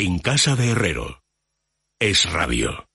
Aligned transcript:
En 0.00 0.20
casa 0.20 0.54
de 0.54 0.70
Herrero. 0.70 1.24
Es 1.98 2.30
rabio. 2.30 2.87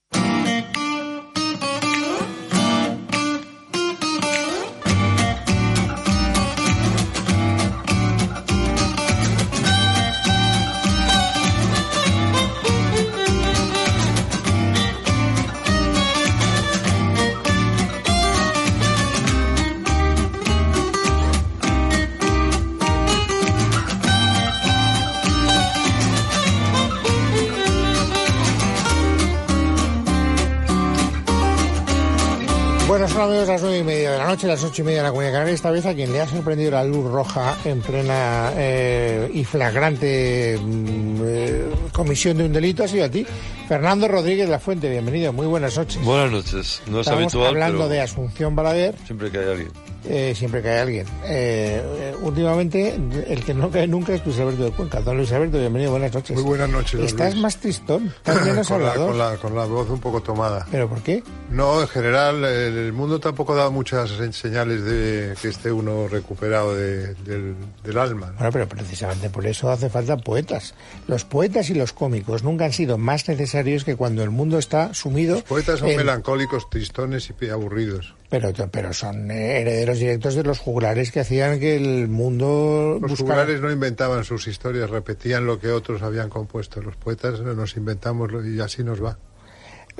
Amigos 33.24 33.48
las 33.48 33.62
nueve 33.62 33.78
y 33.78 33.82
media 33.84 34.12
de 34.12 34.18
la 34.18 34.26
noche, 34.26 34.46
las 34.46 34.62
ocho 34.62 34.82
y 34.82 34.84
media 34.84 34.98
de 34.98 35.04
la 35.04 35.08
Comunidad 35.08 35.32
Canaria. 35.32 35.54
Esta 35.54 35.70
vez 35.70 35.86
a 35.86 35.94
quien 35.94 36.12
le 36.12 36.20
ha 36.20 36.28
sorprendido 36.28 36.72
la 36.72 36.84
luz 36.84 37.10
roja 37.10 37.56
en 37.64 37.80
plena 37.80 38.52
eh, 38.54 39.30
y 39.32 39.44
flagrante 39.44 40.58
mm, 40.62 41.22
eh, 41.24 41.64
comisión 41.90 42.36
de 42.36 42.44
un 42.44 42.52
delito 42.52 42.84
ha 42.84 42.88
sido 42.88 43.06
a 43.06 43.08
ti. 43.08 43.26
Fernando 43.66 44.08
Rodríguez 44.08 44.44
de 44.44 44.52
la 44.52 44.58
Fuente, 44.58 44.90
bienvenido, 44.90 45.32
muy 45.32 45.46
buenas 45.46 45.74
noches. 45.78 46.04
Buenas 46.04 46.32
noches. 46.32 46.82
No 46.86 47.00
es 47.00 47.06
Estamos 47.06 47.32
habitual, 47.32 47.48
hablando 47.48 47.78
pero 47.78 47.88
de 47.88 48.00
Asunción 48.02 48.54
Balaguer, 48.54 48.94
siempre 49.06 49.30
que 49.30 49.38
hay 49.38 49.48
alguien. 49.48 49.70
Eh, 50.06 50.34
siempre 50.36 50.60
hay 50.68 50.78
alguien. 50.80 51.06
Eh, 51.24 51.82
eh, 51.84 52.14
últimamente, 52.20 52.94
el 53.28 53.44
que 53.44 53.54
no 53.54 53.70
cae 53.70 53.86
nunca 53.86 54.14
es 54.14 54.24
Luis 54.24 54.38
Alberto 54.38 54.64
de 54.64 54.70
Cuenca. 54.72 55.00
Don 55.00 55.16
Luis 55.16 55.32
Alberto, 55.32 55.58
bienvenido, 55.58 55.90
buenas 55.92 56.12
noches. 56.14 56.34
Muy 56.36 56.44
buenas 56.44 56.68
noches, 56.68 56.92
don 56.98 57.04
Estás 57.06 57.32
Luis. 57.32 57.42
más 57.42 57.56
tristón, 57.58 58.06
estás 58.08 58.44
menos 58.44 58.68
con, 58.68 58.82
la, 58.82 58.94
con, 58.94 59.18
la, 59.18 59.36
con 59.36 59.54
la 59.54 59.64
voz 59.64 59.88
un 59.90 60.00
poco 60.00 60.20
tomada. 60.20 60.66
¿Pero 60.70 60.88
por 60.88 61.00
qué? 61.02 61.22
No, 61.50 61.80
en 61.80 61.88
general, 61.88 62.44
el, 62.44 62.92
mundo 62.92 63.18
tampoco 63.20 63.54
da 63.54 63.70
muchas 63.70 64.10
señales 64.32 64.84
de 64.84 65.34
que 65.40 65.48
esté 65.48 65.70
uno 65.72 66.08
recuperado 66.08 66.74
de- 66.74 67.14
del, 67.14 67.54
del 67.82 67.98
alma. 67.98 68.26
¿no? 68.28 68.36
Bueno, 68.38 68.50
pero 68.52 68.68
precisamente 68.68 69.30
por 69.30 69.46
eso 69.46 69.70
hace 69.70 69.88
falta 69.90 70.16
poetas. 70.16 70.74
Los 71.06 71.24
poetas 71.24 71.70
y 71.70 71.74
los 71.74 71.92
cómicos 71.92 72.42
nunca 72.42 72.64
han 72.64 72.72
sido 72.72 72.98
más 72.98 73.28
necesarios 73.28 73.84
que 73.84 73.96
cuando 73.96 74.22
el 74.22 74.30
mundo 74.30 74.58
está 74.58 74.92
sumido. 74.94 75.34
Los 75.36 75.44
poetas 75.44 75.78
son 75.80 75.88
en- 75.90 75.96
melancólicos, 75.96 76.68
tristones 76.70 77.30
y 77.40 77.48
aburridos. 77.48 78.14
Pero, 78.30 78.50
pero 78.70 78.92
son 78.92 79.30
eh, 79.30 79.84
herederos 79.94 80.14
directos 80.14 80.34
de 80.34 80.42
los 80.44 80.58
juglares 80.58 81.10
que 81.12 81.20
hacían 81.20 81.58
que 81.60 81.76
el 81.76 82.08
mundo 82.08 82.98
Los 83.00 83.10
buscara- 83.12 83.40
juglares 83.42 83.60
no 83.60 83.70
inventaban 83.70 84.24
sus 84.24 84.46
historias, 84.46 84.90
repetían 84.90 85.46
lo 85.46 85.58
que 85.58 85.70
otros 85.70 86.02
habían 86.02 86.28
compuesto. 86.30 86.80
Los 86.82 86.96
poetas 86.96 87.40
nos 87.40 87.76
inventamos 87.76 88.30
y 88.44 88.60
así 88.60 88.82
nos 88.84 89.02
va. 89.02 89.18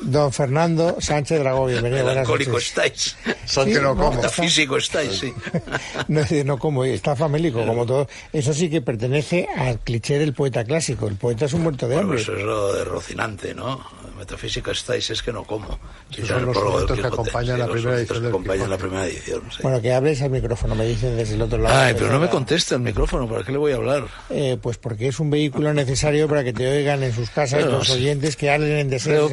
Don 0.03 0.33
Fernando 0.33 0.97
Sánchez 1.01 1.39
Dragó, 1.39 1.67
bienvenido. 1.67 2.05
Melancólico 2.05 2.53
noches. 2.53 2.69
estáis. 2.69 3.17
Sí, 3.47 3.65
que 3.65 3.81
no 3.81 3.91
como. 3.97 4.11
está- 4.13 4.17
Metafísico 4.17 4.77
estáis, 4.77 5.13
sí. 5.19 5.33
No, 6.09 6.23
no 6.45 6.59
como 6.59 6.85
está 6.85 7.15
famélico, 7.15 7.65
como 7.65 7.87
todo. 7.87 8.09
Eso 8.33 8.53
sí 8.53 8.69
que 8.69 8.83
pertenece 8.83 9.47
al 9.57 9.79
cliché 9.81 10.19
del 10.19 10.35
poeta 10.35 10.65
clásico. 10.65 11.07
El 11.07 11.17
poeta 11.17 11.45
es 11.45 11.53
un 11.53 11.63
muerto 11.63 11.87
de 11.87 11.95
Bueno, 11.95 12.09
hambre. 12.11 12.23
eso 12.23 12.37
es 12.37 12.43
lo 12.43 12.73
de 12.75 12.85
Rocinante, 12.85 13.55
¿no? 13.55 13.81
Metafísico 14.19 14.71
estáis, 14.71 15.11
es 15.11 15.23
que 15.23 15.33
no 15.33 15.45
como. 15.45 15.79
Esos 16.11 16.29
son 16.29 16.47
los 16.47 16.57
sonetos 16.57 17.01
que 17.01 17.07
acompañan 17.07 17.57
sí, 17.57 17.61
la 17.61 17.67
los 17.67 17.73
primera 17.75 17.99
edición 17.99 18.23
que 18.23 18.29
acompañan 18.29 18.71
la 18.71 18.79
primera 18.79 19.07
edición, 19.07 19.43
sí. 19.51 19.59
Bueno, 19.63 19.81
que 19.83 19.93
hables 19.93 20.23
al 20.23 20.31
micrófono, 20.31 20.75
me 20.77 20.87
dicen 20.87 21.17
desde 21.17 21.35
el 21.35 21.43
otro 21.43 21.59
lado. 21.59 21.77
Ay, 21.77 21.95
pero 21.99 22.11
no 22.13 22.21
me 22.21 22.29
contesta 22.29 22.77
el 22.77 22.81
micrófono, 22.83 23.29
¿para 23.29 23.43
qué 23.45 23.51
le 23.53 23.59
voy 23.59 23.73
a 23.73 23.77
hablar? 23.77 24.05
Eh, 24.31 24.57
pues 24.61 24.79
porque 24.79 25.09
es 25.09 25.19
un 25.19 25.31
vehículo 25.31 25.75
necesario 25.75 26.29
para 26.29 26.45
que 26.45 26.53
te 26.53 26.67
oigan 26.79 27.03
en 27.03 27.13
sus 27.13 27.29
casas 27.31 27.61
Bueno, 27.63 27.79
los 27.79 27.89
sí. 27.89 27.95
oyentes 27.95 28.37
que 28.37 28.51
hablen 28.51 28.71
en 28.73 28.89
Pero 28.89 28.91
deseo. 28.91 29.29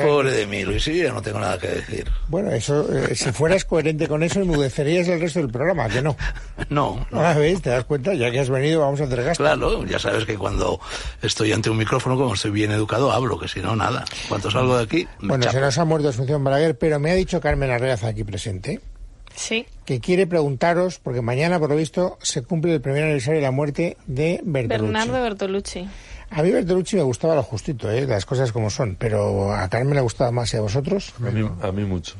Mí, 0.51 0.63
Luis, 0.63 0.83
sí, 0.83 0.97
ya 1.01 1.11
no 1.11 1.21
tengo 1.21 1.39
nada 1.39 1.57
que 1.57 1.67
decir. 1.67 2.07
Bueno, 2.27 2.51
eso, 2.51 2.87
eh, 2.93 3.15
si 3.15 3.31
fueras 3.31 3.65
coherente 3.65 4.07
con 4.07 4.21
eso, 4.21 4.41
enmudecerías 4.41 5.07
el 5.07 5.19
resto 5.21 5.39
del 5.39 5.49
programa, 5.49 5.89
que 5.89 6.01
no. 6.01 6.15
No, 6.69 7.05
no. 7.09 7.17
Ahora 7.17 7.33
ves, 7.37 7.61
te 7.61 7.69
das 7.71 7.85
cuenta, 7.85 8.13
ya 8.13 8.29
que 8.29 8.39
has 8.39 8.49
venido, 8.49 8.81
vamos 8.81 9.01
a 9.01 9.05
hacer 9.05 9.23
gasto. 9.23 9.43
Claro, 9.43 9.85
ya 9.85 9.97
sabes 9.97 10.25
que 10.25 10.37
cuando 10.37 10.79
estoy 11.21 11.51
ante 11.51 11.69
un 11.69 11.77
micrófono, 11.77 12.15
como 12.17 12.33
estoy 12.35 12.51
bien 12.51 12.71
educado, 12.71 13.11
hablo, 13.11 13.39
que 13.39 13.47
si 13.47 13.59
no, 13.61 13.75
nada. 13.75 14.05
Cuando 14.29 14.51
salgo 14.51 14.77
de 14.77 14.83
aquí, 14.83 15.07
me 15.19 15.29
Bueno, 15.29 15.43
chapo. 15.45 15.55
se 15.55 15.61
nos 15.61 15.77
ha 15.79 15.85
muerto 15.85 16.09
Asunción 16.09 16.43
Balaguer, 16.43 16.77
pero 16.77 16.99
me 16.99 17.09
ha 17.11 17.15
dicho 17.15 17.41
Carmen 17.41 17.71
Arreaza 17.71 18.07
aquí 18.09 18.23
presente 18.23 18.79
Sí. 19.35 19.65
que 19.85 19.99
quiere 20.01 20.27
preguntaros, 20.27 20.99
porque 20.99 21.21
mañana, 21.21 21.57
por 21.57 21.69
lo 21.69 21.75
visto, 21.77 22.17
se 22.21 22.41
cumple 22.43 22.73
el 22.73 22.81
primer 22.81 23.03
aniversario 23.03 23.39
de 23.39 23.43
la 23.45 23.51
muerte 23.51 23.95
de 24.05 24.41
Bertolucci. 24.43 24.83
Bernardo 24.93 25.23
Bertolucci. 25.23 25.87
A 26.31 26.41
mí 26.43 26.51
Bertolucci 26.51 26.95
me 26.95 27.03
gustaba 27.03 27.35
lo 27.35 27.43
justito, 27.43 27.91
¿eh? 27.91 28.07
las 28.07 28.25
cosas 28.25 28.53
como 28.53 28.69
son, 28.69 28.95
pero 28.97 29.53
a 29.53 29.67
Carmen 29.67 29.95
le 29.95 30.01
gustaba 30.01 30.31
más 30.31 30.53
y 30.53 30.57
a 30.57 30.61
vosotros. 30.61 31.13
A 31.19 31.29
mí, 31.29 31.49
a 31.61 31.71
mí 31.71 31.83
mucho. 31.83 32.15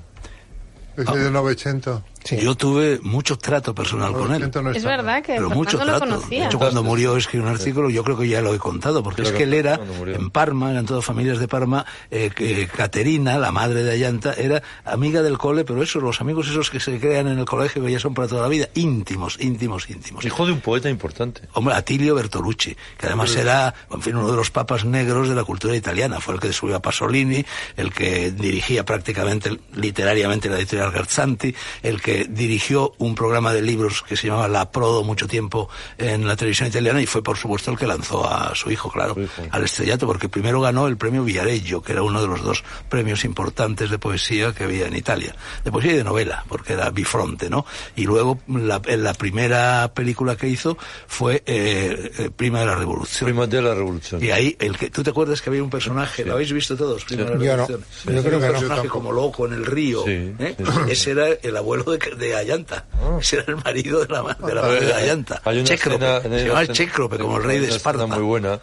Ese 0.98 1.18
de 1.18 1.32
Novecento. 1.32 2.04
Sí. 2.24 2.38
Yo 2.38 2.56
tuve 2.56 3.00
mucho 3.02 3.38
trato 3.38 3.74
personal 3.74 4.14
con 4.14 4.34
él. 4.34 4.52
No 4.54 4.72
Es 4.72 4.84
verdad 4.84 5.24
que 5.24 5.34
Pero 5.34 5.50
mucho 5.50 5.78
lo 5.78 5.86
trato. 5.86 6.06
De 6.06 6.12
conocía. 6.12 6.46
hecho, 6.46 6.60
cuando 6.60 6.84
murió 6.84 7.18
escribió 7.18 7.48
un 7.48 7.54
artículo, 7.54 7.90
yo 7.90 8.04
creo 8.04 8.18
que 8.18 8.28
ya 8.28 8.42
lo 8.42 8.54
he 8.54 8.60
contado, 8.60 9.04
porque 9.04 9.24
Creo 9.24 9.34
es 9.34 9.38
que 9.38 9.44
él 9.44 9.54
era 9.54 9.80
en 10.06 10.30
Parma, 10.30 10.72
eran 10.72 10.86
todas 10.86 11.04
familias 11.04 11.40
de 11.40 11.48
Parma, 11.48 11.86
eh, 12.10 12.30
que 12.34 12.68
Caterina, 12.68 13.38
la 13.38 13.52
madre 13.52 13.84
de 13.84 13.92
Ayanta, 13.92 14.34
era 14.34 14.62
amiga 14.86 15.22
del 15.22 15.38
cole, 15.38 15.64
pero 15.64 15.82
eso, 15.82 16.00
los 16.00 16.22
amigos 16.22 16.48
esos 16.48 16.70
que 16.70 16.80
se 16.80 17.00
crean 17.00 17.28
en 17.28 17.40
el 17.40 17.46
colegio, 17.46 17.84
que 17.84 17.92
ya 17.92 18.00
son 18.00 18.14
para 18.14 18.28
toda 18.28 18.42
la 18.44 18.48
vida, 18.48 18.70
íntimos, 18.76 19.38
íntimos, 19.40 19.90
íntimos. 19.90 20.24
Hijo 20.26 20.46
de 20.46 20.52
un 20.52 20.62
poeta 20.62 20.90
importante. 20.90 21.42
Hombre, 21.54 21.76
Atilio 21.76 22.16
Bertolucci, 22.16 22.76
que 22.98 23.06
además 23.08 23.36
era, 23.36 23.74
en 23.92 24.02
fin, 24.02 24.16
uno 24.16 24.30
de 24.30 24.38
los 24.38 24.52
papas 24.52 24.86
negros 24.86 25.30
de 25.30 25.36
la 25.36 25.44
cultura 25.44 25.76
italiana. 25.76 26.20
Fue 26.20 26.36
el 26.36 26.40
que 26.40 26.54
subió 26.54 26.76
a 26.76 26.82
Pasolini, 26.82 27.44
el 27.78 27.92
que 27.94 28.32
dirigía 28.32 28.86
prácticamente, 28.86 29.60
literariamente, 29.74 30.50
la 30.50 30.58
editorial 30.58 30.92
Garzanti, 30.92 31.54
el 31.84 32.02
que 32.02 32.11
dirigió 32.30 32.94
un 32.98 33.16
programa 33.16 33.54
de 33.54 33.62
libros 33.62 34.04
que 34.08 34.16
se 34.16 34.28
llamaba 34.28 34.48
La 34.48 34.72
Prodo 34.72 35.04
mucho 35.04 35.28
tiempo 35.28 35.70
en 35.98 36.28
la 36.28 36.36
televisión 36.36 36.70
italiana 36.70 37.02
y 37.02 37.06
fue, 37.06 37.24
por 37.24 37.38
supuesto, 37.38 37.72
el 37.72 37.78
que 37.78 37.88
lanzó 37.88 38.28
a 38.30 38.54
su 38.56 38.72
hijo, 38.72 38.90
claro, 38.90 39.16
al 39.50 39.64
estrellato, 39.64 40.08
porque 40.08 40.30
primero 40.30 40.62
ganó 40.62 40.88
el 40.88 40.98
premio 40.98 41.24
Viareggio, 41.24 41.82
que 41.82 41.94
era 41.94 42.04
uno 42.04 42.22
de 42.22 42.28
los 42.28 42.42
dos 42.44 42.64
premios 42.90 43.26
importantes 43.26 43.90
de 43.90 43.98
poesía 43.98 44.54
que 44.54 44.64
había 44.64 44.88
en 44.88 44.96
Italia. 44.96 45.36
De 45.64 45.72
poesía 45.72 45.94
y 45.94 45.98
de 45.98 46.04
novela, 46.04 46.44
porque 46.48 46.74
era 46.74 46.90
bifronte, 46.90 47.50
¿no? 47.50 47.66
Y 47.96 48.06
luego 48.06 48.40
la, 48.48 48.82
la 48.86 49.14
primera 49.14 49.92
película 49.94 50.36
que 50.36 50.48
hizo 50.48 50.78
fue 51.08 51.44
eh, 51.46 52.12
eh, 52.18 52.30
Prima 52.36 52.60
de 52.62 52.66
la 52.66 52.76
Revolución. 52.76 53.30
Prima 53.30 53.48
de 53.48 53.62
la 53.62 53.74
revolución. 53.74 54.24
Y 54.24 54.32
ahí, 54.32 54.56
el 54.60 54.78
que, 54.78 54.90
¿tú 54.90 55.04
te 55.04 55.10
acuerdas 55.10 55.42
que 55.42 55.50
había 55.50 55.64
un 55.64 55.70
personaje? 55.70 56.26
¿Lo 56.26 56.34
habéis 56.34 56.52
visto 56.52 56.76
todos? 56.76 57.06
Prima 57.06 57.24
de 57.24 57.38
la 57.38 57.46
Yo 57.46 57.58
no. 57.58 57.68
Revolución. 57.68 58.16
Yo 58.16 58.24
creo 58.24 58.40
que 58.40 58.46
un 58.46 58.54
no. 58.54 58.60
personaje 58.60 58.88
como 58.88 59.12
loco 59.12 59.46
en 59.46 59.54
el 59.54 59.66
río. 59.66 60.04
Sí, 60.04 60.12
¿eh? 60.12 60.56
sí, 60.58 60.64
sí. 60.66 60.80
Ese 60.90 61.12
era 61.12 61.28
el 61.28 61.58
abuelo 61.58 61.84
de, 61.92 62.00
de 62.18 62.36
Ayanta. 62.36 62.86
Ese 63.22 63.38
era 63.38 63.46
el 63.50 63.58
marido 63.58 64.04
de 64.06 64.08
la, 64.14 64.22
de 64.24 64.54
la 64.56 64.62
madre 64.62 64.86
de 64.86 64.94
Ayanta. 64.94 65.42
Hay 65.46 65.60
una 65.60 65.68
Cécrope. 65.68 65.96
escena- 66.06 66.22
Se 66.22 66.30
llamaba 66.44 66.62
escena- 66.64 66.76
Cécrope, 66.76 67.18
como 67.18 67.38
el 67.38 67.44
rey 67.44 67.60
de 67.60 67.70
Esparta. 67.70 68.06
muy 68.08 68.20
buena, 68.24 68.60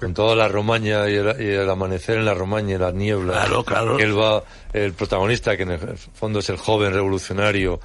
con 0.00 0.14
toda 0.14 0.34
la 0.36 0.48
romaña 0.48 1.08
y 1.08 1.14
el, 1.14 1.40
y 1.40 1.48
el 1.50 1.68
amanecer 1.70 2.18
en 2.18 2.24
la 2.24 2.34
romaña 2.34 2.74
y 2.74 2.78
las 2.78 2.94
nieblas. 2.94 3.36
Claro, 3.46 3.64
claro. 3.64 3.98
Él 3.98 4.18
va, 4.18 4.42
el 4.72 4.92
protagonista, 4.94 5.56
que 5.56 5.62
en 5.62 5.70
el 5.72 5.80
fondo 6.14 6.40
es 6.40 6.48
el 6.50 6.56
joven 6.56 6.92
revolucionario, 6.92 7.80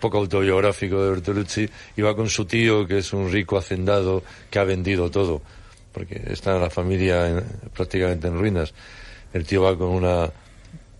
poco 0.00 0.18
autobiográfico 0.18 1.02
de 1.04 1.10
Bertolucci, 1.10 1.68
y 1.96 2.02
va 2.02 2.16
con 2.16 2.28
su 2.28 2.44
tío, 2.46 2.86
que 2.86 2.98
es 2.98 3.12
un 3.12 3.30
rico 3.30 3.56
hacendado 3.58 4.22
que 4.50 4.58
ha 4.58 4.64
vendido 4.64 5.10
todo, 5.10 5.42
porque 5.92 6.20
está 6.28 6.58
la 6.58 6.70
familia 6.70 7.28
en- 7.28 7.44
prácticamente 7.74 8.26
en 8.28 8.38
ruinas. 8.38 8.72
El 9.32 9.44
tío 9.46 9.62
va 9.62 9.76
con 9.78 9.88
una 9.90 10.28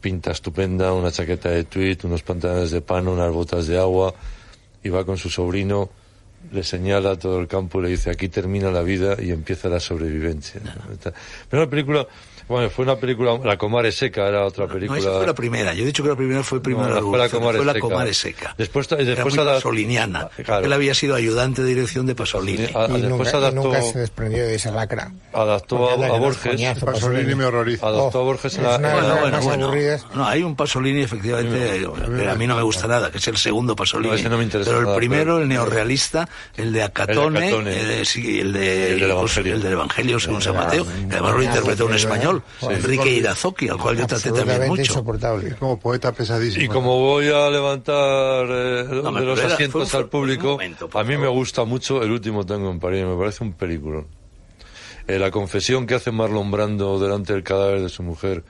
pinta 0.01 0.31
estupenda, 0.31 0.93
una 0.93 1.13
chaqueta 1.13 1.51
de 1.51 1.65
tweed, 1.65 2.05
unos 2.05 2.23
pantalones 2.23 2.71
de 2.71 2.81
pano, 2.81 3.13
unas 3.13 3.33
botas 3.33 3.67
de 3.67 3.79
agua, 3.79 4.15
y 4.83 4.89
va 4.89 5.05
con 5.05 5.19
su 5.19 5.29
sobrino, 5.29 5.91
le 6.53 6.63
señala 6.65 7.17
todo 7.17 7.39
el 7.41 7.47
campo 7.47 7.81
y 7.81 7.85
le 7.85 7.89
dice, 7.91 8.11
aquí 8.11 8.29
termina 8.29 8.71
la 8.71 8.83
vida 8.83 9.17
y 9.21 9.31
empieza 9.31 9.69
la 9.69 9.79
sobrevivencia. 9.81 10.61
Pero 11.49 11.65
la 11.65 11.71
película, 11.71 12.07
bueno, 12.49 12.69
fue 12.71 12.85
una 12.85 12.97
película, 12.97 13.39
La 13.45 13.57
Comare 13.57 13.93
Seca 13.93 14.27
era 14.27 14.45
otra 14.45 14.67
No, 14.67 14.73
película. 14.73 14.99
esa 14.99 15.13
fue 15.13 15.27
la 15.27 15.35
primera. 15.35 15.73
Yo 15.75 15.85
he 15.85 15.87
dicho 15.87 16.03
que 16.03 16.09
la 16.09 16.17
primera 16.17 16.43
fue 16.43 16.61
Prima 16.61 16.89
No, 16.89 16.95
la 16.95 17.01
fue 17.03 17.19
la 17.19 17.29
Revolución. 17.29 17.41
Comare 17.41 17.57
Fue 17.59 17.67
la 17.67 17.73
Seca. 17.75 17.81
Comare 17.87 18.15
Seca. 18.15 18.55
Después- 18.59 18.91
Era 18.91 19.05
después 19.05 19.35
muy 19.37 19.43
ada- 19.45 19.55
pasoliniana. 19.55 20.29
Claro. 20.45 20.67
Él 20.67 20.73
había 20.73 20.95
sido 20.95 21.15
ayudante 21.15 21.63
de 21.63 21.69
dirección 21.69 22.07
de 22.07 22.15
Pasolini. 22.17 22.65
A- 22.75 22.87
Y 22.89 23.01
después 23.01 23.03
nunca, 23.05 23.31
y 23.31 23.35
adaptó, 23.37 23.63
nunca 23.63 23.83
se 23.83 23.99
desprendió 24.01 24.39
de 24.45 24.55
esa 24.57 24.73
lacra. 24.73 25.13
adaptó 25.33 25.91
a, 25.91 25.97
la 25.97 26.07
a 26.09 26.19
Borges, 26.19 26.51
coñazo, 26.53 26.87
Pasolini 26.87 27.35
me 27.37 27.45
horroriza. 27.45 27.87
adaptó 27.87 28.19
Oh, 28.19 28.23
a 28.23 28.25
Borges 28.25 28.55
en 28.57 28.65
es 28.65 28.67
la, 28.71 28.79
una- 28.79 28.89
en 28.91 28.97
la- 28.97 29.05
una- 29.27 29.41
Bueno, 29.41 29.69
bueno. 29.69 29.99
No, 30.15 30.27
hay 30.27 30.43
un 30.43 30.57
Pasolini, 30.57 31.03
efectivamente, 31.03 31.87
que 32.17 32.29
a 32.29 32.35
mí 32.35 32.47
no 32.49 32.57
me 32.57 32.63
gusta 32.63 32.89
nada, 32.89 33.13
que 33.13 33.19
es 33.19 33.29
el 33.29 33.37
segundo 33.37 33.77
Pasolini. 33.77 34.11
No, 34.11 34.17
ese 34.19 34.29
no 34.29 34.39
me 34.39 34.43
interesa 34.45 34.71
pero 34.71 34.81
el 34.81 34.87
nada, 34.87 34.97
primero, 34.97 35.25
pero- 35.35 35.39
el 35.43 35.49
neorrealista, 35.49 36.29
el 36.57 36.73
de 36.73 36.83
Acatone, 36.83 37.51
el 37.51 37.65
de, 37.65 38.05
sí, 38.05 38.41
el 38.41 38.53
de- 38.53 38.93
El 38.93 39.01
del 39.01 39.11
Evangelio. 39.11 39.55
el 39.55 39.63
del 39.63 39.73
Evangelio 39.73 40.21
según 40.21 40.43
San 40.43 40.55
Mateo, 40.57 40.85
que 40.85 41.15
además 41.17 41.35
lo 41.35 41.43
interpretó 41.43 41.87
un 41.87 41.95
español, 41.95 42.43
sí. 42.61 42.67
Enrique 42.71 43.11
Irazoki, 43.11 43.69
al 43.69 43.79
cual 43.79 43.99
yo 43.99 44.07
traté 44.07 44.33
también 44.33 44.67
mucho. 44.69 44.83
insoportable. 44.83 45.55
Como 45.57 45.79
poeta 45.79 46.13
pesadísimo. 46.13 46.65
Y 46.65 46.69
como 46.69 46.99
voy 46.99 47.29
a 47.29 47.49
levantar 47.51 48.47
eh, 48.49 48.85
No, 49.03 49.13
de 49.13 49.25
los 49.25 49.39
era- 49.41 49.55
asientos 49.55 49.93
un- 49.95 50.01
al 50.01 50.09
público, 50.09 50.53
momento, 50.53 50.89
a 50.93 51.05
mí 51.05 51.17
me 51.17 51.29
gusta 51.29 51.65
mucho 51.65 52.03
El 52.03 52.11
último 52.13 52.45
tango 52.47 52.71
en 52.71 52.79
París, 52.81 53.05
me 53.05 53.17
parece 53.17 53.45
un 53.45 53.53
película. 53.53 54.05
eh, 55.07 55.19
la 55.19 55.31
confesión 55.31 55.87
que 55.87 55.95
hace 55.95 56.13
Marlon 56.13 56.51
Brando 56.51 56.99
delante 57.01 57.33
del 57.33 57.43
cadáver 57.43 57.81
de 57.81 57.89
su 57.89 58.03
mujer, 58.03 58.45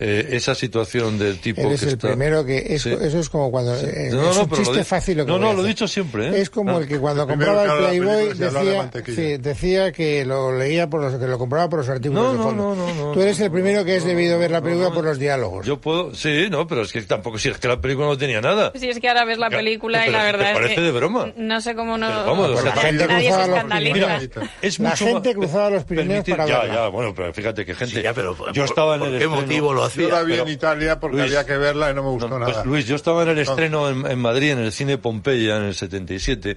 eh, 0.00 0.28
esa 0.32 0.54
situación 0.54 1.18
del 1.18 1.38
tipo 1.38 1.60
Eres 1.60 1.80
que 1.80 1.86
el 1.86 1.92
está... 1.92 2.08
primero 2.08 2.44
que... 2.44 2.58
Es, 2.74 2.80
Sí. 2.82 2.90
Eso 2.98 3.18
es 3.20 3.28
como 3.28 3.50
cuando... 3.50 3.76
eh, 3.76 4.08
No, 4.10 4.30
es 4.30 4.36
no, 4.36 4.42
un 4.44 4.48
pero 4.48 4.56
lo 4.62 4.64
chiste 4.64 4.78
di- 4.78 4.84
fácil 4.84 5.18
lo 5.18 5.26
que 5.26 5.32
No, 5.32 5.38
no, 5.38 5.52
lo 5.52 5.64
he 5.64 5.68
dicho 5.68 5.86
siempre, 5.86 6.28
¿eh? 6.28 6.40
Es 6.40 6.48
como 6.50 6.78
Ah. 6.78 6.80
el 6.80 6.88
que 6.88 6.98
cuando 7.00 7.26
compraba 7.26 7.64
el 7.64 7.70
Playboy 7.78 8.28
decía, 8.34 8.90
sí, 9.06 9.36
decía 9.36 9.92
que 9.92 10.24
lo 10.24 10.56
leía 10.56 10.88
por 10.88 11.02
los 11.02 11.14
que 11.16 11.26
lo 11.26 11.38
compraba 11.38 11.68
por 11.68 11.80
los 11.80 11.88
artículos 11.90 12.22
No, 12.24 12.32
de 12.32 12.38
no, 12.38 12.42
fondo. 12.44 12.74
no, 12.74 12.86
no, 12.86 12.94
no, 13.06 13.12
Tú 13.12 13.20
eres 13.20 13.38
el 13.40 13.50
primero 13.50 13.84
que 13.84 13.96
has 13.96 14.02
no, 14.04 14.08
debido 14.08 14.38
ver 14.38 14.50
la 14.50 14.62
película 14.62 14.88
no, 14.88 14.94
por 14.94 15.04
los 15.04 15.18
diálogos. 15.18 15.66
Yo 15.66 15.78
puedo... 15.80 16.14
Sí, 16.14 16.46
no, 16.50 16.66
pero 16.66 16.82
es 16.82 16.92
que 16.92 17.02
tampoco... 17.02 17.38
Si 17.38 17.48
es 17.50 17.58
que 17.58 17.68
la 17.68 17.80
película 17.80 18.06
no 18.06 18.16
tenía 18.16 18.40
nada. 18.40 18.72
Si 18.74 18.88
es 18.88 18.98
que 18.98 19.08
ahora 19.08 19.24
ves 19.26 19.36
la 19.38 19.50
película 19.50 20.06
y 20.06 20.10
la 20.10 20.20
¿te 20.20 20.24
verdad 20.24 20.50
es 20.52 20.54
parece 20.56 20.74
que 20.76 20.80
de 20.80 20.90
broma? 20.92 21.32
no 21.36 21.60
sé 21.60 21.74
cómo 21.74 21.98
no 21.98 22.08
vamos, 22.08 22.52
Pues 22.52 22.64
la 22.64 22.72
gente 22.72 23.06
cruzaba 23.06 23.46
los. 23.46 23.64
Pirineos. 23.64 24.28
Es 24.62 24.78
La 24.78 24.96
gente 24.96 25.34
cruzaba 25.34 25.70
los 25.70 25.84
Pirineos 25.84 26.24
para 26.28 26.46
ya, 26.46 26.58
verla. 26.60 26.74
ya, 26.74 26.88
bueno, 26.88 27.12
pero 27.14 27.32
fíjate 27.34 27.66
que 27.66 27.74
gente... 27.74 27.96
Sí, 27.96 28.02
ya, 28.02 28.14
pero 28.14 28.30
yo 28.32 28.36
¿por- 28.36 28.64
estaba 28.64 28.94
en 28.94 29.00
¿por 29.00 29.08
el 29.10 29.18
qué 29.18 29.28
motivo 29.28 29.72
lo 29.74 29.84
hacía? 29.90 30.02
Yo 30.04 30.10
la 30.10 30.22
vi 30.22 30.32
pero- 30.32 30.42
en 30.44 30.48
Italia 30.48 31.00
porque 31.00 31.16
Luis, 31.18 31.28
había 31.30 31.46
que 31.46 31.56
verla 31.56 31.90
y 31.90 31.94
no 31.94 32.02
me 32.02 32.08
gustó 32.10 32.28
No, 32.28 32.38
nada. 32.38 32.52
pues, 32.52 32.66
Luis, 32.66 32.86
yo 32.86 32.96
estaba 32.96 33.22
en 33.24 33.28
el 33.30 33.38
estreno 33.38 33.88
en, 33.88 34.06
en 34.10 34.18
Madrid, 34.18 34.50
en 34.52 34.58
el 34.60 34.72
cine 34.72 34.98
Pompeya, 34.98 35.56
en 35.56 35.64
el 35.64 35.74
77, 35.74 36.56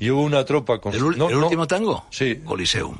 y 0.00 0.10
hubo 0.10 0.22
una 0.22 0.44
tropa 0.44 0.78
con... 0.80 0.94
¿El, 0.94 1.02
ul- 1.02 1.16
no, 1.16 1.28
el 1.30 1.36
no, 1.38 1.44
último 1.46 1.66
tango? 1.66 2.06
Sí. 2.10 2.36
Coliseum. 2.44 2.96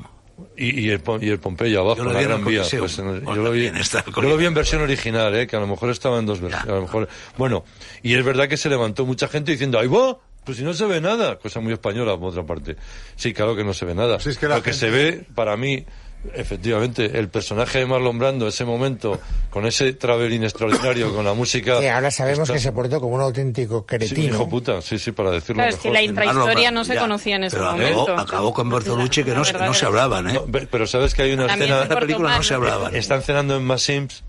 Y, 0.57 0.81
y 0.85 0.89
el, 0.89 1.03
Pom- 1.03 1.21
y 1.21 1.29
el 1.29 1.39
Pompeya 1.39 1.79
abajo, 1.79 1.97
Yo 1.97 2.03
lo 2.05 2.09
en 2.09 2.13
la 2.15 2.19
vi 2.19 2.25
en 2.25 2.31
el 2.31 2.37
Gran 2.39 2.49
Vía. 2.51 2.63
Pues 2.79 2.97
en 2.99 3.07
el- 3.07 3.19
Bueno, 3.21 3.35
yo, 3.35 3.43
lo 3.43 3.51
vi, 3.51 3.71
yo 3.71 4.21
lo 4.29 4.37
vi 4.37 4.45
en 4.45 4.53
versión 4.53 4.81
original, 4.81 5.35
¿eh? 5.35 5.45
que 5.47 5.55
a 5.55 5.59
lo 5.59 5.67
mejor 5.67 5.89
estaba 5.91 6.17
en 6.19 6.25
dos 6.25 6.41
versiones. 6.41 6.69
A 6.69 6.75
lo 6.75 6.81
mejor, 6.81 7.07
bueno, 7.37 7.63
y 8.01 8.15
es 8.15 8.25
verdad 8.25 8.47
que 8.47 8.57
se 8.57 8.67
levantó 8.69 9.05
mucha 9.05 9.27
gente 9.27 9.51
diciendo, 9.51 9.77
¡ay, 9.79 9.87
va! 9.87 10.17
Pues 10.43 10.57
si 10.57 10.63
no 10.65 10.73
se 10.73 10.85
ve 10.85 10.99
nada, 10.99 11.37
cosa 11.37 11.59
muy 11.61 11.71
española 11.71 12.17
por 12.17 12.29
otra 12.31 12.43
parte. 12.45 12.75
Sí, 13.15 13.31
claro 13.33 13.55
que 13.55 13.63
no 13.63 13.73
se 13.73 13.85
ve 13.85 13.95
nada. 13.95 14.15
Pues 14.15 14.27
es 14.27 14.37
que 14.37 14.47
la 14.47 14.57
Lo 14.57 14.63
que 14.63 14.73
se 14.73 14.89
ve, 14.89 15.25
para 15.35 15.55
mí, 15.55 15.85
efectivamente, 16.33 17.17
el 17.19 17.29
personaje 17.29 17.79
de 17.79 17.85
Marlon 17.85 18.17
Brando, 18.17 18.47
ese 18.47 18.65
momento, 18.65 19.19
con 19.49 19.65
ese 19.65 19.93
traveling 19.93 20.43
extraordinario, 20.43 21.13
con 21.13 21.25
la 21.25 21.33
música... 21.33 21.79
Que 21.79 21.89
ahora 21.89 22.11
sabemos 22.11 22.41
está- 22.43 22.53
que 22.53 22.59
se 22.59 22.71
portó 22.71 22.99
como 23.01 23.15
un 23.15 23.21
auténtico 23.21 23.79
Sí, 23.81 23.85
cretino. 23.97 24.35
hijo 24.35 24.49
puta, 24.49 24.81
sí, 24.81 24.97
sí, 24.99 25.11
para 25.11 25.31
decirlo 25.31 25.55
Claro, 25.61 25.69
es 25.71 25.75
que 25.77 25.89
mejor. 25.89 25.93
la 25.93 25.99
sí. 25.99 26.05
intrahistoria 26.05 26.67
Ah, 26.67 26.71
no 26.71 26.83
se 26.85 26.93
ya, 26.95 27.01
conocía 27.01 27.35
en 27.35 27.43
ese 27.45 27.57
pero 27.57 27.71
momento. 27.71 28.01
Acabó, 28.03 28.19
acabó 28.21 28.53
con 28.53 28.69
Bertolucci 28.69 29.23
que 29.23 29.31
no, 29.31 29.43
no 29.43 29.73
se 29.73 29.85
hablaban, 29.85 30.29
¿eh? 30.29 30.33
No, 30.33 30.45
pero 30.71 30.87
sabes 30.87 31.13
que 31.13 31.23
hay 31.23 31.33
una 31.33 31.47
También 31.47 31.71
escena... 31.71 31.83
En 31.83 31.89
la 31.89 31.99
película 31.99 32.29
no 32.29 32.35
Portugal. 32.37 32.43
se 32.45 32.53
hablaban. 32.53 32.95
Están 32.95 33.21
cenando 33.21 33.55
en 33.57 33.63
Massims 33.65 34.23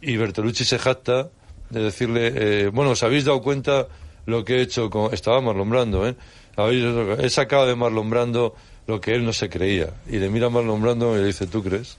y 0.00 0.16
Bertolucci 0.16 0.64
se 0.64 0.78
jacta 0.78 1.28
de 1.70 1.80
decirle, 1.82 2.32
eh, 2.34 2.70
bueno, 2.72 2.92
¿os 2.92 3.02
habéis 3.02 3.24
dado 3.24 3.40
cuenta 3.42 3.88
lo 4.26 4.44
que 4.44 4.56
he 4.56 4.62
hecho 4.62 4.88
con... 4.90 5.12
Estaba 5.12 5.40
Marlon 5.40 5.68
Brando, 5.70 6.06
¿eh? 6.08 6.14
Habéis- 6.56 7.18
He 7.20 7.28
sacado 7.30 7.66
de 7.66 7.74
Marlon 7.74 8.08
Brando 8.10 8.54
lo 8.86 9.00
que 9.00 9.14
él 9.14 9.24
no 9.24 9.32
se 9.32 9.48
creía. 9.48 9.94
Y 10.08 10.18
le 10.18 10.28
mira 10.28 10.46
a 10.46 10.50
Marlon 10.50 10.82
Brando 10.82 11.16
y 11.16 11.20
le 11.20 11.26
dice, 11.26 11.46
¿tú 11.46 11.62
crees? 11.62 11.98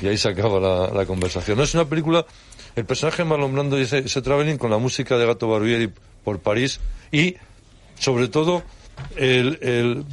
Y 0.00 0.06
ahí 0.06 0.16
se 0.16 0.28
acaba 0.28 0.58
la, 0.60 0.90
la 0.92 1.06
conversación. 1.06 1.58
No 1.58 1.64
es 1.64 1.74
una 1.74 1.84
película... 1.84 2.24
El 2.74 2.86
personaje 2.86 3.22
de 3.22 3.28
Marlon 3.28 3.52
Brando 3.52 3.78
y 3.78 3.82
ese, 3.82 3.98
ese 3.98 4.22
traveling 4.22 4.56
con 4.56 4.70
la 4.70 4.78
música 4.78 5.18
de 5.18 5.26
Gato 5.26 5.46
Barbieri 5.46 5.92
por 6.24 6.38
París 6.38 6.80
y, 7.10 7.36
sobre 7.98 8.28
todo, 8.28 8.62
el, 9.16 9.58
el, 9.60 10.04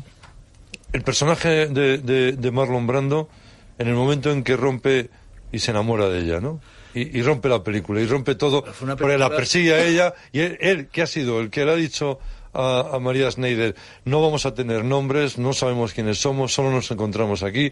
el 0.92 1.02
personaje 1.04 1.68
de, 1.68 2.00
de, 2.00 2.34
de 2.34 2.52
Marlon 2.52 2.86
Brando 2.86 3.30
en 3.78 3.88
el 3.88 3.94
momento 3.94 4.30
en 4.30 4.44
que 4.44 4.58
rompe 4.58 5.10
y 5.54 5.60
se 5.60 5.72
enamora 5.72 6.10
de 6.10 6.20
ella, 6.20 6.42
¿no? 6.42 6.60
Y, 6.94 7.18
y 7.18 7.22
rompe 7.22 7.48
la 7.48 7.64
película, 7.64 8.02
y 8.02 8.08
rompe 8.08 8.36
todo, 8.36 8.66
porque 8.98 9.18
la 9.18 9.30
persigue 9.30 9.76
a 9.76 9.86
ella, 9.86 10.14
y 10.34 10.42
él, 10.42 10.58
él, 10.60 10.88
¿qué 10.92 11.04
ha 11.04 11.08
sido? 11.08 11.40
El 11.40 11.50
que 11.50 11.64
le 11.64 11.72
ha 11.72 11.76
dicho 11.76 12.20
a, 12.54 12.96
a 12.96 13.00
María 13.00 13.30
Schneider, 13.32 13.76
no 14.06 14.22
vamos 14.22 14.46
a 14.46 14.54
tener 14.54 14.84
nombres, 14.84 15.38
no 15.38 15.54
sabemos 15.54 15.94
quiénes 15.94 16.20
somos, 16.20 16.54
solo 16.54 16.72
nos 16.72 16.90
encontramos 16.92 17.44
aquí. 17.44 17.72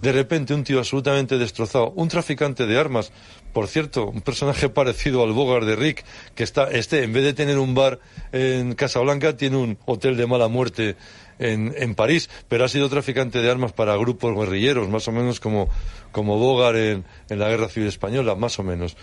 De 0.00 0.12
repente 0.12 0.54
un 0.54 0.62
tío 0.62 0.78
absolutamente 0.78 1.38
destrozado, 1.38 1.90
un 1.90 2.08
traficante 2.08 2.66
de 2.66 2.78
armas, 2.78 3.12
por 3.52 3.66
cierto, 3.66 4.06
un 4.06 4.20
personaje 4.20 4.68
parecido 4.68 5.22
al 5.22 5.32
Bogart 5.32 5.66
de 5.66 5.76
Rick, 5.76 6.04
que 6.34 6.44
está, 6.44 6.70
este, 6.70 7.02
en 7.02 7.12
vez 7.12 7.24
de 7.24 7.34
tener 7.34 7.58
un 7.58 7.74
bar 7.74 7.98
en 8.32 8.74
Casablanca, 8.74 9.36
tiene 9.36 9.56
un 9.56 9.78
hotel 9.86 10.16
de 10.16 10.26
mala 10.26 10.48
muerte 10.48 10.96
en, 11.38 11.74
en 11.76 11.94
París, 11.94 12.28
pero 12.48 12.64
ha 12.64 12.68
sido 12.68 12.88
traficante 12.88 13.40
de 13.40 13.50
armas 13.50 13.72
para 13.72 13.96
grupos 13.96 14.34
guerrilleros, 14.36 14.88
más 14.88 15.08
o 15.08 15.12
menos 15.12 15.40
como, 15.40 15.68
como 16.12 16.68
en, 16.74 17.04
en 17.28 17.38
la 17.38 17.48
Guerra 17.48 17.68
Civil 17.68 17.88
Española, 17.88 18.34
más 18.34 18.58
o 18.58 18.62
menos. 18.62 18.96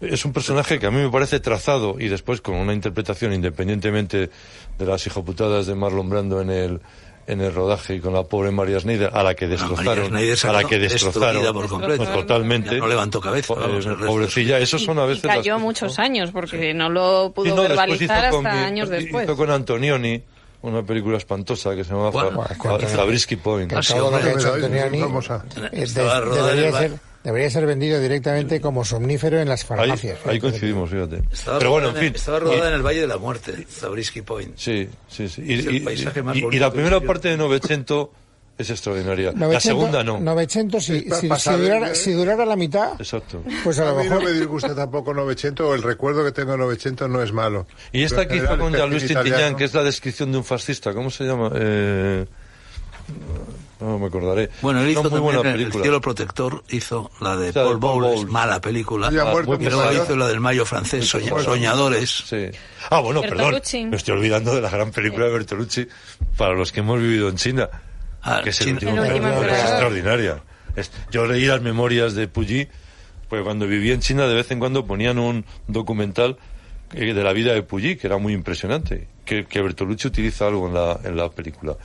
Es 0.00 0.24
un 0.24 0.32
personaje 0.32 0.78
que 0.78 0.86
a 0.86 0.90
mí 0.90 0.98
me 1.00 1.10
parece 1.10 1.40
trazado 1.40 1.96
y 1.98 2.08
después 2.08 2.40
con 2.40 2.56
una 2.56 2.72
interpretación 2.74 3.32
independientemente 3.32 4.30
de 4.78 4.84
las 4.86 5.06
hijoputadas 5.06 5.66
de 5.66 5.74
Marlon 5.74 6.10
Brando 6.10 6.40
en 6.42 6.50
el, 6.50 6.80
en 7.26 7.40
el 7.40 7.54
rodaje 7.54 7.94
y 7.94 8.00
con 8.00 8.12
la 8.12 8.22
pobre 8.24 8.50
María 8.50 8.78
Schneider, 8.78 9.10
a 9.14 9.22
la 9.22 9.34
que 9.34 9.46
destrozaron, 9.48 10.14
a 10.14 10.52
la 10.52 10.64
que 10.64 10.78
destrozaron, 10.78 11.52
por 11.54 11.68
completo. 11.68 12.04
totalmente. 12.04 12.74
Ya 12.74 12.78
no 12.78 12.88
levantó 12.88 13.20
cabeza, 13.20 13.54
vamos, 13.54 13.86
eh, 13.86 13.94
pobrecilla, 14.06 14.58
esos 14.58 14.82
son 14.82 14.98
a 14.98 15.04
Y 15.04 15.08
veces 15.08 15.24
las 15.24 15.36
cayó 15.38 15.58
muchos 15.58 15.98
años 15.98 16.30
porque 16.30 16.74
no 16.74 16.90
lo 16.90 17.32
pudo 17.34 17.46
Sí, 17.46 17.50
no, 17.50 17.62
después 17.62 17.78
verbalizar 17.78 18.30
con 18.30 18.46
hasta 18.46 18.66
años 18.66 18.88
después. 18.90 19.24
Hizo 19.24 19.36
con 19.36 19.50
Antonioni 19.50 20.22
una 20.62 20.82
película 20.82 21.16
espantosa 21.16 21.74
que 21.74 21.84
se 21.84 21.90
llama 21.94 22.10
¿Cuál? 22.10 22.34
Fa- 22.34 22.54
¿Cuál? 22.58 22.80
Fa- 22.82 22.88
Zabriskie 22.88 23.36
Point. 23.36 23.72
Ah, 23.72 23.80
hombre, 24.02 24.30
hecho 24.32 24.48
muy 24.48 24.62
Antonioni 24.64 24.98
eh, 24.98 25.86
debería, 25.86 26.72
ser, 26.78 26.92
debería 27.26 27.50
ser 27.50 27.66
vendido 27.66 28.00
directamente 28.00 28.60
como 28.60 28.84
somnífero 28.84 29.40
en 29.40 29.48
las 29.48 29.64
farmacias. 29.64 30.18
ahí 30.26 30.38
coincidimos, 30.38 30.88
fíjate. 30.88 31.22
Estaba 31.32 31.58
Pero 31.58 31.70
bueno, 31.72 31.88
en 31.88 31.94
rodada 31.94 32.06
fin. 32.08 32.14
Estaba 32.16 32.38
rodada 32.38 32.64
y- 32.64 32.68
en 32.68 32.74
el 32.74 32.82
Valle 32.82 33.00
de 33.00 33.06
la 33.08 33.18
Muerte, 33.18 33.66
Zabriskie 33.68 34.22
Point. 34.22 34.56
Sí, 34.56 34.88
sí, 35.08 35.28
sí. 35.28 35.42
Y, 35.44 36.58
la 36.58 36.70
primera 36.72 37.00
parte 37.00 37.28
de 37.28 37.36
Novecento 37.36 38.12
es 38.56 38.70
extraordinaria. 38.70 39.32
la 39.32 39.38
900 39.48 39.62
segunda 39.62 40.02
no. 40.04 40.18
900, 40.20 40.82
si, 40.84 41.00
Pa- 41.02 41.16
si- 41.16 41.28
si 41.36 41.50
durara, 41.50 41.94
si 41.94 42.12
durara 42.12 42.46
la 42.46 42.56
mitad, 42.56 42.92
Exacto. 42.98 43.42
pues 43.64 43.78
a 43.80 43.82
A 43.82 43.92
lo 43.92 43.96
mí 43.98 44.04
no 44.08 44.14
mejor... 44.14 44.24
me 44.24 44.32
disgusta 44.38 44.74
tampoco 44.74 45.12
Novecento, 45.12 45.68
o 45.68 45.74
el 45.74 45.82
recuerdo 45.82 46.24
que 46.24 46.30
tengo 46.32 46.52
de 46.52 46.58
Novecento 46.58 47.06
no 47.08 47.22
es 47.22 47.32
malo. 47.32 47.66
Y 47.92 48.04
esta 48.04 48.18
Pero 48.18 48.28
que 48.30 48.36
hizo 48.36 48.56
con 48.58 48.72
Tintiñán, 48.72 49.10
italiano- 49.26 49.56
que 49.58 49.64
es 49.64 49.74
la 49.74 49.82
descripción 49.82 50.30
de 50.32 50.38
un 50.38 50.44
fascista, 50.44 50.94
¿cómo 50.94 51.10
se 51.10 51.24
llama? 51.24 51.50
Eh, 51.54 52.24
no 53.80 53.98
me 53.98 54.06
acordaré. 54.06 54.50
Bueno, 54.62 54.80
él 54.80 54.90
hizo 54.90 55.02
muy 55.02 55.10
también 55.10 55.22
buena 55.34 55.50
El 55.50 55.56
película. 55.58 55.82
cielo 55.84 56.00
protector, 56.00 56.64
hizo 56.70 57.10
la 57.20 57.36
de 57.36 57.50
O 57.50 57.52
sea, 57.52 57.62
Paul 57.64 57.78
Paul 57.78 57.92
Bowles, 58.02 58.14
Bowles. 58.16 58.32
mala 58.32 58.60
película. 58.60 59.10
Ya 59.10 59.22
Ah, 59.22 59.24
muerto, 59.32 59.50
muy 59.50 59.56
pues, 59.58 59.68
Pero 59.68 59.82
pesada. 59.82 60.04
hizo 60.04 60.16
la 60.16 60.28
del 60.28 60.40
Mayo 60.40 60.64
francés, 60.64 61.06
Soña- 61.08 61.42
Soñadores. 61.42 62.10
Sí. 62.26 62.46
Ah, 62.90 63.00
bueno, 63.00 63.20
perdón. 63.22 63.60
Me 63.90 63.96
estoy 63.96 64.14
olvidando 64.16 64.54
de 64.54 64.60
la 64.62 64.70
gran 64.70 64.90
película 64.90 65.26
de 65.26 65.32
Bertolucci 65.32 65.86
para 66.36 66.54
los 66.54 66.72
que 66.72 66.80
hemos 66.80 67.00
vivido 67.00 67.28
en 67.28 67.36
China. 67.36 67.68
Ah, 68.22 68.40
que 68.42 68.50
es 68.50 68.60
el 68.62 68.78
China- 68.78 68.90
último 68.92 69.04
El 69.04 69.12
último 69.22 69.42
es 69.44 69.60
extraordinaria. 69.60 70.42
Es- 70.74 70.90
yo 71.10 71.26
leí 71.26 71.44
las 71.46 71.62
memorias 71.62 72.14
de 72.14 72.28
Puyi, 72.28 72.68
pues 73.28 73.42
cuando 73.42 73.66
vivía 73.66 73.94
en 73.94 74.00
China 74.00 74.26
de 74.26 74.34
vez 74.34 74.50
en 74.50 74.58
cuando 74.58 74.84
ponían 74.86 75.18
un 75.18 75.44
documental 75.68 76.36
eh, 76.92 77.12
de 77.14 77.24
la 77.24 77.32
vida 77.32 77.52
de 77.52 77.62
Puyi, 77.62 77.96
que 77.96 78.06
era 78.06 78.16
muy 78.18 78.32
impresionante, 78.32 79.08
que, 79.24 79.44
que 79.46 79.60
Bertolucci 79.60 80.06
utiliza 80.06 80.46
algo 80.46 80.68
en 80.68 80.74
la, 80.74 81.00
en 81.02 81.16
la 81.16 81.28
película. 81.30 81.76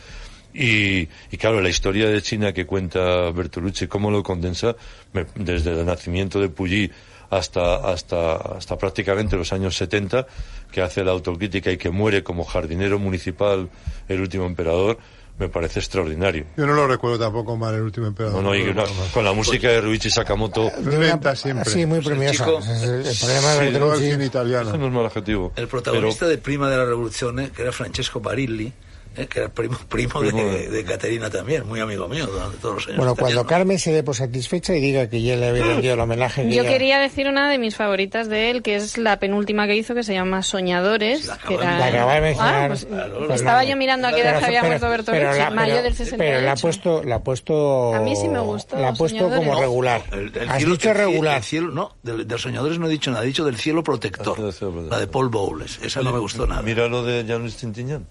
Y, 0.54 1.08
y 1.32 1.38
claro, 1.38 1.62
la 1.62 1.70
historia 1.70 2.10
de 2.10 2.22
China 2.22 2.52
que 2.54 2.66
cuenta 2.66 3.32
Bertolucci, 3.32 3.88
cómo 3.88 4.12
lo 4.12 4.22
condensa, 4.24 4.76
me- 5.14 5.26
desde 5.36 5.72
el 5.80 5.86
nacimiento 5.86 6.40
de 6.42 6.50
Puyi 6.50 6.92
hasta, 7.30 7.76
hasta, 7.90 8.36
hasta 8.36 8.78
prácticamente 8.78 9.38
los 9.38 9.54
años 9.54 9.76
70, 9.78 10.28
que 10.72 10.82
hace 10.82 11.04
la 11.04 11.12
autocrítica 11.12 11.72
y 11.72 11.78
que 11.78 11.90
muere 11.90 12.24
como 12.24 12.44
jardinero 12.44 13.00
municipal 13.00 13.70
el 14.10 14.20
último 14.22 14.46
emperador, 14.46 14.98
me 15.40 15.48
parece 15.48 15.80
extraordinario. 15.80 16.46
Yo 16.58 16.68
no 16.68 16.74
lo 16.74 16.86
recuerdo 16.88 17.18
tampoco 17.18 17.56
mal, 17.56 17.74
el 17.74 17.82
último 17.84 18.08
emperador. 18.08 18.44
No, 18.44 18.50
no, 18.50 18.56
y 18.56 18.66
con 19.14 19.24
la 19.24 19.32
música 19.34 19.70
de 19.70 19.80
Ruichi 19.82 20.10
Sakamoto, 20.10 20.70
una- 20.78 20.98
Lenta 20.98 21.36
siempre. 21.36 21.70
Sí, 21.72 21.86
muy 21.86 22.02
premiosa. 22.02 22.46
chico- 22.46 22.60
el, 22.60 23.06
el 23.08 23.16
problema 23.18 23.54
de 23.54 23.98
Sí, 23.98 24.10
eso 24.12 24.22
italiano. 24.24 24.78
no 24.78 24.88
es 24.88 24.92
mal 24.94 25.06
adjetivo. 25.06 25.54
El 25.56 25.68
protagonista 25.70 26.26
Pero- 26.26 26.32
de 26.32 26.38
Prima 26.38 26.70
de 26.70 26.78
la 26.78 26.86
Revolución, 26.86 27.40
eh, 27.40 27.50
que 27.56 27.62
era 27.62 27.72
Francesco 27.72 28.20
Barilli, 28.20 28.72
eh, 29.18 29.28
que 29.28 29.40
era 29.40 29.50
primo, 29.50 29.78
primo, 29.90 30.20
Primo 30.22 30.38
de, 30.44 30.60
de- 30.60 30.70
de 30.70 30.84
Caterina 30.86 31.30
también, 31.30 31.68
muy 31.68 31.80
amigo 31.80 32.08
mío 32.08 32.26
durante 32.28 32.58
todos 32.58 32.76
los 32.76 32.88
años. 32.88 32.98
Bueno, 32.98 33.16
cuando. 33.16 33.46
Carmen 33.46 33.78
se 33.80 33.92
dé 33.92 34.04
por 34.04 34.16
satisfecha 34.16 34.76
y 34.76 34.80
diga 34.82 35.10
que 35.10 35.22
ya 35.22 35.36
le 35.36 35.48
había 35.50 35.64
rendido 35.66 35.94
el 35.96 36.00
homenaje. 36.00 36.44
que 36.44 36.56
Yo 36.56 36.64
ya- 36.64 36.70
quería 36.70 37.00
decir 37.00 37.28
una 37.28 37.50
de 37.50 37.58
mis 37.58 37.76
favoritas 37.76 38.30
de 38.30 38.52
él, 38.52 38.62
que 38.64 38.76
es 38.76 38.98
la 38.98 39.20
penúltima 39.20 39.68
que 39.68 39.76
hizo, 39.76 39.94
que 39.96 40.04
se 40.04 40.14
llama 40.14 40.42
Soñadores. 40.44 41.22
Sí, 41.22 41.28
la 41.28 41.38
que 41.38 41.42
acabo 41.56 41.58
de- 41.60 41.64
era- 41.66 41.78
La 41.80 41.86
acaba 41.88 42.14
de 42.16 42.22
mencionar. 42.22 42.64
Ah, 42.64 42.68
pues, 42.68 42.86
Claro, 42.86 43.34
estaba 43.34 43.64
no. 43.64 43.70
yo 43.70 43.76
mirando 43.78 44.08
a 44.08 44.12
qué 44.12 44.18
Pero- 44.18 44.30
edad 44.30 44.44
había 44.44 44.62
pero- 44.62 44.68
muerto 44.88 44.88
pero 44.88 45.14
Bertolucci, 45.28 45.40
la- 45.40 45.50
mayo 45.50 45.72
pero- 45.74 45.84
del 45.84 45.94
68. 45.96 46.18
Pero 46.32 46.42
la 46.46 46.52
ha 46.52 46.56
puesto, 46.56 47.04
la 47.04 47.16
ha 47.16 47.20
puesto. 47.24 47.96
A 47.96 48.00
mí 48.02 48.16
sí 48.16 48.28
me 48.30 48.40
gustó, 48.40 48.78
La 48.80 48.90
ha 48.90 48.94
puesto 48.94 49.18
Soñadores. 49.18 49.40
como 49.40 49.54
No, 49.56 49.60
regular. 49.62 50.02
El- 50.12 50.32
el 50.38 50.50
Has 50.50 50.58
cielo- 50.58 50.72
dicho 50.74 50.90
el 50.92 50.96
regular. 50.98 51.38
el 51.38 51.44
cielo, 51.44 51.72
no, 51.72 51.96
de 52.04 52.24
los 52.24 52.42
soñadores 52.42 52.80
no 52.80 52.88
he 52.88 52.90
dicho 52.90 53.12
nada, 53.12 53.24
he 53.24 53.28
dicho 53.28 53.44
del 53.44 53.58
cielo 53.58 53.84
protector. 53.84 54.38
Ah. 54.40 54.66
La 54.90 55.00
de 55.00 55.08
Paul 55.08 55.30
Bowles, 55.30 55.80
esa 55.84 56.02
no 56.02 56.12
me 56.14 56.20
gustó 56.20 56.48
nada. 56.48 56.62
Mira 56.62 56.88
lo 56.88 57.04
de 57.04 57.26
Jean-Louis 57.26 57.56
Tintiñán. 57.58 58.06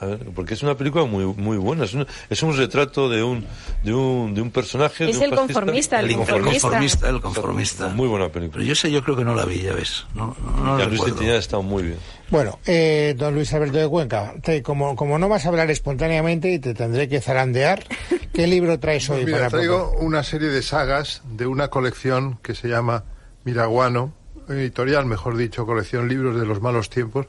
A 0.00 0.06
ver, 0.06 0.18
porque 0.34 0.54
es 0.54 0.62
una 0.64 0.76
película 0.76 1.04
muy 1.04 1.24
muy 1.24 1.56
buena. 1.56 1.84
Es 1.84 1.94
un, 1.94 2.04
es 2.28 2.42
un 2.42 2.56
retrato 2.56 3.08
de 3.08 3.22
un 3.22 3.44
de 3.84 3.94
un, 3.94 4.34
de 4.34 4.42
un 4.42 4.50
personaje. 4.50 5.08
Es 5.08 5.18
de 5.20 5.26
un 5.26 5.32
el 5.32 5.38
conformista, 5.38 6.00
el 6.00 6.10
el 6.10 6.16
conformista. 6.16 6.60
conformista, 6.68 7.08
el 7.08 7.20
conformista. 7.20 7.88
Muy 7.88 8.08
buena 8.08 8.28
película. 8.28 8.54
Pero 8.58 8.64
yo 8.64 8.74
sé, 8.74 8.90
yo 8.90 9.02
creo 9.04 9.16
que 9.16 9.24
no 9.24 9.34
la 9.36 9.44
vi, 9.44 9.62
ya 9.62 9.72
ves. 9.72 10.04
No, 10.14 10.36
no, 10.56 10.76
Jean-Louis 10.78 10.90
recuerdo. 10.90 11.04
Tintiñán 11.14 11.36
está 11.36 11.60
muy 11.60 11.82
bien. 11.84 11.98
Bueno, 12.30 12.58
eh, 12.66 13.14
don 13.16 13.34
Luis 13.34 13.52
Alberto 13.54 13.78
de 13.78 13.88
Cuenca, 13.88 14.34
te- 14.42 14.62
como, 14.62 14.96
como 14.96 15.18
no 15.18 15.28
vas 15.28 15.46
a 15.46 15.48
hablar 15.50 15.70
espontáneamente 15.70 16.50
y 16.52 16.58
te 16.58 16.74
tendré 16.74 17.08
que 17.08 17.20
zarandear, 17.20 17.84
¿qué 18.32 18.46
libro 18.48 18.80
traes 18.80 19.08
hoy 19.10 19.18
Pues 19.22 19.26
mira, 19.26 19.38
para 19.38 19.50
traigo 19.50 19.92
una 20.00 20.24
serie 20.24 20.48
de 20.48 20.62
sagas 20.62 21.22
de 21.30 21.46
una 21.46 21.68
colección 21.68 22.38
que 22.42 22.54
se 22.56 22.68
llama 22.68 23.04
Miraguano, 23.44 24.12
editorial, 24.48 25.06
mejor 25.06 25.36
dicho, 25.36 25.64
colección 25.66 26.08
Libros 26.08 26.38
de 26.40 26.46
los 26.46 26.60
Malos 26.60 26.90
Tiempos, 26.90 27.26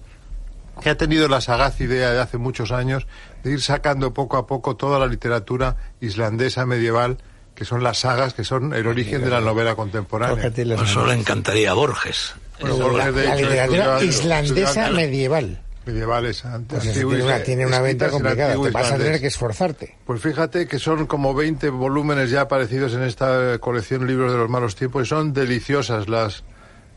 que 0.82 0.90
ha 0.90 0.98
tenido 0.98 1.28
la 1.28 1.42
sagaz 1.42 1.80
idea 1.82 2.12
de 2.12 2.20
hace 2.22 2.38
muchos 2.38 2.72
años 2.72 3.08
de 3.44 3.52
ir 3.52 3.62
sacando 3.62 4.14
poco 4.14 4.38
a 4.38 4.46
poco 4.48 4.76
toda 4.76 5.00
la 5.00 5.08
literatura 5.08 5.76
islandesa 6.02 6.66
medieval, 6.66 7.18
que 7.56 7.66
son 7.66 7.84
las 7.84 8.00
sagas, 8.00 8.34
que 8.34 8.44
son 8.44 8.74
el 8.74 8.86
origen 8.88 9.24
de 9.24 9.30
la 9.30 9.40
novela 9.42 9.76
contemporánea. 9.76 10.52
Pues 10.52 10.90
Eso 10.90 11.06
le 11.06 11.14
encantaría 11.14 11.72
a 11.72 11.74
Borges. 11.74 12.34
Bueno, 12.60 12.78
La, 12.78 12.86
Borges, 12.86 13.16
de 13.16 13.26
la 13.26 13.36
hecho, 13.36 13.44
literatura 13.50 14.04
islandesa 14.04 14.90
medieval. 14.92 15.62
medievales 15.86 16.44
ant- 16.46 16.66
Pues 16.68 16.88
antiguos, 16.88 17.14
tiene 17.16 17.24
una, 17.26 17.38
eh, 17.38 17.42
tiene 17.42 17.66
una 17.66 17.80
venta 17.82 18.10
complicada. 18.10 18.54
Te 18.62 18.72
vas 18.72 18.92
a 18.92 18.98
tener 18.98 19.22
que 19.22 19.28
esforzarte. 19.28 19.96
Pues 20.06 20.22
fíjate 20.22 20.68
que 20.68 20.80
son 20.80 21.06
como 21.06 21.34
20 21.34 21.70
volúmenes 21.70 22.30
ya 22.32 22.42
aparecidos 22.42 22.94
en 22.94 23.04
esta 23.04 23.58
colección 23.60 24.08
Libros 24.08 24.32
de 24.32 24.38
los 24.38 24.50
Malos 24.50 24.76
Tiempos 24.76 25.04
y 25.06 25.10
son 25.10 25.32
deliciosas 25.34 26.10
las, 26.10 26.44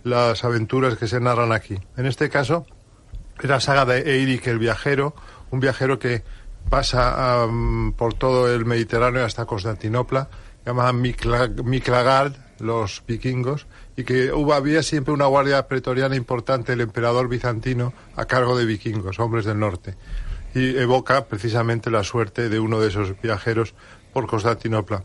las 0.04 0.42
aventuras 0.44 0.96
que 0.96 1.06
se 1.06 1.20
narran 1.20 1.52
aquí. 1.52 1.76
En 1.96 2.06
este 2.06 2.28
caso, 2.30 2.66
la 3.42 3.60
saga 3.60 3.84
de 3.84 4.00
Eirik 4.16 4.46
el 4.46 4.58
viajero, 4.58 5.14
un 5.50 5.60
viajero 5.60 5.98
que 5.98 6.22
pasa 6.68 7.42
am, 7.42 7.92
por 7.92 8.14
todo 8.14 8.52
el 8.52 8.64
Mediterráneo 8.64 9.24
hasta 9.24 9.46
Constantinopla, 9.46 10.28
Mikla- 10.66 11.62
Miklagard, 11.62 12.34
los 12.58 13.02
vikingos, 13.06 13.66
y 13.96 14.04
que 14.04 14.32
hubo, 14.32 14.52
había 14.52 14.82
siempre 14.82 15.14
una 15.14 15.26
guardia 15.26 15.66
pretoriana 15.68 16.16
importante, 16.16 16.72
el 16.72 16.80
emperador 16.80 17.28
bizantino, 17.28 17.94
a 18.16 18.26
cargo 18.26 18.56
de 18.58 18.66
vikingos, 18.66 19.18
hombres 19.18 19.44
del 19.44 19.58
norte. 19.58 19.94
Y 20.54 20.76
evoca 20.76 21.26
precisamente 21.26 21.90
la 21.90 22.04
suerte 22.04 22.48
de 22.48 22.58
uno 22.58 22.80
de 22.80 22.88
esos 22.88 23.20
viajeros 23.20 23.74
por 24.12 24.26
Constantinopla. 24.26 25.04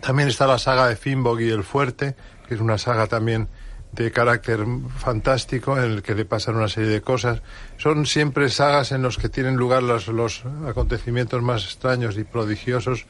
También 0.00 0.28
está 0.28 0.46
la 0.46 0.58
saga 0.58 0.86
de 0.86 0.96
Finnbog 0.96 1.40
y 1.40 1.50
el 1.50 1.64
Fuerte, 1.64 2.14
que 2.48 2.54
es 2.54 2.60
una 2.60 2.78
saga 2.78 3.06
también 3.06 3.48
de 3.92 4.12
carácter 4.12 4.64
fantástico 4.98 5.76
en 5.76 5.84
el 5.84 6.02
que 6.02 6.14
le 6.14 6.24
pasan 6.24 6.56
una 6.56 6.68
serie 6.68 6.90
de 6.90 7.00
cosas. 7.00 7.42
Son 7.76 8.06
siempre 8.06 8.48
sagas 8.48 8.92
en 8.92 9.02
los 9.02 9.18
que 9.18 9.28
tienen 9.28 9.56
lugar 9.56 9.82
los, 9.82 10.08
los 10.08 10.44
acontecimientos 10.66 11.42
más 11.42 11.64
extraños 11.64 12.16
y 12.16 12.24
prodigiosos, 12.24 13.06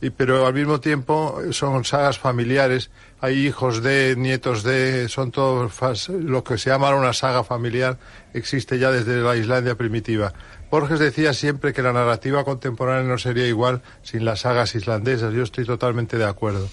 y, 0.00 0.10
pero 0.10 0.46
al 0.46 0.54
mismo 0.54 0.80
tiempo 0.80 1.40
son 1.50 1.84
sagas 1.84 2.18
familiares. 2.18 2.90
Hay 3.20 3.46
hijos 3.46 3.82
de, 3.82 4.14
nietos 4.16 4.62
de, 4.62 5.08
son 5.08 5.30
todos 5.30 6.08
lo 6.08 6.42
que 6.42 6.56
se 6.56 6.70
llama 6.70 6.94
una 6.94 7.12
saga 7.12 7.44
familiar, 7.44 7.98
existe 8.32 8.78
ya 8.78 8.90
desde 8.90 9.20
la 9.20 9.36
Islandia 9.36 9.74
primitiva. 9.74 10.32
Borges 10.70 11.00
decía 11.00 11.34
siempre 11.34 11.72
que 11.72 11.82
la 11.82 11.92
narrativa 11.92 12.44
contemporánea 12.44 13.02
no 13.02 13.18
sería 13.18 13.46
igual 13.46 13.82
sin 14.02 14.24
las 14.24 14.40
sagas 14.40 14.74
islandesas. 14.74 15.34
Yo 15.34 15.42
estoy 15.42 15.66
totalmente 15.66 16.16
de 16.16 16.24
acuerdo. 16.24 16.68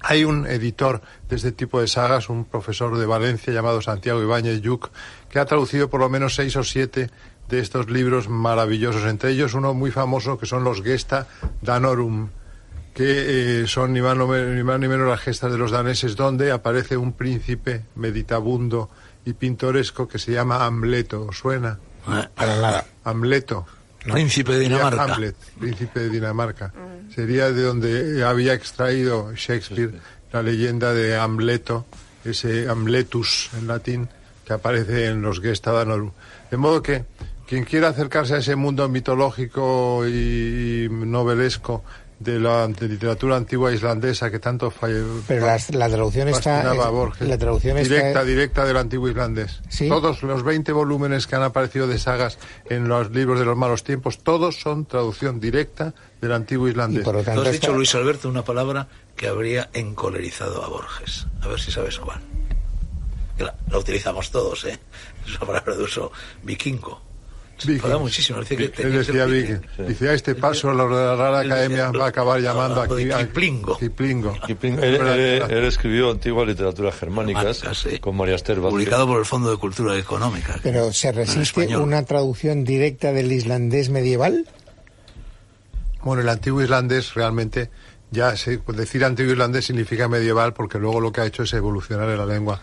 Hay 0.00 0.24
un 0.24 0.46
editor 0.46 1.02
de 1.28 1.36
este 1.36 1.52
tipo 1.52 1.80
de 1.80 1.88
sagas, 1.88 2.28
un 2.28 2.44
profesor 2.44 2.96
de 2.96 3.06
Valencia 3.06 3.52
llamado 3.52 3.82
Santiago 3.82 4.22
Ibáñez 4.22 4.60
Yuc, 4.60 4.90
que 5.28 5.38
ha 5.38 5.44
traducido 5.44 5.90
por 5.90 6.00
lo 6.00 6.08
menos 6.08 6.34
seis 6.34 6.56
o 6.56 6.62
siete 6.62 7.10
de 7.48 7.60
estos 7.60 7.90
libros 7.90 8.28
maravillosos, 8.28 9.04
entre 9.04 9.30
ellos 9.30 9.54
uno 9.54 9.74
muy 9.74 9.90
famoso 9.90 10.38
que 10.38 10.46
son 10.46 10.64
los 10.64 10.82
Gesta 10.82 11.26
Danorum, 11.62 12.28
que 12.94 13.62
eh, 13.62 13.66
son 13.66 13.92
ni 13.92 14.02
más, 14.02 14.16
ni 14.16 14.62
más 14.62 14.80
ni 14.80 14.88
menos 14.88 15.08
las 15.08 15.20
gestas 15.20 15.52
de 15.52 15.58
los 15.58 15.70
daneses, 15.70 16.16
donde 16.16 16.52
aparece 16.52 16.96
un 16.96 17.12
príncipe 17.12 17.84
meditabundo 17.94 18.90
y 19.24 19.32
pintoresco 19.32 20.08
que 20.08 20.18
se 20.18 20.32
llama 20.32 20.64
Amleto. 20.64 21.26
¿Os 21.28 21.38
¿Suena? 21.38 21.78
Para 22.34 22.56
nada. 22.56 22.86
Amleto. 23.04 23.66
Príncipe 24.02 24.52
de 24.52 24.60
Dinamarca. 24.60 25.14
Hamlet, 25.14 25.36
príncipe 25.58 26.00
de 26.00 26.08
Dinamarca. 26.10 26.72
Sería 27.14 27.50
de 27.50 27.62
donde 27.62 28.24
había 28.24 28.54
extraído 28.54 29.32
Shakespeare 29.34 29.92
la 30.32 30.42
leyenda 30.42 30.92
de 30.92 31.16
Amleto, 31.16 31.86
ese 32.24 32.68
Amletus 32.68 33.50
en 33.58 33.66
latín, 33.66 34.08
que 34.44 34.52
aparece 34.52 35.06
en 35.06 35.22
los 35.22 35.40
Gesta 35.40 35.72
Danorum. 35.72 36.12
De 36.50 36.56
modo 36.56 36.82
que 36.82 37.04
quien 37.46 37.64
quiera 37.64 37.88
acercarse 37.88 38.34
a 38.34 38.38
ese 38.38 38.56
mundo 38.56 38.88
mitológico 38.88 40.06
y, 40.06 40.84
y 40.84 40.88
novelesco 40.90 41.82
de 42.18 42.40
la 42.40 42.66
de 42.66 42.88
literatura 42.88 43.36
antigua 43.36 43.72
islandesa 43.72 44.30
que 44.30 44.38
tanto 44.40 44.70
falle- 44.72 45.04
Pero 45.28 45.46
las- 45.46 45.70
la 45.72 45.88
traducción 45.88 46.28
está. 46.28 46.72
Borges. 46.90 47.28
la 47.28 47.38
traducción 47.38 47.78
está- 47.78 47.94
directa, 47.94 48.24
directa 48.24 48.64
del 48.64 48.76
antiguo 48.76 49.08
islandés. 49.08 49.60
¿Sí? 49.68 49.88
Todos 49.88 50.22
los 50.24 50.42
20 50.42 50.72
volúmenes 50.72 51.26
que 51.28 51.36
han 51.36 51.42
aparecido 51.44 51.86
de 51.86 51.98
sagas 51.98 52.38
en 52.68 52.88
los 52.88 53.10
libros 53.12 53.38
de 53.38 53.44
los 53.44 53.56
malos 53.56 53.84
tiempos, 53.84 54.18
todos 54.18 54.56
son 54.60 54.84
traducción 54.86 55.38
directa 55.38 55.94
del 56.20 56.32
antiguo 56.32 56.66
Y 56.66 56.70
islandés. 56.72 57.04
por 57.04 57.14
lo 57.14 57.20
Tú 57.20 57.26
tanto. 57.26 57.42
has 57.42 57.52
dicho, 57.52 57.72
Luis 57.72 57.94
Alberto, 57.94 58.28
una 58.28 58.44
palabra 58.44 58.88
que 59.16 59.28
habría 59.28 59.70
encolerizado 59.72 60.64
a 60.64 60.68
Borges. 60.68 61.26
A 61.42 61.48
ver 61.48 61.60
si 61.60 61.70
sabes 61.70 61.98
cuál. 61.98 62.20
La, 63.38 63.54
la 63.70 63.78
utilizamos 63.78 64.32
todos, 64.32 64.64
¿eh? 64.64 64.78
Es 65.24 65.36
una 65.36 65.46
palabra 65.46 65.76
de 65.76 65.82
uso 65.84 66.10
vikingo. 66.42 67.00
Enfada 67.66 67.98
muchísimo. 67.98 68.40
Dice 68.40 68.56
que 68.70 68.82
Él 68.82 68.92
decía 68.92 69.24
viking. 69.26 69.60
Viking. 69.60 69.86
Dice, 69.88 70.08
a 70.08 70.12
este 70.14 70.34
paso 70.34 70.72
la 70.72 70.86
Real 70.86 71.34
Academia 71.36 71.90
va 71.90 72.04
a 72.06 72.08
acabar 72.08 72.40
llamando 72.40 72.80
aquí 72.82 73.10
a 73.10 73.18
Kiplingo. 73.18 73.78
Kiplingo. 73.78 74.34
Kipling- 74.46 74.82
él, 74.82 74.94
él- 74.96 75.42
él 75.48 75.64
escribió 75.64 76.10
antiguas 76.10 76.46
literaturas 76.46 76.94
germánicas 76.94 77.62
con 78.00 78.16
María 78.16 78.36
Esther 78.36 78.56
Vázquez. 78.60 78.70
Publicado 78.72 79.06
por 79.06 79.18
el 79.18 79.24
Fondo 79.26 79.50
de 79.50 79.56
Cultura 79.56 79.96
Económica. 79.96 80.58
Pero 80.62 80.92
¿se 80.92 81.10
resiste 81.12 81.76
una 81.76 82.04
traducción 82.04 82.64
directa 82.64 83.12
del 83.12 83.32
islandés 83.32 83.88
medieval? 83.90 84.46
Bueno, 86.02 86.22
el 86.22 86.28
antiguo 86.28 86.62
islandés 86.62 87.14
realmente, 87.14 87.70
ya 88.10 88.36
se, 88.36 88.58
pues 88.58 88.78
decir 88.78 89.04
antiguo 89.04 89.32
islandés 89.32 89.66
significa 89.66 90.08
medieval 90.08 90.52
porque 90.54 90.78
luego 90.78 91.00
lo 91.00 91.10
que 91.12 91.20
ha 91.22 91.26
hecho 91.26 91.42
es 91.42 91.52
evolucionar 91.52 92.08
en 92.08 92.18
la 92.18 92.26
lengua. 92.26 92.60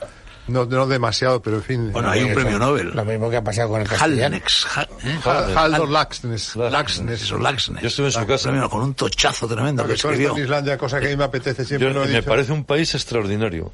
No, 0.48 0.66
no 0.66 0.86
demasiado, 0.88 1.42
pero 1.42 1.58
en 1.58 1.64
fin. 1.64 1.92
Bueno, 1.92 2.10
hay 2.12 2.22
un 2.24 2.30
Eso, 2.32 2.40
premio 2.40 2.60
Nobel. 2.60 2.92
Lo 2.94 3.04
mismo 3.04 3.30
que 3.32 3.38
ha 3.38 3.44
pasado 3.44 3.70
con 3.70 3.82
el 3.82 3.88
castellano. 3.88 4.36
Halnex. 4.36 4.68
Ha- 4.78 4.84
¿eh? 4.84 5.54
Haldor 5.56 5.90
Laxness. 5.90 6.56
Laxness, 6.56 7.22
eso, 7.24 7.38
Laxness. 7.40 7.82
Yo 7.82 7.88
estuve 7.88 8.06
en 8.08 8.12
su 8.12 8.26
casa. 8.28 8.50
Premio 8.50 8.70
con 8.70 8.82
un 8.84 8.94
tochazo 8.94 9.48
tremendo 9.48 9.82
que 9.84 9.88
Porque 9.88 9.94
esto 9.96 10.10
escribió. 10.12 10.36
en 10.38 10.44
Islandia, 10.44 10.78
cosa 10.78 11.00
que 11.00 11.08
a 11.08 11.10
mí 11.10 11.18
me 11.18 11.24
apetece 11.24 11.66
siempre. 11.66 11.88
Yo- 11.88 11.94
lo 11.94 12.04
he 12.04 12.08
me 12.08 12.18
dicho. 12.18 12.30
parece 12.30 12.52
un 12.52 12.64
país 12.64 12.94
extraordinario. 12.94 13.72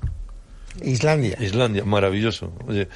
Islandia. 0.81 1.37
Islandia, 1.41 1.83
maravilloso. 1.83 2.53
Oye, 2.67 2.87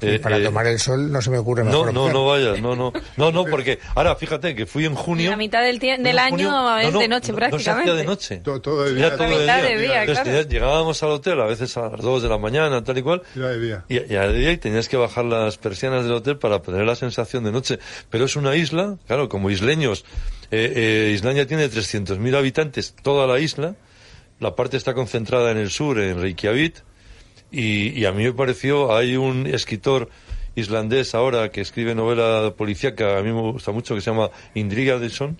eh, 0.00 0.18
para 0.18 0.38
eh, 0.38 0.42
tomar 0.44 0.66
el 0.66 0.78
sol 0.78 1.10
no 1.10 1.22
se 1.22 1.30
me 1.30 1.38
ocurre 1.38 1.64
mejor 1.64 1.92
no, 1.92 2.08
no, 2.08 2.12
no 2.12 2.26
vayas, 2.26 2.60
no, 2.60 2.74
no, 2.76 2.92
no, 3.16 3.32
no, 3.32 3.44
porque 3.50 3.78
ahora 3.94 4.14
fíjate 4.16 4.54
que 4.54 4.66
fui 4.66 4.84
en 4.84 4.94
junio. 4.94 5.30
La 5.30 5.36
mitad 5.36 5.62
del 5.62 5.78
junio- 5.78 6.18
año 6.18 6.78
es 6.78 6.86
no, 6.86 6.90
no, 6.92 6.98
de 7.00 7.08
noche, 7.08 7.32
no, 7.32 7.38
No 7.38 7.58
se 7.58 7.70
hacía 7.70 7.74
prácticamente. 7.84 7.92
de 7.96 8.04
noche. 8.04 8.36
Todo- 8.38 8.60
todo 8.60 8.84
de 8.84 8.90
Era 8.98 9.08
día. 9.10 9.16
todo 9.16 9.28
La 9.46 9.56
de 9.56 9.68
día. 9.68 9.76
de 9.76 9.82
día, 9.82 10.00
Entonces, 10.02 10.22
claro. 10.24 10.24
tenías- 10.24 10.48
llegábamos 10.48 11.02
al 11.02 11.10
hotel 11.10 11.40
a 11.40 11.46
veces 11.46 11.76
a 11.76 11.88
las 11.88 12.00
2 12.00 12.22
de 12.22 12.28
la 12.28 12.38
mañana, 12.38 12.82
tal 12.84 12.98
y 12.98 13.02
cual, 13.02 13.22
de 13.34 13.60
día. 13.60 13.84
y, 13.88 14.12
y 14.12 14.16
al 14.16 14.34
día 14.36 14.52
y 14.52 14.56
tenías 14.58 14.88
que 14.88 14.96
bajar 14.96 15.24
las 15.24 15.56
persianas 15.58 16.04
del 16.04 16.12
hotel 16.14 16.38
para 16.38 16.60
tener 16.60 16.84
la 16.84 16.96
sensación 16.96 17.44
de 17.44 17.52
noche. 17.52 17.78
Pero 18.10 18.24
es 18.26 18.36
una 18.36 18.54
isla, 18.56 18.96
claro, 19.06 19.28
como 19.28 19.50
isleños. 19.50 20.04
eh, 20.50 20.72
eh, 20.76 21.12
Islandia 21.14 21.46
tiene 21.46 21.68
300.000 21.68 22.36
habitantes, 22.36 22.94
toda 23.02 23.26
la 23.26 23.38
isla. 23.40 23.74
La 24.40 24.54
parte 24.56 24.76
está 24.76 24.94
concentrada 24.94 25.50
en 25.50 25.58
el 25.58 25.70
sur, 25.70 25.98
en 25.98 26.20
Reykjavik. 26.20 26.74
Y, 27.56 27.90
y 28.00 28.04
a 28.06 28.12
mí 28.12 28.24
me 28.24 28.32
pareció, 28.32 28.96
hay 28.96 29.16
un 29.16 29.46
escritor 29.46 30.08
islandés 30.56 31.14
ahora 31.14 31.50
que 31.50 31.60
escribe 31.60 31.94
novela 31.94 32.52
policíaca, 32.56 33.18
a 33.18 33.22
mí 33.22 33.32
me 33.32 33.40
gusta 33.52 33.70
mucho, 33.70 33.94
que 33.94 34.00
se 34.00 34.10
llama 34.10 34.30
Indridason. 34.54 35.38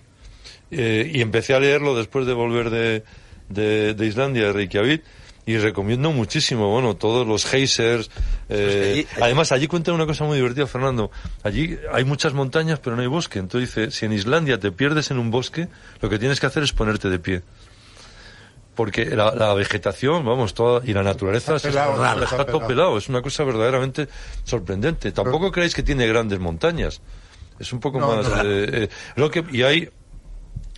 Eh, 0.71 1.11
y 1.13 1.21
empecé 1.21 1.53
a 1.53 1.59
leerlo 1.59 1.95
después 1.95 2.25
de 2.25 2.33
volver 2.33 2.69
de, 2.69 3.03
de, 3.49 3.93
de 3.93 4.05
Islandia, 4.05 4.43
de 4.47 4.53
Reykjavik. 4.53 5.03
Y 5.47 5.57
recomiendo 5.57 6.11
muchísimo, 6.11 6.69
bueno, 6.71 6.95
todos 6.95 7.27
los 7.27 7.45
geysers. 7.45 8.09
eh, 8.49 9.05
allí- 9.13 9.21
Además, 9.21 9.51
allí 9.51 9.67
cuenta 9.67 9.93
una 9.93 10.07
cosa 10.07 10.23
muy 10.23 10.37
divertida, 10.37 10.65
Fernando. 10.65 11.11
Allí 11.43 11.77
hay 11.93 12.03
muchas 12.03 12.33
montañas, 12.33 12.79
pero 12.79 12.95
no 12.95 13.03
hay 13.03 13.07
bosque. 13.07 13.37
Entonces 13.37 13.69
dice, 13.75 13.91
si 13.91 14.05
en 14.07 14.13
Islandia 14.13 14.59
te 14.59 14.71
pierdes 14.71 15.11
en 15.11 15.19
un 15.19 15.29
bosque, 15.29 15.67
lo 16.01 16.09
que 16.09 16.17
tienes 16.17 16.39
que 16.39 16.47
hacer 16.47 16.63
es 16.63 16.71
ponerte 16.73 17.09
de 17.09 17.19
pie. 17.19 17.41
Porque 18.75 19.05
la, 19.05 19.33
la 19.33 19.53
vegetación, 19.53 20.25
vamos, 20.25 20.53
toda, 20.53 20.81
y 20.85 20.93
la 20.93 21.01
naturaleza 21.01 21.55
Está 21.55 21.59
se- 21.59 21.73
pelado, 21.73 22.03
está, 22.05 22.23
está 22.25 22.45
todo 22.45 22.67
pelado. 22.67 22.97
Es 22.97 23.07
una 23.09 23.21
cosa 23.21 23.43
verdaderamente 23.45 24.07
sorprendente. 24.43 25.11
Tampoco 25.13 25.51
creéis 25.51 25.73
que 25.73 25.81
tiene 25.83 26.05
grandes 26.07 26.39
montañas. 26.39 27.01
Es 27.57 27.71
un 27.71 27.79
poco 27.79 27.99
No, 28.01 28.15
más... 28.17 28.27
no. 28.29 28.41
eh, 28.43 28.83
eh, 28.83 28.89
lo 29.15 29.31
que, 29.31 29.45
y 29.51 29.63
hay... 29.63 29.89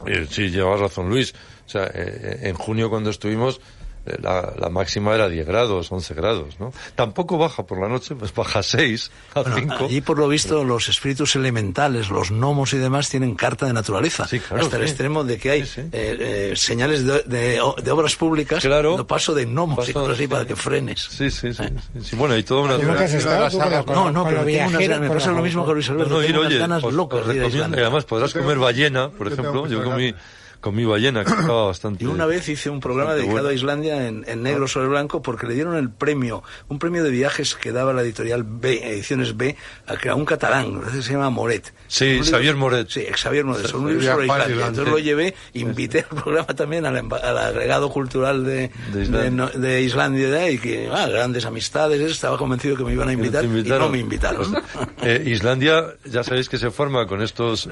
eh, 0.06 0.28
sí, 0.30 0.50
llevas 0.50 0.80
razón, 0.80 1.10
Luis. 1.10 1.34
O 1.66 1.70
sea, 1.70 1.90
eh, 1.94 2.42
en 2.44 2.56
junio 2.56 2.90
cuando 2.90 3.10
estuvimos... 3.10 3.60
eh, 4.08 4.18
la, 4.22 4.54
la 4.58 4.70
máxima 4.70 5.14
era 5.16 5.28
10 5.30 5.46
grados, 5.46 5.92
11 5.92 6.14
grados, 6.14 6.60
¿no? 6.60 6.72
Tampoco 6.96 7.38
baja 7.38 7.64
por 7.66 7.80
la 7.82 7.88
noche, 7.88 8.16
pues 8.16 8.34
baja 8.34 8.60
a 8.60 8.64
6, 8.64 9.12
a 9.36 9.42
Bueno, 9.42 9.56
5. 9.58 9.74
allí 9.86 10.02
por 10.02 10.18
lo 10.18 10.28
visto 10.28 10.64
los 10.64 10.90
espíritus 10.90 11.36
elementales, 11.36 12.10
los 12.10 12.32
gnomos 12.32 12.74
y 12.74 12.78
demás 12.78 13.10
tienen 13.10 13.36
carta 13.36 13.66
de 13.66 13.74
naturaleza. 13.74 14.28
Sí, 14.28 14.40
claro, 14.40 14.64
hasta 14.64 14.78
el 14.78 14.84
sí. 14.84 14.90
extremo 14.90 15.24
de 15.24 15.38
que 15.38 15.52
hay 15.52 15.66
Sí, 15.66 15.72
sí. 15.76 15.82
eh, 15.92 16.52
eh, 16.52 16.54
señales 16.56 17.06
de, 17.06 17.24
de- 17.24 17.62
de 17.84 17.92
obras 17.92 18.16
públicas 18.16 18.62
Claro. 18.64 18.98
no 18.98 19.06
paso 19.08 19.34
de 19.34 19.46
gnomos 19.46 19.88
y 19.90 19.94
Paso- 19.94 20.00
cosas 20.02 20.16
así 20.18 20.28
para 20.28 20.46
que 20.46 20.56
frenes. 20.56 21.02
Sí, 21.10 21.30
sí, 21.32 21.54
sí, 21.54 21.64
sí, 21.94 22.00
sí. 22.02 22.16
Bueno, 22.16 22.34
hay 22.36 22.44
toda 22.44 22.62
una... 22.62 22.76
¿Tú 22.78 22.84
nunca 22.84 23.04
has 23.04 23.12
Mira, 23.12 23.18
estado 23.20 23.42
la 23.42 23.50
tú 23.50 23.58
con 23.58 23.66
saga- 23.66 23.78
lo- 23.80 23.86
con- 23.86 23.96
No, 23.96 24.12
no, 24.12 24.20
con 24.24 24.30
pero 24.30 24.42
unas 24.42 24.46
viajero, 24.48 25.00
me 25.00 25.10
pasa 25.10 25.30
lo 25.32 25.38
no, 25.38 25.42
mismo 25.44 25.66
que 25.66 25.74
Luis 25.74 25.90
No, 25.90 25.94
Alberto. 25.96 26.14
no, 26.14 26.22
ir, 26.22 26.28
tengo 26.28 26.40
unas 26.40 26.50
oye, 26.52 26.60
ganas 26.60 26.84
os- 26.84 26.94
locas 26.94 27.20
os 27.22 27.28
de 27.28 27.36
ir 27.36 27.42
a 27.42 27.46
recomiendo- 27.46 27.78
y 27.78 27.82
además 27.82 28.04
podrás 28.06 28.34
comer 28.34 28.58
ballena, 28.58 29.10
por 29.10 29.28
ejemplo. 29.32 29.68
Yo 29.68 29.84
comí, 29.84 30.14
ganas. 30.58 30.62
comí 30.62 30.86
ballena, 30.86 31.24
que 31.24 31.32
estaba 31.32 31.66
bastante... 31.68 32.04
Y 32.04 32.08
una 32.08 32.26
vez 32.26 32.50
hice 32.50 32.70
un 32.70 32.80
programa 32.80 33.14
dedicado 33.14 33.50
a. 33.50 33.54
Islandia 33.54 34.08
en, 34.08 34.24
en 34.28 34.44
negro 34.44 34.68
sobre 34.68 34.88
blanco 34.88 35.22
porque 35.22 35.48
le 35.48 35.54
dieron 35.56 35.76
el 35.78 35.90
premio, 35.90 36.44
un 36.68 36.80
premio 36.80 37.04
de 37.04 37.10
viajes 37.10 37.56
que 37.56 37.72
daba 37.72 37.94
la 37.94 38.02
editorial 38.04 38.44
B, 38.46 38.92
Ediciones 38.94 39.36
B, 39.38 39.56
a, 39.88 39.96
que- 39.98 40.10
a 40.10 40.16
un 40.16 40.26
catalán, 40.26 40.82
que 40.82 41.02
se 41.02 41.14
llama 41.14 41.30
Moret. 41.30 41.74
Sí, 41.88 42.20
Xavier 42.24 42.56
Moret. 42.56 42.90
Sí, 42.90 43.06
Xavier 43.16 43.46
Moret, 43.46 43.66
sobre 43.68 43.84
un 43.84 43.88
libro 44.00 44.02
Viajar 44.02 44.16
sobre 44.18 44.24
a 44.24 44.26
Islandia. 44.26 44.56
Islandia. 44.56 44.68
Entonces 44.82 44.92
lo 44.94 45.00
llevé, 45.00 45.36
invité 45.54 46.00
al 46.10 46.22
programa 46.22 46.48
también 46.48 46.86
al, 46.86 46.98
al 46.98 47.38
agregado 47.38 47.90
cultural 47.90 48.44
de, 48.44 48.70
De 48.94 49.02
Islandia. 49.04 49.22
de 49.24 49.32
no- 49.32 49.50
de 49.50 49.82
Islandia 49.82 50.52
y 50.52 50.58
que, 50.60 50.90
ah, 50.92 51.08
grandes 51.08 51.46
amistades, 51.46 52.02
estaba 52.02 52.38
convencido 52.38 52.76
que 52.76 52.84
me 52.84 52.92
iban 52.94 53.08
a 53.08 53.14
invitar 53.14 53.46
y 53.46 53.48
no 53.48 53.90
me 53.90 54.00
invitaron. 54.00 54.56
Eh, 55.02 55.24
Islandia, 55.28 55.94
ya 56.04 56.24
sabéis 56.24 56.50
que 56.50 56.58
se 56.58 56.70
forma 56.72 57.08
con 57.08 57.22
estos, 57.22 57.70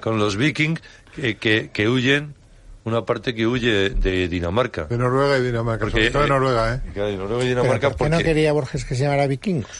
con 0.00 0.18
los 0.18 0.36
vikings 0.36 0.80
que, 1.16 1.36
que, 1.36 1.70
que 1.72 1.88
huyen, 1.88 2.35
una 2.86 3.04
parte 3.04 3.34
que 3.34 3.46
huye 3.46 3.90
de 3.90 4.28
Dinamarca. 4.28 4.84
De 4.84 4.96
Noruega 4.96 5.38
y 5.38 5.42
Dinamarca, 5.42 5.80
Porque, 5.86 6.10
sobre 6.10 6.10
todo 6.10 6.22
de 6.22 6.26
eh, 6.26 6.30
Noruega, 6.30 6.74
¿eh? 6.74 6.80
Claro, 6.94 7.08
de 7.08 7.16
Noruega 7.16 7.44
y 7.44 7.48
Pero 7.48 7.60
Dinamarca 7.62 7.88
¿por 7.90 7.98
qué 7.98 8.04
no 8.04 8.16
porque- 8.16 8.24
quería 8.24 8.52
Borges 8.52 8.84
que 8.84 8.94
se 8.94 9.02
llamara 9.02 9.26
vikingos? 9.26 9.70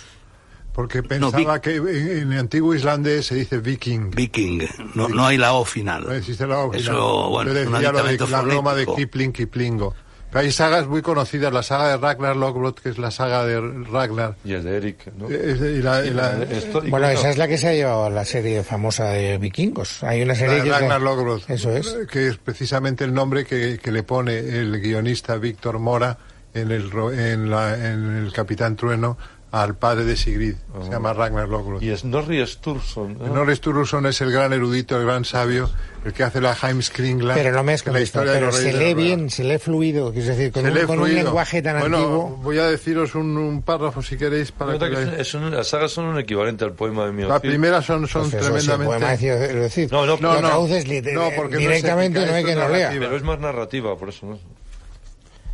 Porque 0.72 1.02
pensaba 1.02 1.60
que 1.62 1.76
en, 1.76 1.88
en 1.88 2.32
el 2.34 2.38
antiguo 2.38 2.74
islandés 2.74 3.24
se 3.26 3.34
dice 3.36 3.58
viking. 3.60 4.10
Viking, 4.10 4.62
no, 4.94 5.08
no 5.08 5.24
hay 5.24 5.38
la 5.38 5.54
O 5.54 5.64
final. 5.64 6.04
No 6.04 6.12
existe 6.12 6.46
la 6.46 6.58
original. 6.58 6.94
Eso, 6.96 7.30
bueno, 7.30 7.50
Yo 7.52 7.58
es 7.60 7.66
un 7.66 7.72
decía 7.72 7.92
lo 7.92 8.02
de 8.04 8.18
la 8.28 8.42
broma 8.42 8.74
de. 8.74 8.84
Kipling, 8.86 9.32
Kiplingo. 9.32 9.94
Pero 10.30 10.40
hay 10.44 10.50
sagas 10.52 10.86
muy 10.86 11.02
conocidas, 11.02 11.52
la 11.52 11.62
saga 11.62 11.88
de 11.88 11.96
Ragnar 11.96 12.36
Lothbrok, 12.36 12.80
que 12.80 12.88
es 12.90 12.98
la 12.98 13.10
saga 13.10 13.44
de 13.46 13.60
Ragnar. 13.60 14.34
Y 14.44 14.52
el 14.54 14.64
de 14.64 14.76
Eric, 14.76 15.12
¿no? 15.16 15.28
Es 15.28 15.60
de- 15.60 15.72
y 15.74 15.82
la- 15.82 16.04
y 16.04 16.10
la- 16.10 16.42
Esto- 16.42 16.84
y 16.84 16.90
Bueno, 16.90 17.06
no, 17.06 17.12
esa 17.12 17.30
es 17.30 17.38
la 17.38 17.48
que 17.48 17.56
se 17.58 17.68
ha 17.68 17.72
llevado 17.74 18.10
la 18.10 18.24
serie 18.24 18.62
famosa 18.62 19.04
de 19.10 19.38
vikingos. 19.38 20.02
Hay 20.04 20.22
una 20.22 20.32
la 20.32 20.38
serie 20.38 20.56
de 20.56 20.62
que... 20.64 20.70
Ragnar 20.70 21.00
Lothbrok. 21.00 21.42
Eso 21.48 21.70
es. 21.74 21.96
Que 22.10 22.28
es 22.28 22.36
precisamente 22.38 23.04
el 23.04 23.14
nombre 23.14 23.44
que, 23.44 23.78
que 23.82 23.92
le 23.92 24.02
pone 24.02 24.36
el 24.38 24.80
guionista 24.80 25.36
Víctor 25.36 25.78
Mora 25.78 26.18
en 26.52 26.70
el, 26.72 26.90
ro- 26.90 27.12
en, 27.12 27.48
la- 27.50 27.74
en 27.76 28.16
el 28.16 28.32
Capitán 28.32 28.76
Trueno 28.76 29.16
al 29.62 29.76
padre 29.76 30.04
de 30.04 30.16
Sigrid. 30.16 30.54
Se 30.84 30.90
llama 30.90 31.12
Ragnar 31.12 31.48
Lothbrok. 31.48 31.82
Y 31.82 31.96
Snorri 31.96 32.46
Sturluson. 32.46 33.18
¿no? 33.18 33.26
Norris 33.34 33.58
Sturluson 33.58 34.06
es 34.06 34.20
el 34.20 34.30
gran 34.32 34.52
erudito, 34.52 34.98
el 34.98 35.04
gran 35.06 35.24
sabio, 35.24 35.70
el 36.04 36.12
que 36.12 36.22
hace 36.24 36.40
la 36.40 36.54
Heimskringla. 36.54 37.34
Pero 37.34 37.52
no 37.52 37.62
me 37.62 37.74
en 37.74 37.92
la 37.92 38.00
historia 38.00 38.32
de 38.32 38.38
Pero 38.38 38.50
los 38.50 38.56
se 38.56 38.72
lee 38.72 38.94
bien, 38.94 39.30
se 39.30 39.44
lee 39.44 39.58
fluido. 39.58 40.12
Es 40.14 40.26
decir, 40.26 40.52
con, 40.52 40.64
Se 40.64 40.70
un, 40.70 40.86
con 40.86 40.98
un 41.00 41.14
lenguaje 41.14 41.62
tan 41.62 41.78
bueno, 41.80 41.96
antiguo. 41.96 42.28
voy 42.42 42.58
a 42.58 42.66
deciros 42.66 43.14
un, 43.14 43.36
un 43.36 43.62
párrafo 43.62 44.02
si 44.02 44.16
queréis 44.16 44.52
para 44.52 44.72
Nota 44.72 44.88
que 44.88 44.94
que 44.96 45.04
veáis. 45.04 45.20
es 45.20 45.34
un- 45.34 45.50
las 45.50 45.68
sagas 45.68 45.90
son 45.92 46.06
un 46.06 46.18
equivalente 46.18 46.64
al 46.64 46.72
poema 46.72 47.06
de 47.06 47.12
mi 47.12 47.22
La 47.24 47.40
primera 47.40 47.80
son, 47.82 48.06
son 48.08 48.22
Pues 48.30 48.34
eso, 48.34 48.44
sí, 48.58 48.66
tremendamente... 48.66 48.86
poema 48.96 49.10
decir, 49.12 49.60
decir, 49.60 49.92
No, 49.92 50.06
no, 50.06 50.16
lo 50.16 50.20
no, 50.20 50.34
no. 50.40 50.48
traduces 50.48 50.84
No, 51.14 51.30
porque 51.36 51.54
no 51.54 51.60
es 51.60 51.66
directamente, 51.68 52.26
no 52.26 52.32
hay 52.34 52.44
que 52.44 52.50
es 52.52 52.56
no 52.58 52.68
lea. 52.68 52.90
Pero 52.90 53.16
es 53.16 53.22
más 53.22 53.38
narrativa, 53.38 53.96
por 53.96 54.08
eso 54.10 54.26
no. 54.26 54.38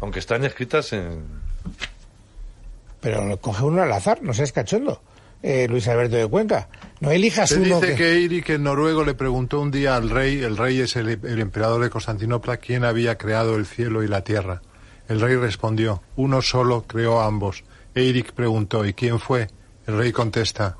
Aunque 0.00 0.18
están 0.18 0.44
escritas 0.44 0.92
en. 0.92 1.51
Pero 3.02 3.38
coge 3.40 3.64
uno 3.64 3.82
al 3.82 3.92
azar, 3.92 4.22
no 4.22 4.32
seas 4.32 4.52
cachondo. 4.52 5.02
Eh, 5.42 5.66
Luis 5.68 5.88
Alberto 5.88 6.16
de 6.16 6.28
Cuenca. 6.28 6.68
No 7.00 7.10
elijas 7.10 7.48
Se 7.48 7.56
uno 7.56 7.80
dice 7.80 7.88
que... 7.88 7.94
que 7.96 8.12
Eirik, 8.12 8.48
el 8.50 8.62
noruego, 8.62 9.04
le 9.04 9.14
preguntó 9.14 9.60
un 9.60 9.72
día 9.72 9.96
al 9.96 10.08
rey, 10.08 10.40
el 10.40 10.56
rey 10.56 10.78
es 10.80 10.94
el, 10.94 11.08
el 11.08 11.40
emperador 11.40 11.82
de 11.82 11.90
Constantinopla, 11.90 12.58
quién 12.58 12.84
había 12.84 13.18
creado 13.18 13.56
el 13.56 13.66
cielo 13.66 14.04
y 14.04 14.08
la 14.08 14.22
tierra. 14.22 14.62
El 15.08 15.20
rey 15.20 15.34
respondió, 15.34 16.00
uno 16.14 16.42
solo 16.42 16.84
creó 16.86 17.20
ambos. 17.20 17.64
Eirik 17.96 18.32
preguntó, 18.34 18.86
¿y 18.86 18.94
quién 18.94 19.18
fue? 19.18 19.48
El 19.88 19.98
rey 19.98 20.12
contesta, 20.12 20.76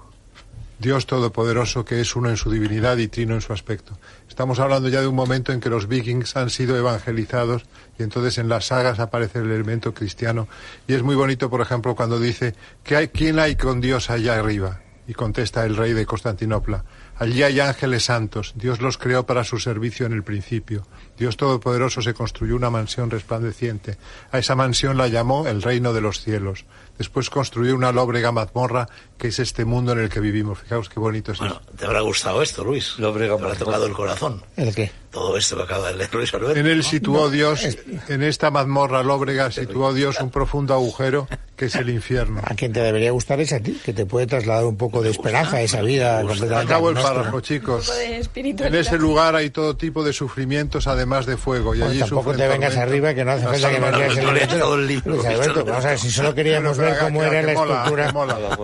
Dios 0.83 1.07
Todopoderoso 1.07 1.85
que 1.85 2.01
es 2.01 2.17
uno 2.17 2.29
en 2.29 2.37
su 2.37 2.51
divinidad 2.51 2.97
y 2.97 3.07
trino 3.07 3.35
en 3.35 3.41
su 3.41 3.53
aspecto. 3.53 3.97
Estamos 4.29 4.59
hablando 4.59 4.89
ya 4.89 5.01
de 5.01 5.07
un 5.07 5.15
momento 5.15 5.53
en 5.53 5.61
que 5.61 5.71
los 5.71 5.87
vikings 5.87 6.37
han 6.37 6.51
sido 6.51 6.77
evangelizados 6.77 7.63
y 8.01 8.03
entonces 8.03 8.37
en 8.39 8.49
las 8.49 8.67
sagas 8.67 8.99
aparece 8.99 9.39
el 9.39 9.51
elemento 9.53 9.95
cristiano. 9.95 10.49
Y 10.89 10.95
es 10.95 11.05
muy 11.05 11.15
bonito, 11.15 11.49
por 11.49 11.61
ejemplo, 11.61 11.95
cuando 11.95 12.19
dice, 12.19 12.57
¿qué 12.83 12.97
hay, 12.97 13.09
¿quién 13.09 13.39
hay 13.39 13.55
con 13.55 13.81
Dios 13.81 14.11
allá 14.11 14.35
arriba? 14.35 14.81
Y 15.07 15.15
contesta 15.15 15.65
el 15.65 15.77
rey 15.77 15.93
de 15.93 16.05
Constantinopla, 16.05 16.85
allí 17.17 17.45
hay 17.45 17.61
ángeles 17.61 18.05
santos, 18.05 18.55
Dios 18.57 18.81
los 18.81 18.99
creó 18.99 19.25
para 19.25 19.45
su 19.45 19.61
servicio 19.61 20.07
en 20.07 20.13
el 20.13 20.25
principio. 20.25 20.85
Dios 21.19 21.37
Todopoderoso 21.37 22.03
se 22.03 22.15
construyó 22.15 22.57
una 22.57 22.71
mansión 22.71 23.11
resplandeciente. 23.11 23.97
A 24.31 24.39
esa 24.39 24.55
mansión 24.55 24.97
la 24.97 25.09
llamó 25.09 25.47
el 25.47 25.63
reino 25.63 25.93
de 25.93 26.01
los 26.01 26.21
cielos. 26.21 26.65
Después 26.99 27.31
construyó 27.31 27.75
una 27.75 27.91
lóbrega 27.93 28.33
mazmorra 28.33 28.89
que 29.19 29.29
es 29.29 29.39
este 29.39 29.65
mundo 29.65 29.93
en 29.93 30.01
el 30.01 30.09
que 30.09 30.21
vivimos. 30.21 30.59
Fijaos 30.59 30.89
qué 30.89 31.01
bonito 31.01 31.33
es 31.33 31.39
Bueno, 31.39 31.61
eso. 31.63 31.77
te 31.77 31.87
habrá 31.87 32.01
gustado 32.01 32.43
esto, 32.43 32.65
Luis. 32.65 32.99
Lóbrega 32.99 33.37
Te 33.37 33.45
habrá 33.45 33.57
tocado 33.57 33.87
el 33.87 33.93
corazón. 33.93 34.43
¿El 34.57 34.75
qué? 34.75 34.91
Todo 35.11 35.37
esto 35.37 35.57
que 35.57 35.63
acaba 35.65 35.89
de 35.89 35.97
leer 35.97 36.15
Luis 36.15 36.33
Alberto. 36.35 36.57
En 36.59 36.67
él 36.67 36.83
situó 36.83 37.29
Dios, 37.31 37.67
en 38.09 38.23
esta 38.23 38.51
mazmorra 38.51 39.03
lóbrega 39.03 39.51
situó 39.51 39.93
Dios 39.93 40.19
un 40.21 40.31
profundo 40.31 40.75
agujero 40.75 41.29
que 41.57 41.67
es 41.67 41.75
el 41.77 41.91
infierno. 41.91 42.41
A 42.45 42.55
quien 42.55 42.73
te 42.73 42.81
debería 42.81 43.11
gustar 43.13 43.39
es 43.41 43.53
a 43.53 43.61
ti, 43.61 43.79
que 43.85 43.93
te 43.93 44.07
puede 44.07 44.27
trasladar 44.27 44.65
un 44.65 44.77
poco 44.77 45.03
de 45.03 45.11
esperanza 45.11 45.59
a 45.59 45.63
esa 45.63 45.83
vida 45.83 46.23
completamente 46.23 46.73
Acabo 46.73 46.91
el 46.91 46.97
párrafo, 46.97 47.41
chicos. 47.41 47.93
En 48.35 48.75
ese 48.75 48.99
lugar 48.99 49.37
hay 49.37 49.51
todo 49.51 49.77
tipo 49.77 50.03
de 50.03 50.13
sufrimientos, 50.13 50.87
además 50.87 51.12
de 51.21 51.37
fuego. 51.37 51.75
Y 51.75 51.79
Bueno, 51.79 51.91
allí 51.93 52.01
tampoco 52.01 52.33
te 52.33 52.49
vengas 52.49 52.71
tormento. 52.75 52.81
arriba, 52.81 53.15
que 53.15 53.25
no 53.25 53.31
hace 53.33 53.45
falta 53.45 53.71
que 53.71 53.79
me 53.81 53.87
almas- 53.87 53.99
leas 53.99 54.17
el 54.17 54.87
libro. 54.87 55.13
Luis 55.13 55.25
Alberto, 55.27 55.65
vamos 55.65 55.85
a 55.85 55.89
ver, 55.91 55.99
si 55.99 56.11
solo 56.11 56.35
queríamos 56.35 56.79
ver 56.79 56.99
cómo 56.99 57.23
era 57.23 57.43
la 57.43 57.53
estructura. 57.53 58.13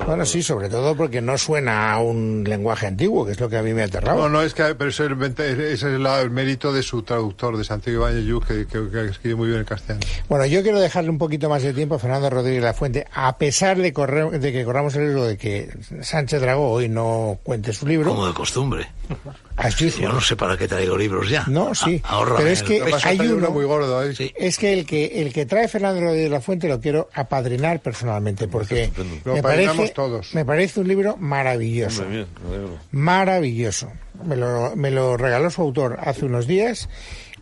Bueno, 0.06 0.24
sí, 0.26 0.42
sobre 0.42 0.68
todo 0.68 0.96
porque 0.96 1.20
no 1.20 1.36
suena 1.38 1.92
a 1.92 1.98
un 2.00 2.44
lenguaje 2.46 2.86
antiguo, 2.86 3.24
que 3.26 3.32
es 3.32 3.40
lo 3.40 3.48
que 3.48 3.56
a 3.58 3.62
mí 3.62 3.72
me 3.74 3.82
aterraba. 3.82 4.18
No, 4.20 4.28
no, 4.28 4.42
es 4.42 4.54
que 4.54 4.74
pero 4.74 4.90
eso 4.90 5.04
es 5.04 5.10
el, 5.10 5.22
ese 5.60 5.72
es 5.94 6.00
la- 6.00 6.20
el 6.20 6.30
mérito 6.30 6.72
de 6.72 6.82
su 6.82 7.02
traductor, 7.02 7.56
de 7.56 7.64
Santiago 7.64 8.08
Ibáñez 8.08 8.24
Lluch, 8.24 8.44
que, 8.46 8.66
que, 8.66 8.88
que 8.90 9.04
escribe 9.06 9.36
muy 9.36 9.48
bien 9.48 9.60
el 9.60 9.66
castellano. 9.66 10.00
Bueno, 10.28 10.46
yo 10.46 10.62
quiero 10.62 10.80
dejarle 10.80 11.10
un 11.10 11.18
poquito 11.18 11.48
más 11.48 11.62
de 11.62 11.72
tiempo 11.72 11.96
a 11.96 11.98
Fernando 11.98 12.30
Rodríguez 12.30 12.62
La 12.62 12.74
Fuente, 12.74 13.06
a 13.12 13.36
pesar 13.38 13.76
de, 13.78 13.92
correr- 13.92 14.30
de 14.38 14.52
que 14.52 14.64
corramos 14.64 14.94
el 14.96 15.02
riesgo 15.04 15.24
de 15.26 15.36
que 15.36 15.68
Sánchez 16.02 16.40
Dragó 16.40 16.70
hoy 16.70 16.88
no 16.88 17.38
cuente 17.42 17.72
su 17.72 17.86
libro. 17.86 18.10
Como 18.10 18.26
de 18.26 18.34
costumbre. 18.34 18.88
Así 19.58 19.90
Yo 19.90 20.12
no 20.12 20.20
sé 20.20 20.36
para 20.36 20.56
qué 20.56 20.68
traigo 20.68 20.96
libros 20.96 21.28
ya. 21.28 21.44
No, 21.48 21.74
sí. 21.74 22.00
A- 22.04 22.10
ahórrame 22.14 22.38
Pero 22.38 22.48
es 22.50 22.62
que 22.62 22.82
hay 23.04 23.18
uno 23.20 23.50
muy 23.50 23.64
gordo 23.64 23.98
ahí. 23.98 24.14
Sí. 24.14 24.32
Es 24.36 24.56
que 24.56 24.72
el 24.72 24.86
que 24.86 25.20
el 25.20 25.32
que 25.32 25.46
trae 25.46 25.66
Fernando 25.68 26.00
Rodríguez 26.00 26.30
La 26.30 26.40
Fuente 26.40 26.68
lo 26.68 26.80
quiero 26.80 27.08
apadrinar 27.12 27.80
personalmente 27.80 28.46
porque 28.48 28.90
Lo 29.24 29.32
me 29.34 29.40
apadrinamos 29.40 29.76
parece, 29.76 29.94
todos. 29.94 30.34
me 30.34 30.44
parece 30.44 30.80
un 30.80 30.88
libro 30.88 31.16
maravilloso. 31.18 32.02
Hombre, 32.02 32.18
bien, 32.18 32.28
me 32.48 32.54
alegro. 32.56 32.78
Maravilloso. 32.92 33.92
Me 34.24 34.36
lo, 34.36 34.74
me 34.76 34.90
lo 34.90 35.16
regaló 35.16 35.50
su 35.50 35.60
autor 35.62 35.98
hace 36.02 36.24
unos 36.24 36.46
días 36.46 36.88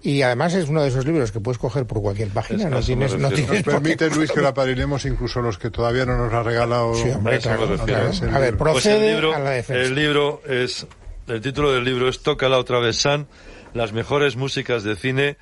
y 0.03 0.23
además 0.23 0.55
es 0.55 0.69
uno 0.69 0.83
de 0.83 0.89
esos 0.89 1.05
libros 1.05 1.33
que 1.33 1.41
puedes 1.41 1.59
coger 1.59 1.85
por 1.87 2.01
cualquier 2.01 2.29
página. 2.29 2.65
Es- 2.65 2.71
No 2.71 2.81
tienes, 2.81 3.19
no 3.19 3.29
tienes 3.31 3.65
Nos 3.67 3.75
permite, 3.75 4.09
Luis, 4.11 4.31
que 4.33 4.41
lo 4.41 4.49
apadrinemos 4.49 5.05
incluso 5.05 5.41
los 5.43 5.59
que 5.59 5.71
todavía 5.71 6.05
no 6.07 6.17
nos 6.17 6.33
ha 6.33 6.43
regalado. 6.43 6.95
Sí, 6.95 7.11
hombre, 7.11 7.39
claro, 7.41 7.67
claro. 7.85 8.11
A 8.33 8.39
ver. 8.39 8.57
Pues 8.57 8.87
el 8.87 8.93
procede 8.93 9.11
libro, 9.13 9.35
a 9.35 9.39
la 9.39 9.51
defensa. 9.51 9.83
el 9.83 9.95
libro 9.95 10.43
es, 10.49 10.87
el 11.27 11.41
título 11.41 11.73
del 11.73 11.85
libro 11.85 12.09
es 12.09 12.23
Tócala 12.23 12.59
otra 12.59 12.79
vez, 12.79 12.97
San, 12.97 13.27
las 13.75 13.93
mejores 13.93 14.37
músicas 14.37 14.85
de 14.85 14.97
cine 14.97 15.37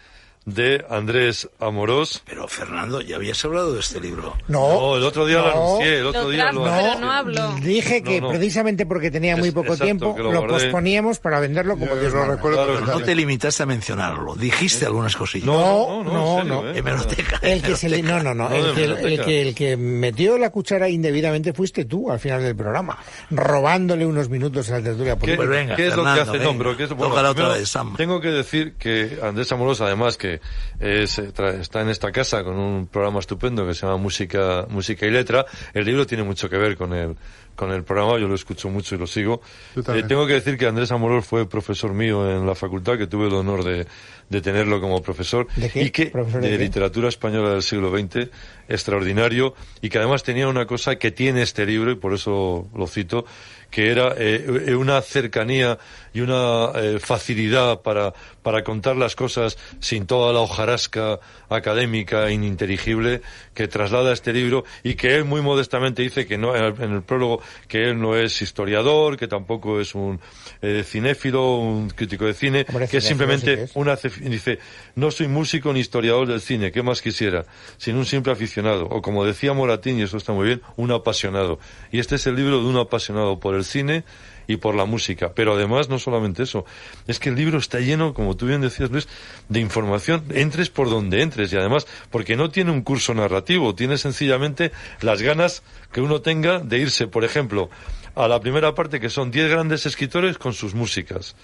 de 0.47 0.85
Andrés 0.91 1.49
Amorós. 1.59 2.23
Pero 2.27 2.47
Fernando, 2.49 3.01
ya 3.01 3.17
habías 3.17 3.43
hablado 3.45 3.73
de 3.73 3.81
este 3.81 3.99
libro. 4.01 4.35
No, 4.49 4.69
No, 4.69 4.97
el 4.97 5.05
otro 5.05 5.25
día 5.27 5.39
lo 5.39 5.45
no. 5.47 5.51
anuncié, 5.53 5.99
el 6.01 6.07
otro 6.07 6.23
Lo 6.25 6.29
día 6.31 6.53
lo 6.53 6.63
trajo, 6.65 6.67
anuncié. 6.77 6.91
pero 6.95 7.07
no 7.07 7.13
hablo. 7.13 7.55
Dije 7.63 8.03
que 8.03 8.21
No, 8.21 8.27
no. 8.27 8.33
precisamente 8.33 8.87
porque 8.87 9.11
tenía 9.11 9.37
muy 9.37 9.51
poco 9.53 9.69
exacto, 9.73 9.85
tiempo 9.85 10.15
lo 10.19 10.33
lo, 10.33 10.47
posponíamos 10.47 11.19
para 11.19 11.41
venderlo 11.41 11.79
como 11.79 11.97
Dios 11.97 12.13
lo 12.13 12.25
recuerdo 12.27 12.65
Claro, 12.65 12.81
Pero 12.85 12.99
no 12.99 13.05
te 13.05 13.15
limitaste 13.15 13.63
a 13.63 13.67
mencionarlo. 13.67 14.35
Dijiste 14.35 14.85
algunas 14.87 15.17
cosillas. 15.17 15.47
No, 15.47 16.03
no, 16.05 16.05
No, 16.05 16.05
no, 16.05 16.11
en 16.11 16.15
no, 16.15 16.37
serio, 16.37 16.63
no. 16.63 16.69
¿eh? 16.71 16.79
Hemeroteca. 16.79 17.39
El 17.43 17.63
que 17.63 17.77
se 17.77 18.03
no, 18.03 18.23
no, 18.23 18.35
no. 18.35 18.49
No, 18.49 18.55
el, 18.55 18.75
que, 18.75 18.85
el, 18.85 18.95
biblioteca. 18.95 19.25
que, 19.25 19.43
el 19.43 19.55
que 19.55 19.77
metió 19.77 20.37
la 20.37 20.51
cuchara 20.51 20.89
indebidamente 20.89 21.53
fuiste 21.55 21.85
tú 21.87 22.11
al 22.11 22.19
final 22.19 22.43
del 22.43 22.55
programa, 22.55 22.99
robándole 23.31 24.05
unos 24.05 24.29
minutos 24.29 24.69
a 24.71 24.79
la 24.79 24.85
tertulia. 24.85 25.17
¿Qué. 25.17 25.37
Pues 25.37 25.49
venga, 25.49 25.77
qué 25.77 25.87
es 25.87 25.97
lo 25.97 26.03
que 26.05 26.09
Fernando, 26.11 26.23
hace? 26.23 26.39
venga. 26.39 26.53
No, 26.53 26.59
pero 26.59 26.77
¿qué 26.77 26.83
es, 26.85 26.91
bueno, 26.91 27.35
primero. 27.35 27.97
Tengo 27.97 28.21
que 28.21 28.29
decir 28.29 28.75
que 28.75 29.19
Andrés 29.23 29.51
Amorós, 29.53 29.81
además, 29.81 30.17
que 30.17 30.34
es, 30.81 31.19
eh, 31.19 31.33
está 31.61 31.81
en 31.81 31.89
esta 31.89 32.13
casa 32.13 32.43
con 32.43 32.57
un 32.57 32.87
programa 32.87 33.21
estupendo 33.21 33.67
que 33.67 33.75
se 33.75 33.87
llama 33.87 33.99
Música, 33.99 34.67
Música 34.69 35.07
y 35.07 35.11
Letra, 35.11 35.45
el 35.73 35.85
libro 35.85 36.07
tiene 36.07 36.23
mucho 36.23 36.49
que 36.49 36.57
ver 36.57 36.77
con 36.77 36.93
el, 36.93 37.17
con 37.55 37.71
el 37.71 37.85
programa, 37.85 38.19
yo 38.19 38.29
lo 38.29 38.35
escucho 38.35 38.69
mucho 38.69 38.95
y 38.95 38.99
lo 38.99 39.07
sigo. 39.07 39.41
Eh, 39.77 40.03
tengo 40.07 40.27
que 40.27 40.35
decir 40.35 40.59
que 40.59 40.67
Andrés 40.67 40.91
Amorós 40.93 41.27
fue 41.27 41.49
profesor 41.49 41.93
mío 41.93 42.29
en 42.31 42.47
la 42.47 42.55
facultad, 42.55 42.99
que 42.99 43.07
tuve 43.07 43.29
el 43.29 43.35
honor 43.35 43.65
de, 43.65 43.87
de 44.29 44.41
tenerlo 44.41 44.81
como 44.81 45.03
profesor. 45.03 45.47
¿De 45.57 45.71
qué? 45.71 45.83
Y 45.83 45.91
que, 45.91 46.07
¿Profesor 46.07 46.41
de 46.43 46.51
de 46.51 46.59
qué? 46.59 46.65
literatura 46.65 47.09
española 47.09 47.51
del 47.51 47.63
siglo 47.63 47.91
XX, 47.97 48.29
extraordinario, 48.69 49.55
y 49.81 49.89
que 49.89 49.99
además 49.99 50.23
tenía 50.23 50.49
una 50.49 50.67
cosa 50.67 50.97
que 50.97 51.11
tiene 51.11 51.43
este 51.43 51.67
libro, 51.67 51.91
y 51.91 51.97
por 51.97 52.15
eso 52.15 52.69
lo 52.75 52.87
cito, 52.87 53.25
que 53.71 53.91
era 53.91 54.15
eh, 54.17 54.63
eh, 54.69 54.75
una 54.77 55.01
cercanía 55.03 55.79
y 56.13 56.21
una 56.21 56.71
eh, 56.77 56.99
facilidad 57.01 57.81
para, 57.83 58.15
para 58.41 58.63
contar 58.63 58.97
las 58.97 59.17
cosas 59.17 59.59
sin 59.81 60.07
toda 60.07 60.33
la 60.33 60.39
hojarasca 60.41 61.19
académica 61.49 62.29
e 62.29 62.35
ininteligible 62.35 63.21
que 63.53 63.67
traslada 63.67 64.13
este 64.13 64.33
libro 64.33 64.65
y 64.85 64.95
que 64.95 65.17
él 65.17 65.25
muy 65.25 65.43
modestamente 65.43 66.03
dice 66.03 66.25
que 66.25 66.39
no 66.39 66.55
en 66.55 66.65
el, 66.65 66.75
en 66.81 66.93
el 66.93 67.03
prólogo 67.03 67.41
que 67.67 67.91
él 67.91 68.01
no 68.01 68.17
es 68.17 68.41
historiador, 68.43 69.17
que 69.17 69.27
tampoco 69.27 69.81
es 69.81 69.95
un 69.97 70.21
eh, 70.63 70.85
cinéfilo, 70.85 71.57
un 71.57 71.91
crítico 71.91 72.27
de 72.27 72.35
cine, 72.35 72.67
Hombre, 72.69 72.87
que 72.87 72.99
es 72.99 73.03
sí 73.03 73.09
simplemente 73.09 73.57
que 73.57 73.63
es. 73.65 73.73
una 73.75 73.97
dice 74.21 74.59
no 74.95 75.11
soy 75.11 75.29
músico 75.29 75.73
ni 75.73 75.81
historiador 75.81 76.29
del 76.29 76.41
cine, 76.41 76.73
¿qué 76.73 76.83
más 76.83 77.03
quisiera? 77.03 77.45
Sin 77.79 77.97
un 77.97 78.07
simple 78.07 78.33
aficionado 78.33 78.87
o 78.87 79.03
como 79.03 79.25
decía 79.25 79.53
Moratín 79.53 79.99
y 79.99 80.03
eso 80.03 80.17
está 80.17 80.33
muy 80.33 80.47
bien, 80.47 80.63
un 80.77 80.91
apasionado. 80.93 81.59
Y 81.91 81.99
este 81.99 82.17
es 82.17 82.27
el 82.27 82.37
libro 82.37 82.61
de 82.61 82.67
un 82.67 82.77
apasionado 82.77 83.41
por 83.41 83.55
el 83.55 83.65
cine 83.65 84.05
y 84.47 84.57
por 84.57 84.75
la 84.75 84.85
música. 84.85 85.33
Pero 85.35 85.55
además, 85.55 85.89
no 85.89 85.99
solamente 85.99 86.43
eso, 86.43 86.65
es 87.07 87.19
que 87.19 87.31
el 87.31 87.37
libro 87.37 87.59
está 87.59 87.81
lleno, 87.81 88.15
como 88.15 88.37
tú 88.37 88.47
bien 88.47 88.61
decías, 88.61 88.91
Luis, 88.91 89.09
de 89.49 89.61
información, 89.61 90.25
entres 90.31 90.71
por 90.71 90.91
donde 90.91 91.23
entres. 91.23 91.53
Y 91.53 91.57
además, 91.57 91.87
porque 92.11 92.37
no 92.37 92.51
tiene 92.51 92.71
un 92.71 92.83
curso 92.83 93.15
narrativo, 93.15 93.75
tiene 93.75 93.99
sencillamente 93.99 94.73
las 95.01 95.23
ganas 95.23 95.63
que 95.93 96.01
uno 96.01 96.21
tenga 96.21 96.61
de 96.61 96.79
irse, 96.79 97.07
por 97.07 97.25
ejemplo, 97.25 97.71
a 98.15 98.29
la 98.29 98.41
primera 98.41 98.75
parte, 98.75 99.01
que 99.01 99.11
son 99.11 99.31
10 99.31 99.51
grandes 99.51 99.87
escritores 99.87 100.39
con 100.39 100.53
sus 100.53 100.75
músicas. 100.75 101.35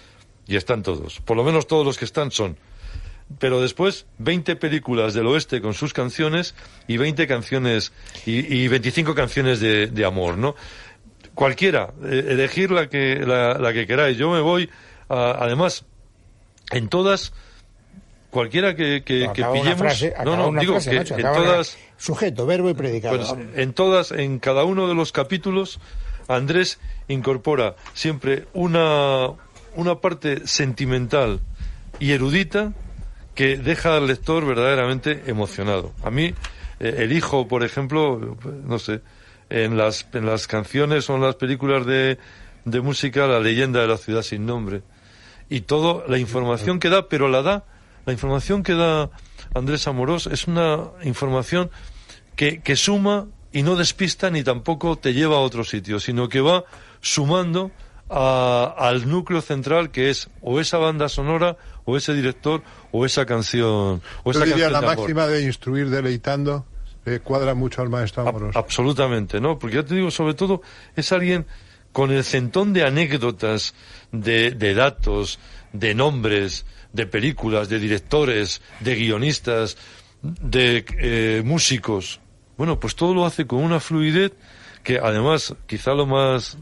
Y 0.50 0.56
están 0.56 0.82
todos. 0.82 1.20
Por 1.20 1.36
lo 1.36 1.44
menos 1.44 1.66
todos 1.66 1.86
los 1.86 1.96
que 1.96 2.04
están 2.04 2.30
son 2.30 2.58
pero 3.38 3.60
después 3.60 4.06
20 4.18 4.56
películas 4.56 5.14
del 5.14 5.28
oeste 5.28 5.60
con 5.60 5.72
sus 5.72 5.92
canciones 5.92 6.56
y 6.88 6.96
20 6.96 7.28
canciones 7.28 7.92
y, 8.26 8.40
y 8.62 8.66
25 8.66 9.14
canciones 9.14 9.60
de, 9.60 9.86
de 9.86 10.04
amor, 10.04 10.36
¿no? 10.36 10.56
Cualquiera, 11.34 11.92
eh, 12.04 12.24
elegir 12.30 12.72
la 12.72 12.88
que, 12.88 13.20
la, 13.24 13.54
la 13.56 13.72
que 13.72 13.86
queráis. 13.86 14.16
Yo 14.18 14.32
me 14.32 14.40
voy, 14.40 14.68
a- 15.08 15.36
además, 15.38 15.84
en 16.72 16.88
todas, 16.88 17.32
cualquiera 18.30 18.74
que, 18.74 19.04
que, 19.04 19.20
que 19.20 19.44
Acaba 19.44 19.52
una 19.52 19.60
pillemos. 19.62 19.80
frase, 19.80 20.14
no, 20.24 20.36
no, 20.36 20.48
una 20.48 20.60
digo 20.62 20.72
frase, 20.80 20.90
que 20.90 21.14
en 21.14 21.20
una- 21.20 21.32
todas. 21.32 21.78
Sujeto, 21.98 22.46
verbo 22.46 22.68
y 22.68 22.74
predicado. 22.74 23.16
Pues 23.16 23.32
en 23.54 23.72
todas, 23.74 24.10
en 24.10 24.40
cada 24.40 24.64
uno 24.64 24.88
de 24.88 24.94
los 24.96 25.12
capítulos, 25.12 25.78
Andrés 26.26 26.80
incorpora 27.06 27.76
siempre 27.94 28.46
una, 28.54 29.28
una 29.74 29.96
parte 29.96 30.46
sentimental 30.46 31.40
y 31.98 32.12
erudita 32.12 32.72
que 33.34 33.56
deja 33.56 33.96
al 33.96 34.06
lector 34.06 34.44
verdaderamente 34.44 35.22
emocionado. 35.26 35.92
A 36.02 36.10
mí, 36.10 36.34
eh, 36.80 36.94
el 36.98 37.12
hijo, 37.12 37.48
por 37.48 37.64
ejemplo, 37.64 38.36
no 38.64 38.78
sé, 38.78 39.00
en 39.48 39.76
las, 39.76 40.06
en 40.12 40.26
las 40.26 40.46
canciones 40.46 41.08
o 41.10 41.16
en 41.16 41.22
las 41.22 41.36
películas 41.36 41.86
de, 41.86 42.18
de 42.64 42.80
música, 42.80 43.26
la 43.26 43.40
leyenda 43.40 43.80
de 43.80 43.88
la 43.88 43.96
ciudad 43.96 44.22
sin 44.22 44.46
nombre. 44.46 44.82
Y 45.48 45.62
toda 45.62 46.06
la 46.06 46.18
información 46.18 46.78
que 46.78 46.88
da, 46.88 47.08
pero 47.08 47.28
la 47.28 47.42
da, 47.42 47.64
la 48.06 48.12
información 48.12 48.62
que 48.62 48.74
da 48.74 49.10
Andrés 49.54 49.86
Amorós 49.86 50.26
es 50.26 50.46
una 50.46 50.90
información 51.02 51.70
que, 52.36 52.60
que 52.62 52.76
suma 52.76 53.26
y 53.52 53.62
no 53.62 53.74
despista 53.74 54.30
ni 54.30 54.44
tampoco 54.44 54.96
te 54.96 55.12
lleva 55.12 55.36
a 55.36 55.40
otro 55.40 55.64
sitio, 55.64 55.98
sino 55.98 56.28
que 56.28 56.40
va 56.40 56.64
sumando 57.00 57.72
a- 58.10 58.74
al 58.76 59.08
núcleo 59.08 59.40
central 59.40 59.90
que 59.90 60.10
es 60.10 60.28
o 60.42 60.60
esa 60.60 60.78
banda 60.78 61.08
sonora 61.08 61.56
o 61.84 61.96
ese 61.96 62.12
director 62.12 62.62
o 62.92 63.06
esa 63.06 63.24
canción 63.26 64.02
o 64.24 64.24
Yo 64.24 64.30
esa 64.32 64.44
diría 64.44 64.64
canción 64.66 64.72
la 64.72 64.80
de 64.80 64.86
máxima 64.96 65.26
de 65.28 65.42
instruir 65.44 65.88
deleitando 65.90 66.66
le 67.04 67.20
cuadra 67.20 67.54
mucho 67.54 67.80
al 67.82 67.88
maestro 67.88 68.24
Ab- 68.24 68.28
Amorós. 68.28 68.56
absolutamente, 68.56 69.40
¿no? 69.40 69.58
Porque 69.58 69.76
ya 69.76 69.84
te 69.84 69.94
digo, 69.94 70.10
sobre 70.10 70.34
todo, 70.34 70.60
es 70.96 71.12
alguien 71.12 71.46
con 71.92 72.10
el 72.10 72.22
centón 72.24 72.72
de 72.72 72.84
anécdotas, 72.84 73.74
de, 74.12 74.50
de 74.50 74.74
datos, 74.74 75.38
de 75.72 75.94
nombres, 75.94 76.66
de 76.92 77.06
películas, 77.06 77.68
de 77.68 77.78
directores, 77.78 78.60
de 78.80 78.94
guionistas, 78.96 79.76
de 80.22 80.84
eh, 80.98 81.42
músicos. 81.44 82.20
Bueno, 82.58 82.78
pues 82.78 82.94
todo 82.94 83.14
lo 83.14 83.24
hace 83.24 83.46
con 83.46 83.60
una 83.64 83.80
fluidez 83.80 84.32
que 84.84 84.98
además, 84.98 85.54
quizá 85.66 85.92
lo 85.94 86.06
más 86.06 86.58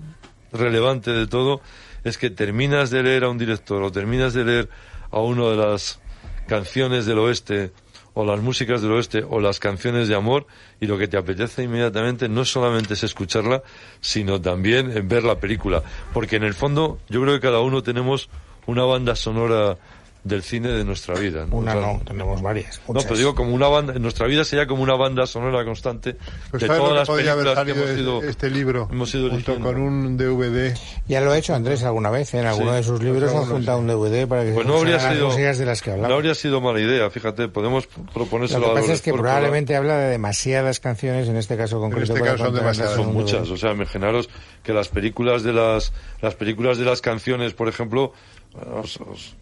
relevante 0.53 1.13
de 1.13 1.27
todo, 1.27 1.61
es 2.05 2.19
que 2.19 2.31
terminas 2.31 2.91
de 2.91 3.03
leer 3.03 3.25
a 3.25 3.29
un 3.29 3.39
director 3.39 3.83
o 3.83 3.93
terminas 3.93 4.35
de 4.35 4.45
leer 4.45 4.69
a 5.11 5.21
una 5.21 5.49
de 5.49 5.57
las 5.57 6.01
canciones 6.47 7.07
del 7.07 7.19
oeste 7.19 7.73
o 8.15 8.25
las 8.25 8.41
músicas 8.41 8.83
del 8.83 8.93
oeste 8.93 9.25
o 9.29 9.39
las 9.41 9.61
canciones 9.61 10.09
de 10.09 10.17
amor 10.17 10.47
y 10.81 10.87
lo 10.87 10.99
que 10.99 11.07
te 11.07 11.17
apetece 11.17 11.63
inmediatamente 11.63 12.29
no 12.29 12.45
solamente 12.45 12.95
es 12.95 13.05
escucharla, 13.05 13.63
sino 14.01 14.41
también 14.41 15.07
ver 15.07 15.23
la 15.23 15.39
película. 15.39 15.83
Porque 16.13 16.37
en 16.37 16.43
el 16.43 16.55
fondo 16.55 16.99
yo 17.09 17.23
creo 17.23 17.35
que 17.35 17.41
cada 17.41 17.61
uno 17.61 17.83
tenemos 17.83 18.29
una 18.67 18.83
banda 18.85 19.15
sonora 19.15 19.79
del 20.25 20.43
cine 20.43 20.69
de 20.69 20.85
nuestra 20.85 21.15
vida. 21.15 21.47
¿no? 21.47 21.57
Una 21.57 21.77
O 21.77 21.81
sea, 21.81 21.93
no, 21.95 22.01
tenemos 22.05 22.43
varias. 22.43 22.81
no, 22.89 23.01
pero 23.01 23.17
digo 23.17 23.35
como 23.35 23.55
una 23.55 23.69
banda, 23.69 23.95
en 23.95 24.03
nuestra 24.03 24.27
vida 24.27 24.45
sería 24.45 24.67
como 24.67 24.83
una 24.83 24.95
banda 24.95 25.27
sonora 25.27 25.65
constante 25.65 26.17
Pues 26.51 26.61
de 26.63 26.67
¿sabes 26.67 26.83
lo 26.83 26.89
todas 26.89 26.93
que 26.93 26.99
las 26.99 27.09
podría 27.09 27.33
haber 27.33 27.45
películas 27.45 27.65
que 27.65 27.71
hemos 27.81 27.89
de 27.97 28.03
ido 28.03 28.23
este 28.31 28.51
libro 28.51 28.89
hemos 28.91 29.15
ido 29.15 29.31
junto 29.31 29.53
eligiendo. 29.53 29.67
con 29.73 29.81
un 29.81 30.17
DVD? 30.17 30.77
Ya 31.07 31.21
lo 31.21 31.31
ha 31.33 31.39
hecho 31.39 31.55
Andrés 31.55 31.83
alguna 31.85 32.11
vez. 32.11 32.35
En 32.35 32.47
alguno 32.47 32.71
Sí. 32.73 32.77
de 32.77 32.83
sus 32.83 33.03
libros 33.03 33.23
han 33.31 33.37
Algunos, 33.39 33.49
juntado 33.55 33.79
un 33.79 33.87
DVD 33.87 34.27
para 34.27 34.45
que 34.45 34.53
Pues 34.53 34.67
se 34.67 34.73
no 34.73 34.79
habría 34.79 34.95
las 34.97 35.03
sido 35.15 35.37
de 35.37 35.67
las 35.67 35.83
que 35.83 35.91
no 35.91 35.97
hablaba. 35.97 36.15
habría 36.17 36.35
sido 36.35 36.61
mala 36.61 36.81
idea, 36.81 37.09
fíjate, 37.11 37.49
podemos 37.49 37.87
proponérselo 38.13 38.61
Lo 38.61 38.67
que 38.67 38.71
a 38.71 38.75
los 38.75 38.81
pasa 38.83 38.93
es 38.95 39.03
que 39.03 39.13
probablemente 39.13 39.77
habla 39.77 39.97
de 39.99 40.11
demasiadas 40.11 40.81
canciones, 40.81 41.29
en 41.29 41.37
este 41.37 41.57
caso 41.57 41.79
concreto. 41.81 42.13
este 42.13 42.21
para 42.21 42.33
caso 42.33 42.45
son 42.47 42.55
demasiadas. 42.55 42.99
en 42.99 43.05
son 43.05 43.15
muchas, 43.15 43.49
o 43.51 43.57
sea, 43.57 43.73
imaginaros 43.73 44.29
que 44.63 44.73
las 44.73 44.89
películas 44.89 45.43
de 45.43 45.53
las 45.53 45.93
las 46.21 46.35
películas 46.35 46.77
de 46.79 46.85
las 46.85 47.01
canciones, 47.01 47.55
por 47.55 47.69
ejemplo, 47.69 48.13
os, 48.83 48.97
os- 49.01 49.37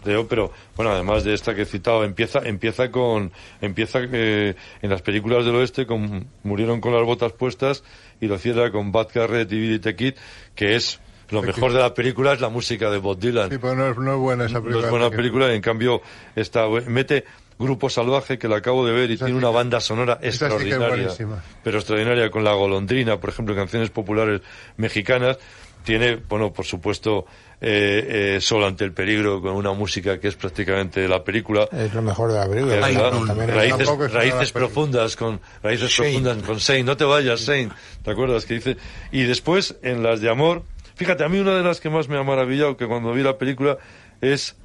os 0.00 0.06
leo, 0.06 0.26
pero 0.26 0.52
bueno, 0.76 0.92
además 0.92 1.24
de 1.24 1.34
esta 1.34 1.54
que 1.54 1.62
he 1.62 1.66
citado, 1.66 2.04
empieza 2.04 2.40
empieza 2.44 2.90
con 2.90 3.30
empieza 3.60 4.00
eh, 4.02 4.54
en 4.82 4.90
las 4.90 5.02
películas 5.02 5.44
del 5.44 5.54
oeste 5.56 5.86
con 5.86 6.26
murieron 6.42 6.80
con 6.80 6.92
las 6.94 7.04
botas 7.04 7.32
puestas 7.32 7.82
y 8.20 8.26
lo 8.26 8.38
cierra 8.38 8.70
con 8.70 8.92
Bad 8.92 9.08
Garrett 9.14 9.50
y 9.52 9.78
the 9.78 9.94
Kid, 9.96 10.14
que 10.54 10.74
es 10.76 11.00
lo 11.30 11.42
mejor 11.42 11.72
de 11.72 11.78
la 11.78 11.94
película 11.94 12.32
es 12.32 12.40
la 12.40 12.48
música 12.48 12.90
de 12.90 12.98
Bob 12.98 13.18
Dylan. 13.18 13.50
Sí, 13.50 13.58
pero 13.60 13.76
no 13.76 13.88
es, 13.88 13.96
no 13.98 14.14
es 14.14 14.18
buena 14.18 14.44
esa 14.46 14.54
No 14.54 14.62
película. 14.64 14.84
es 14.86 14.90
buena 14.90 15.10
película, 15.10 15.54
en 15.54 15.60
cambio 15.62 16.02
está 16.34 16.66
mete 16.86 17.24
Grupo 17.58 17.88
Salvaje 17.90 18.38
que 18.38 18.48
la 18.48 18.56
acabo 18.56 18.86
de 18.86 18.92
ver 18.92 19.10
y 19.10 19.14
Esa 19.14 19.26
tiene 19.26 19.38
sí 19.38 19.44
una 19.46 19.54
banda 19.54 19.80
sonora 19.80 20.18
sí 20.22 20.28
extraordinaria, 20.28 20.88
buenísima. 20.88 21.42
pero 21.62 21.78
extraordinaria 21.78 22.30
con 22.30 22.42
la 22.42 22.54
golondrina, 22.54 23.20
por 23.20 23.30
ejemplo, 23.30 23.54
canciones 23.54 23.90
populares 23.90 24.40
mexicanas. 24.78 25.38
Tiene, 25.84 26.16
bueno, 26.16 26.52
por 26.52 26.64
supuesto, 26.64 27.24
eh, 27.60 28.36
eh, 28.36 28.40
Solo 28.40 28.66
ante 28.66 28.84
el 28.84 28.92
peligro 28.92 29.42
con 29.42 29.52
una 29.52 29.72
música 29.72 30.18
que 30.18 30.28
es 30.28 30.36
prácticamente 30.36 31.06
la 31.06 31.22
película. 31.22 31.68
Es 31.72 31.92
lo 31.92 32.00
mejor 32.02 32.32
de 32.32 32.38
la 32.38 32.48
película. 32.48 32.86
Ay, 32.86 32.94
no, 32.94 33.26
También 33.26 33.48
raíces 33.50 33.88
raíces 34.12 34.52
profundas 34.52 35.16
con 35.16 35.40
raíces 35.62 35.90
Shane. 35.90 36.10
profundas 36.12 36.46
con 36.46 36.60
Saint 36.60 36.86
no 36.86 36.96
te 36.96 37.04
vayas 37.04 37.40
Saint 37.40 37.72
te 38.02 38.10
acuerdas 38.10 38.46
que 38.46 38.54
dice 38.54 38.76
y 39.12 39.24
después 39.24 39.76
en 39.82 40.02
las 40.02 40.20
de 40.20 40.30
amor 40.30 40.62
fíjate 40.94 41.24
a 41.24 41.28
mí 41.28 41.38
una 41.38 41.54
de 41.54 41.62
las 41.62 41.80
que 41.80 41.90
más 41.90 42.08
me 42.08 42.18
ha 42.18 42.22
maravillado 42.22 42.76
que 42.78 42.86
cuando 42.86 43.12
vi 43.12 43.22
la 43.22 43.36
película 43.36 43.76
es 44.22 44.56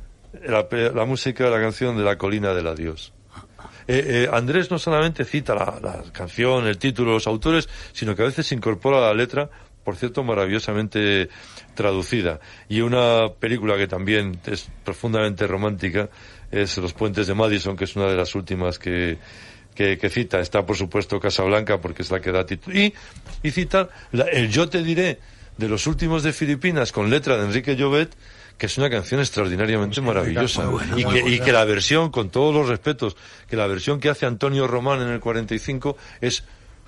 la, 0.47 0.67
la 0.71 1.05
música 1.05 1.43
de 1.45 1.49
la 1.49 1.59
canción 1.59 1.97
de 1.97 2.03
la 2.03 2.17
colina 2.17 2.53
del 2.53 2.67
adiós 2.67 3.11
eh, 3.87 4.25
eh, 4.25 4.29
Andrés 4.31 4.71
no 4.71 4.79
solamente 4.79 5.25
cita 5.25 5.53
la, 5.53 5.79
la 5.81 6.11
canción, 6.11 6.65
el 6.65 6.79
título, 6.79 7.13
los 7.13 7.27
autores, 7.27 7.69
sino 7.93 8.15
que 8.15 8.23
a 8.23 8.25
veces 8.25 8.51
incorpora 8.51 8.99
la 8.99 9.13
letra, 9.13 9.47
por 9.85 9.95
cierto, 9.95 10.23
maravillosamente 10.23 11.29
traducida. 11.75 12.39
Y 12.67 12.81
una 12.81 13.27
película 13.39 13.77
que 13.77 13.87
también 13.87 14.39
es 14.45 14.67
profundamente 14.83 15.47
romántica 15.47 16.09
es 16.51 16.77
Los 16.77 16.93
puentes 16.93 17.27
de 17.27 17.33
Madison, 17.33 17.75
que 17.77 17.85
es 17.85 17.95
una 17.95 18.07
de 18.07 18.15
las 18.15 18.33
últimas 18.35 18.77
que, 18.79 19.17
que, 19.73 19.97
que 19.97 20.09
cita. 20.09 20.39
Está, 20.39 20.65
por 20.65 20.75
supuesto, 20.75 21.19
Casablanca, 21.19 21.79
porque 21.79 22.01
es 22.01 22.11
la 22.11 22.19
que 22.19 22.31
da 22.31 22.45
título. 22.45 22.77
Y, 22.77 22.93
y 23.43 23.51
cita 23.51 23.89
la- 24.11 24.25
el 24.25 24.49
Yo 24.49 24.67
te 24.69 24.83
diré 24.83 25.19
de 25.57 25.69
los 25.69 25.87
últimos 25.87 26.23
de 26.23 26.33
Filipinas, 26.33 26.91
con 26.91 27.09
letra 27.09 27.37
de 27.37 27.45
Enrique 27.45 27.75
Llobet, 27.75 28.13
que 28.57 28.65
es 28.67 28.77
una 28.77 28.89
canción 28.89 29.19
extraordinariamente 29.19 29.99
maravillosa. 30.01 30.63
muy 30.65 30.85
buena, 30.85 30.99
y, 30.99 31.03
que, 31.05 31.29
y 31.29 31.39
que 31.39 31.51
la 31.51 31.65
versión, 31.65 32.09
con 32.09 32.29
todos 32.29 32.53
los 32.55 32.67
respetos, 32.69 33.17
que 33.49 33.55
la 33.57 33.67
versión 33.67 33.99
que 33.99 34.09
hace 34.09 34.25
Antonio 34.25 34.65
Román 34.67 35.01
en 35.01 35.09
el 35.09 35.19
45 35.19 35.97
es 36.21 36.43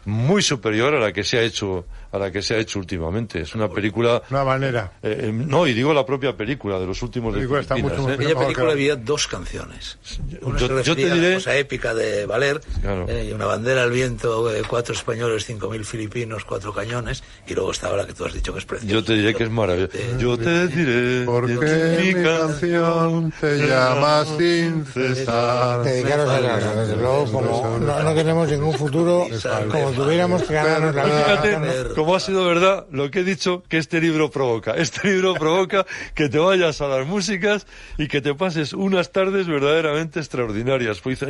muy 0.07 0.41
superior 0.41 0.95
a 0.95 0.99
la 0.99 1.11
que 1.13 1.23
se 1.23 1.37
ha 1.37 1.41
hecho 1.41 1.85
a 2.09 2.17
la 2.17 2.31
que 2.31 2.41
se 2.41 2.55
ha 2.55 2.57
hecho 2.57 2.79
últimamente. 2.79 3.41
Es 3.41 3.53
una 3.53 3.67
película 3.69 4.21
Una 4.31 4.45
manera. 4.45 4.93
eh, 5.03 5.23
eh, 5.25 5.31
no, 5.33 5.67
y 5.67 5.73
digo 5.73 5.93
la 5.93 6.05
propia 6.05 6.35
película 6.37 6.79
de 6.79 6.85
los 6.87 7.01
últimos 7.03 7.33
de 7.33 7.39
La 7.41 7.41
película 7.41 7.59
está 7.61 7.75
Filipinas, 7.75 7.99
mucho 7.99 8.11
¿eh? 8.11 8.15
En 8.15 8.21
aquella 8.21 8.39
película 8.39 8.71
había 8.71 8.95
dos 8.95 9.27
canciones. 9.27 9.97
Una 10.41 10.57
yo- 10.57 10.67
se 10.67 10.73
yo 10.83 10.95
te 10.95 11.01
refería 11.01 11.11
a 11.11 11.15
diré- 11.15 11.29
la 11.31 11.35
cosa 11.35 11.57
épica 11.57 11.93
de 11.93 12.25
Valer, 12.25 12.61
Claro. 12.81 13.05
eh, 13.09 13.27
y 13.29 13.33
una 13.33 13.45
bandera 13.45 13.83
al 13.83 13.91
viento, 13.91 14.49
eh, 14.55 14.63
cuatro 14.65 14.93
españoles, 14.95 15.45
cinco 15.45 15.69
mil 15.69 15.83
filipinos, 15.83 16.45
cuatro 16.45 16.73
cañones, 16.73 17.21
y 17.45 17.53
luego 17.53 17.71
estaba 17.71 17.97
la 17.97 18.07
que 18.07 18.13
tú 18.13 18.23
has 18.23 18.33
dicho 18.33 18.53
que 18.53 18.59
es 18.59 18.65
preciosa. 18.65 18.93
Yo 18.93 19.03
te 19.03 19.13
diré 19.13 19.35
que 19.35 19.43
es 19.43 19.49
maravilloso. 19.51 19.97
Yo 20.17 20.37
te 20.37 20.67
diré 20.69 21.25
Porque 21.25 21.53
mi 22.01 22.23
canción 22.23 23.33
te 23.41 23.57
llama 23.67 24.23
sin 24.37 24.85
cesar. 24.85 25.83
Dedicaros 25.83 26.29
a 26.29 26.57
eso, 26.59 26.75
desde 26.75 26.95
luego, 26.95 27.25
como 27.33 27.79
no, 27.79 28.01
no 28.03 28.13
tenemos 28.15 28.49
ningún 28.49 28.73
futuro, 28.75 29.27
como 29.69 29.91
tuviéramos 29.97 30.43
que 30.43 30.53
ganarnos 30.53 30.95
la 30.95 31.05
vida. 31.05 31.23
Fíjate 31.41 31.93
cómo 31.95 32.15
ha 32.15 32.19
sido 32.19 32.45
verdad 32.45 32.85
lo 32.91 33.09
que 33.11 33.19
he 33.19 33.23
dicho 33.23 33.63
que 33.67 33.77
este 33.77 33.99
libro 33.99 34.29
provoca. 34.29 34.71
Este 34.71 35.07
libro 35.09 35.33
provoca 35.33 35.85
que 36.13 36.29
te 36.29 36.37
vayas 36.37 36.81
a 36.81 36.87
las 36.87 37.07
músicas 37.07 37.67
y 37.97 38.07
que 38.07 38.21
te 38.21 38.33
pases 38.35 38.73
unas 38.73 39.11
tardes 39.11 39.47
verdaderamente 39.47 40.19
extraordinarias. 40.19 41.01
Pues, 41.01 41.25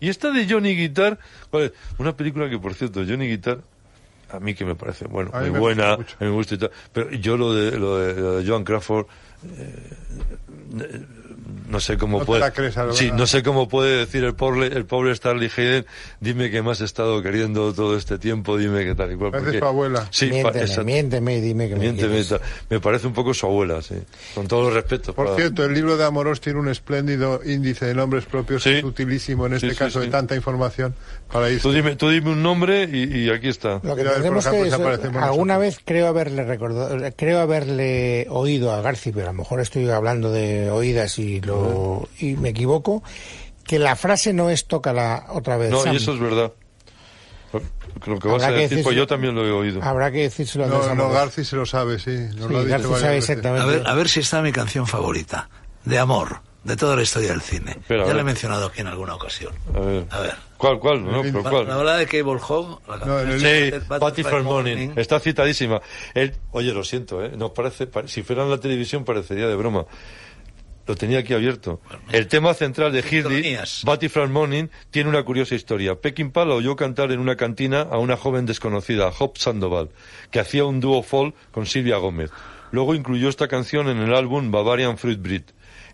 y, 0.00 0.08
esta 0.08 0.30
de 0.30 0.46
Johnny 0.48 0.76
Guitar, 0.76 1.18
una 1.98 2.16
película 2.16 2.50
que, 2.50 2.58
por 2.58 2.74
cierto, 2.74 3.02
Johnny 3.06 3.28
Guitar, 3.28 3.60
a 4.30 4.40
mí 4.40 4.54
que 4.54 4.64
me 4.64 4.74
parece, 4.74 5.06
bueno, 5.06 5.30
muy 5.32 5.50
me 5.50 5.58
buena, 5.58 5.94
a 5.94 5.98
mí 5.98 6.04
me 6.20 6.30
gusta 6.30 6.56
y 6.56 6.58
tal, 6.58 6.70
pero 6.92 7.10
yo 7.12 7.36
lo 7.36 7.54
de, 7.54 7.78
lo 7.78 7.98
de, 7.98 8.20
lo 8.20 8.36
de 8.38 8.48
Joan 8.48 8.64
Crawford, 8.64 9.06
eh, 9.44 11.06
no 11.68 11.80
sé 11.80 11.96
cómo 11.96 12.18
No 12.20 12.24
puede 12.24 12.50
crees, 12.52 12.74
sí, 12.92 13.10
no 13.12 13.26
sé 13.26 13.42
cómo 13.42 13.68
puede 13.68 13.98
decir 13.98 14.24
el 14.24 14.34
pobre 14.34 14.66
el 14.66 14.84
pobre 14.84 15.14
Starley 15.14 15.50
Hayden 15.56 15.86
dime 16.20 16.50
que 16.50 16.62
me 16.62 16.70
has 16.72 16.80
estado 16.80 17.22
queriendo 17.22 17.72
todo 17.72 17.96
este 17.96 18.18
tiempo 18.18 18.56
dime 18.56 18.84
que 18.84 18.94
tal 18.94 19.12
y 19.12 19.16
cual 19.16 19.30
Parece 19.30 19.46
porque- 19.46 19.58
su 19.60 19.64
abuela. 19.64 20.08
sí 20.10 20.26
Miénteme, 20.26 20.60
exacto. 20.60 20.84
miénteme 20.84 21.40
dime 21.40 21.68
que 21.68 21.74
me 21.76 21.80
Miénteme, 21.80 22.24
tal. 22.24 22.40
me 22.70 22.80
parece 22.80 23.06
un 23.06 23.12
poco 23.12 23.32
su 23.34 23.46
abuela 23.46 23.80
sí 23.82 23.94
con 24.34 24.46
todo 24.48 24.68
el 24.68 24.74
respeto 24.74 25.14
Por 25.14 25.26
para- 25.26 25.36
cierto, 25.36 25.64
el 25.64 25.74
libro 25.74 25.96
de 25.96 26.04
Amorós 26.04 26.40
tiene 26.40 26.58
un 26.58 26.68
espléndido 26.68 27.40
índice 27.44 27.86
de 27.86 27.94
nombres 27.94 28.24
propios, 28.26 28.62
Sí. 28.62 28.70
que 28.70 28.78
es 28.78 28.84
utilísimo 28.84 29.46
en 29.46 29.54
este 29.54 29.68
Sí, 29.68 29.72
sí, 29.74 29.78
caso 29.78 30.00
sí. 30.00 30.06
de 30.06 30.12
tanta 30.12 30.34
información 30.34 30.94
tú 31.62 31.72
dime 31.72 31.96
tú 31.96 32.08
dime 32.08 32.30
un 32.30 32.42
nombre 32.42 32.88
y, 32.90 33.24
y 33.24 33.30
aquí 33.30 33.48
está 33.48 33.80
Lo 33.82 33.94
que 33.96 34.02
a 34.02 34.12
tendremos 34.14 34.46
que 34.46 34.62
es- 34.68 34.72
alguna 34.74 35.54
nosotros. 35.54 35.58
vez 35.58 35.80
creo 35.84 36.06
haberle 36.06 36.44
recordado, 36.44 36.96
creo 37.16 37.40
haberle 37.40 38.26
oído 38.30 38.72
a 38.72 38.80
Garci, 38.80 39.12
pero 39.12 39.26
a 39.28 39.32
lo 39.32 39.38
mejor 39.38 39.60
estoy 39.60 39.88
hablando 39.90 40.30
de 40.30 40.70
oídas 40.70 41.18
y 41.18 41.40
lo 41.40 42.08
y 42.18 42.34
me 42.36 42.50
equivoco, 42.50 43.02
que 43.64 43.78
la 43.78 43.96
frase 43.96 44.32
no 44.32 44.50
es 44.50 44.66
tócala 44.66 45.26
otra 45.30 45.56
vez. 45.56 45.70
no 45.70 45.82
Sam. 45.82 45.94
y 45.94 45.96
eso 45.96 46.14
es 46.14 46.20
verdad 46.20 46.52
lo 48.04 48.18
que 48.18 48.28
vas 48.28 48.42
a 48.42 48.50
decir 48.50 48.82
pues 48.84 48.94
yo 48.94 49.06
también 49.06 49.34
lo 49.34 49.46
he 49.46 49.50
oído 49.50 49.82
Habrá 49.82 50.12
que 50.12 50.18
decírselo 50.22 50.64
a 50.64 50.68
No, 50.68 50.76
Andrés 50.82 50.96
no. 50.96 51.10
Garci 51.10 51.44
se 51.44 51.56
lo 51.56 51.64
sabe, 51.64 51.98
sí. 51.98 52.10
Nos 52.10 52.46
Sí, 52.46 52.52
lo 52.52 52.58
ha 52.58 52.64
dicho 52.64 52.68
Garci 52.68 52.86
varias 52.88 53.00
sabe 53.00 53.16
exactamente. 53.18 53.62
A 53.62 53.66
ver, 53.66 53.82
a 53.86 53.94
ver 53.94 54.08
si 54.08 54.20
está 54.20 54.42
mi 54.42 54.52
canción 54.52 54.86
favorita, 54.86 55.48
de 55.84 55.98
amor, 55.98 56.40
de 56.66 56.76
toda 56.76 56.96
la 56.96 57.02
historia 57.02 57.30
del 57.30 57.40
cine. 57.40 57.76
Ya 57.88 57.96
ver. 57.96 58.14
la 58.14 58.20
he 58.20 58.24
mencionado 58.24 58.66
aquí 58.66 58.80
en 58.80 58.88
alguna 58.88 59.14
ocasión. 59.14 59.52
a 59.74 59.80
ver 59.80 60.04
A 60.10 60.20
ver. 60.20 60.34
cuál 60.56 60.78
cuál 60.80 61.04
no 61.04 61.22
pero 61.22 61.42
cuál 61.42 61.66
la 61.68 61.76
balada 61.76 61.98
de 61.98 62.06
Cable 62.06 62.40
Hog, 62.48 62.80
la 62.88 62.96
No, 63.06 63.18
el- 63.20 63.40
Sí, 63.40 63.78
Patty 63.88 64.22
for 64.24 64.42
Morning. 64.42 64.76
Morning. 64.76 64.90
Está 64.96 65.20
citadísima. 65.20 65.80
El- 66.14 66.34
oye, 66.50 66.72
lo 66.72 66.82
siento, 66.84 67.24
¿eh? 67.24 67.32
Nos 67.36 67.52
parece, 67.52 67.86
pare- 67.86 68.08
si 68.08 68.22
fuera 68.22 68.42
en 68.42 68.50
la 68.50 68.58
televisión 68.58 69.04
parecería 69.04 69.46
de 69.46 69.54
broma. 69.54 69.86
Lo 70.88 70.94
tenía 70.94 71.18
aquí 71.18 71.34
abierto. 71.34 71.80
El 72.12 72.28
tema 72.28 72.54
central 72.54 72.92
de 72.92 73.00
Hirdi. 73.00 73.56
Batty 73.84 74.08
for 74.08 74.28
Morning, 74.28 74.68
tiene 74.92 75.08
una 75.08 75.24
curiosa 75.24 75.56
historia. 75.56 75.96
Peckinpah 76.00 76.44
la 76.44 76.54
oyó 76.54 76.76
cantar 76.76 77.10
en 77.10 77.18
una 77.18 77.34
cantina 77.36 77.82
a 77.82 77.98
una 77.98 78.16
joven 78.16 78.46
desconocida, 78.46 79.10
Hope 79.18 79.40
Sandoval, 79.40 79.90
que 80.30 80.38
hacía 80.38 80.64
un 80.64 80.78
dúo 80.80 81.02
folk 81.02 81.34
con 81.50 81.66
Silvia 81.66 81.96
Gómez. 81.96 82.30
Luego 82.70 82.94
incluyó 82.94 83.28
esta 83.28 83.48
canción 83.48 83.88
en 83.88 83.98
el 83.98 84.14
álbum 84.14 84.50
Bavarian 84.52 84.96
Fruit 84.96 85.20
Breed. 85.20 85.42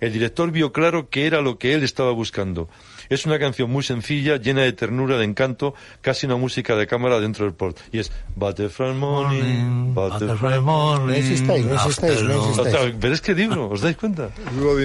El 0.03 0.13
director 0.13 0.51
vio 0.51 0.73
claro 0.73 1.09
que 1.09 1.29
era 1.29 1.41
lo 1.43 1.59
que 1.59 1.75
él 1.75 1.85
estaba 1.85 2.11
buscando. 2.11 2.69
Es 3.13 3.27
una 3.27 3.39
canción 3.39 3.71
muy 3.71 3.83
sencilla, 3.83 4.39
llena 4.39 4.63
de 4.63 4.73
ternura, 4.73 5.19
de 5.19 5.25
encanto, 5.25 5.75
casi 6.01 6.25
una 6.25 6.37
música 6.37 6.77
de 6.77 6.87
cámara 6.87 7.21
dentro 7.21 7.45
del 7.45 7.53
port. 7.53 7.79
Y 7.93 7.99
es 7.99 8.11
Butterfly 8.37 8.95
Morning, 8.95 9.93
Butterfly 9.93 10.61
Morning. 10.61 11.13
No 11.13 11.17
insistáis, 11.19 11.67
no 11.67 11.75
insistáis, 11.75 12.23
no 12.23 12.37
insistáis. 12.37 12.95
Pero 12.99 13.13
es 13.13 13.21
que 13.21 13.35
libro, 13.35 13.69
¿os 13.69 13.83
dais 13.83 13.99
cuenta? 13.99 14.31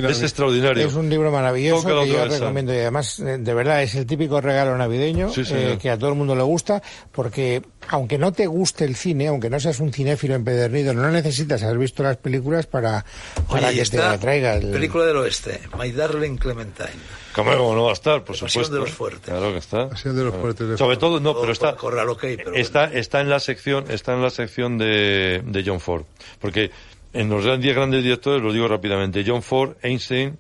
Es 0.10 0.22
extraordinario. 0.22 0.86
Es 0.86 0.94
un 0.94 1.10
libro 1.10 1.32
maravilloso 1.32 1.88
que 1.88 2.10
yo 2.10 2.26
recomiendo 2.26 2.74
y 2.74 2.80
además 2.80 3.18
eh, 3.20 3.38
de 3.40 3.54
verdad 3.54 3.82
es 3.82 3.96
el 3.96 4.06
típico 4.06 4.42
regalo 4.42 4.78
navideño 4.78 5.30
Sí, 5.30 5.44
eh, 5.50 5.78
que 5.82 5.90
a 5.90 5.98
todo 5.98 6.10
el 6.10 6.16
mundo 6.16 6.36
le 6.36 6.44
gusta 6.44 6.82
porque 7.14 7.62
aunque 7.88 8.18
no 8.18 8.34
te 8.34 8.46
guste 8.48 8.84
el 8.84 8.98
cine, 8.98 9.28
aunque 9.28 9.50
no 9.50 9.58
seas 9.58 9.80
un 9.80 9.94
cinéfilo 9.94 10.36
empedernido, 10.36 10.94
no 10.94 11.10
necesitas 11.12 11.64
haber 11.64 11.78
visto 11.78 12.04
las 12.04 12.18
películas 12.18 12.66
para, 12.66 13.06
para 13.48 13.70
Oye, 13.70 13.84
que 13.84 13.90
te 13.90 14.02
atraiga 14.02 14.56
el... 14.56 14.72
Película 14.72 15.06
del 15.06 15.16
oeste, 15.16 15.62
My 15.80 15.92
Darling 15.94 16.36
Clementine. 16.36 17.27
¿Cómo 17.38 17.56
cómo 17.58 17.76
no 17.76 17.84
va 17.84 17.92
a 17.92 17.94
estar? 17.94 18.20
Por 18.26 18.36
Pasión 18.36 18.50
supuesto. 18.50 18.74
de 18.74 18.80
los 18.82 18.92
fuertes. 18.92 19.22
Claro 19.30 19.52
que 19.54 19.60
está. 19.60 19.88
Pasión 19.90 20.16
de 20.18 20.24
los 20.26 20.36
fuertes 20.36 20.68
de 20.68 20.78
Sobre 20.78 20.98
todo, 20.98 21.20
no, 21.20 21.32
Todo 21.32 21.42
pero 21.42 21.54
está, 21.54 21.68
puede 21.72 21.78
correr 21.82 22.00
al 22.02 22.10
ok, 22.10 22.22
pero 22.44 22.56
está, 22.56 22.86
está 22.86 23.22
en 23.22 23.30
la 23.30 23.40
sección, 23.40 23.86
está 23.90 24.14
en 24.14 24.22
la 24.22 24.30
sección 24.30 24.78
de, 24.78 25.42
de 25.46 25.64
John 25.66 25.80
Ford. 25.80 26.04
Porque 26.42 26.72
en 27.14 27.30
los 27.30 27.46
10 27.46 27.76
grandes 27.76 28.04
directores, 28.04 28.42
los 28.44 28.54
digo 28.54 28.68
rápidamente, 28.68 29.24
John 29.26 29.42
Ford, 29.44 29.78
Einstein, 29.84 30.38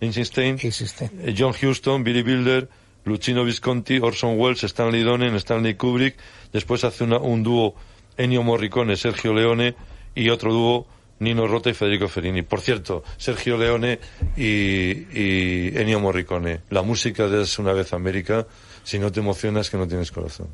Einstein, 0.00 0.58
eh, 0.62 1.34
John 1.36 1.54
Huston, 1.60 2.02
Billy 2.04 2.22
Wilder, 2.22 2.68
Luchino 3.04 3.44
Visconti, 3.44 3.98
Orson 3.98 4.38
Welles, 4.38 4.62
Stanley 4.64 5.02
Donen, 5.02 5.34
Stanley 5.36 5.74
Kubrick. 5.74 6.16
Después 6.52 6.84
hace 6.84 7.04
una- 7.04 7.18
un 7.18 7.42
dúo 7.42 7.74
Ennio 8.16 8.42
Morricone, 8.42 8.96
Sergio 8.96 9.32
Leone 9.32 9.74
y 10.14 10.28
otro 10.28 10.52
dúo 10.52 10.86
Nino 11.20 11.46
Rota 11.46 11.70
y 11.70 11.74
Federico 11.74 12.08
Fellini. 12.08 12.42
Por 12.42 12.60
cierto, 12.60 13.04
Sergio 13.16 13.56
Leone 13.56 14.00
y, 14.36 14.42
y 14.42 15.72
Ennio 15.76 16.00
Morricone. 16.00 16.62
La 16.70 16.82
música 16.82 17.28
de 17.28 17.42
Es 17.42 17.58
una 17.58 17.72
vez 17.72 17.92
América, 17.92 18.46
si 18.82 18.98
no 18.98 19.12
te 19.12 19.20
emocionas 19.20 19.70
que 19.70 19.76
no 19.76 19.86
tienes 19.86 20.10
corazón. 20.10 20.48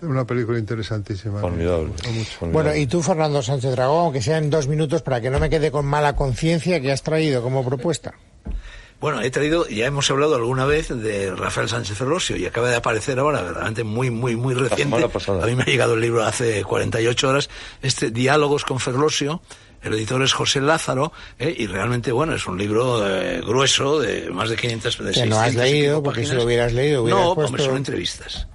Una 0.00 0.24
película 0.24 0.58
interesantísima. 0.58 1.40
Formidable. 1.40 1.88
Gustó 1.88 2.10
mucho. 2.10 2.30
Bueno, 2.40 2.52
Formidable. 2.52 2.80
y 2.80 2.86
tú, 2.86 3.02
Fernando 3.02 3.42
Sánchez 3.42 3.72
Dragón, 3.72 4.04
aunque 4.04 4.22
sea 4.22 4.38
en 4.38 4.48
dos 4.50 4.68
minutos, 4.68 5.02
para 5.02 5.20
que 5.20 5.30
no 5.30 5.40
me 5.40 5.50
quede 5.50 5.70
con 5.70 5.86
mala 5.86 6.14
conciencia, 6.14 6.80
que 6.80 6.92
has 6.92 7.02
traído 7.02 7.42
como 7.42 7.64
propuesta? 7.64 8.14
Bueno, 9.00 9.20
he 9.22 9.30
traído, 9.30 9.66
ya 9.68 9.86
hemos 9.86 10.10
hablado 10.10 10.34
alguna 10.34 10.66
vez 10.66 10.88
de 10.88 11.32
Rafael 11.32 11.68
Sánchez 11.68 11.96
Ferlosio 11.96 12.36
y 12.36 12.46
acaba 12.46 12.68
de 12.68 12.74
aparecer 12.74 13.18
ahora, 13.20 13.42
verdaderamente 13.42 13.84
muy, 13.84 14.10
muy, 14.10 14.34
muy 14.34 14.54
reciente. 14.54 14.82
semana 14.84 15.08
pasada. 15.08 15.44
A 15.44 15.46
mí 15.46 15.54
me 15.54 15.62
ha 15.62 15.66
llegado 15.66 15.94
el 15.94 16.00
libro 16.00 16.24
hace 16.24 16.64
48 16.64 17.28
horas, 17.28 17.48
este 17.80 18.10
Diálogos 18.10 18.64
con 18.64 18.80
Ferlosio. 18.80 19.40
El 19.82 19.94
editor 19.94 20.22
es 20.22 20.32
José 20.32 20.60
Lázaro 20.60 21.12
¿eh? 21.38 21.54
y 21.56 21.66
realmente, 21.66 22.10
bueno, 22.12 22.34
es 22.34 22.46
un 22.46 22.58
libro 22.58 23.06
eh, 23.08 23.40
grueso 23.40 24.00
de 24.00 24.30
más 24.30 24.48
de 24.50 24.56
500 24.56 24.98
de 24.98 25.12
Que 25.12 25.26
no 25.26 25.36
has 25.38 25.52
600 25.52 25.68
y 25.68 25.72
leído, 25.72 26.02
porque 26.02 26.20
si 26.20 26.26
páginas. 26.26 26.36
lo 26.38 26.44
hubieras 26.46 26.72
leído, 26.72 27.02
hubieras 27.04 27.22
No, 27.24 27.34
puesto- 27.34 27.46
hombre, 27.48 27.64
son 27.64 27.76
entrevistas. 27.76 28.46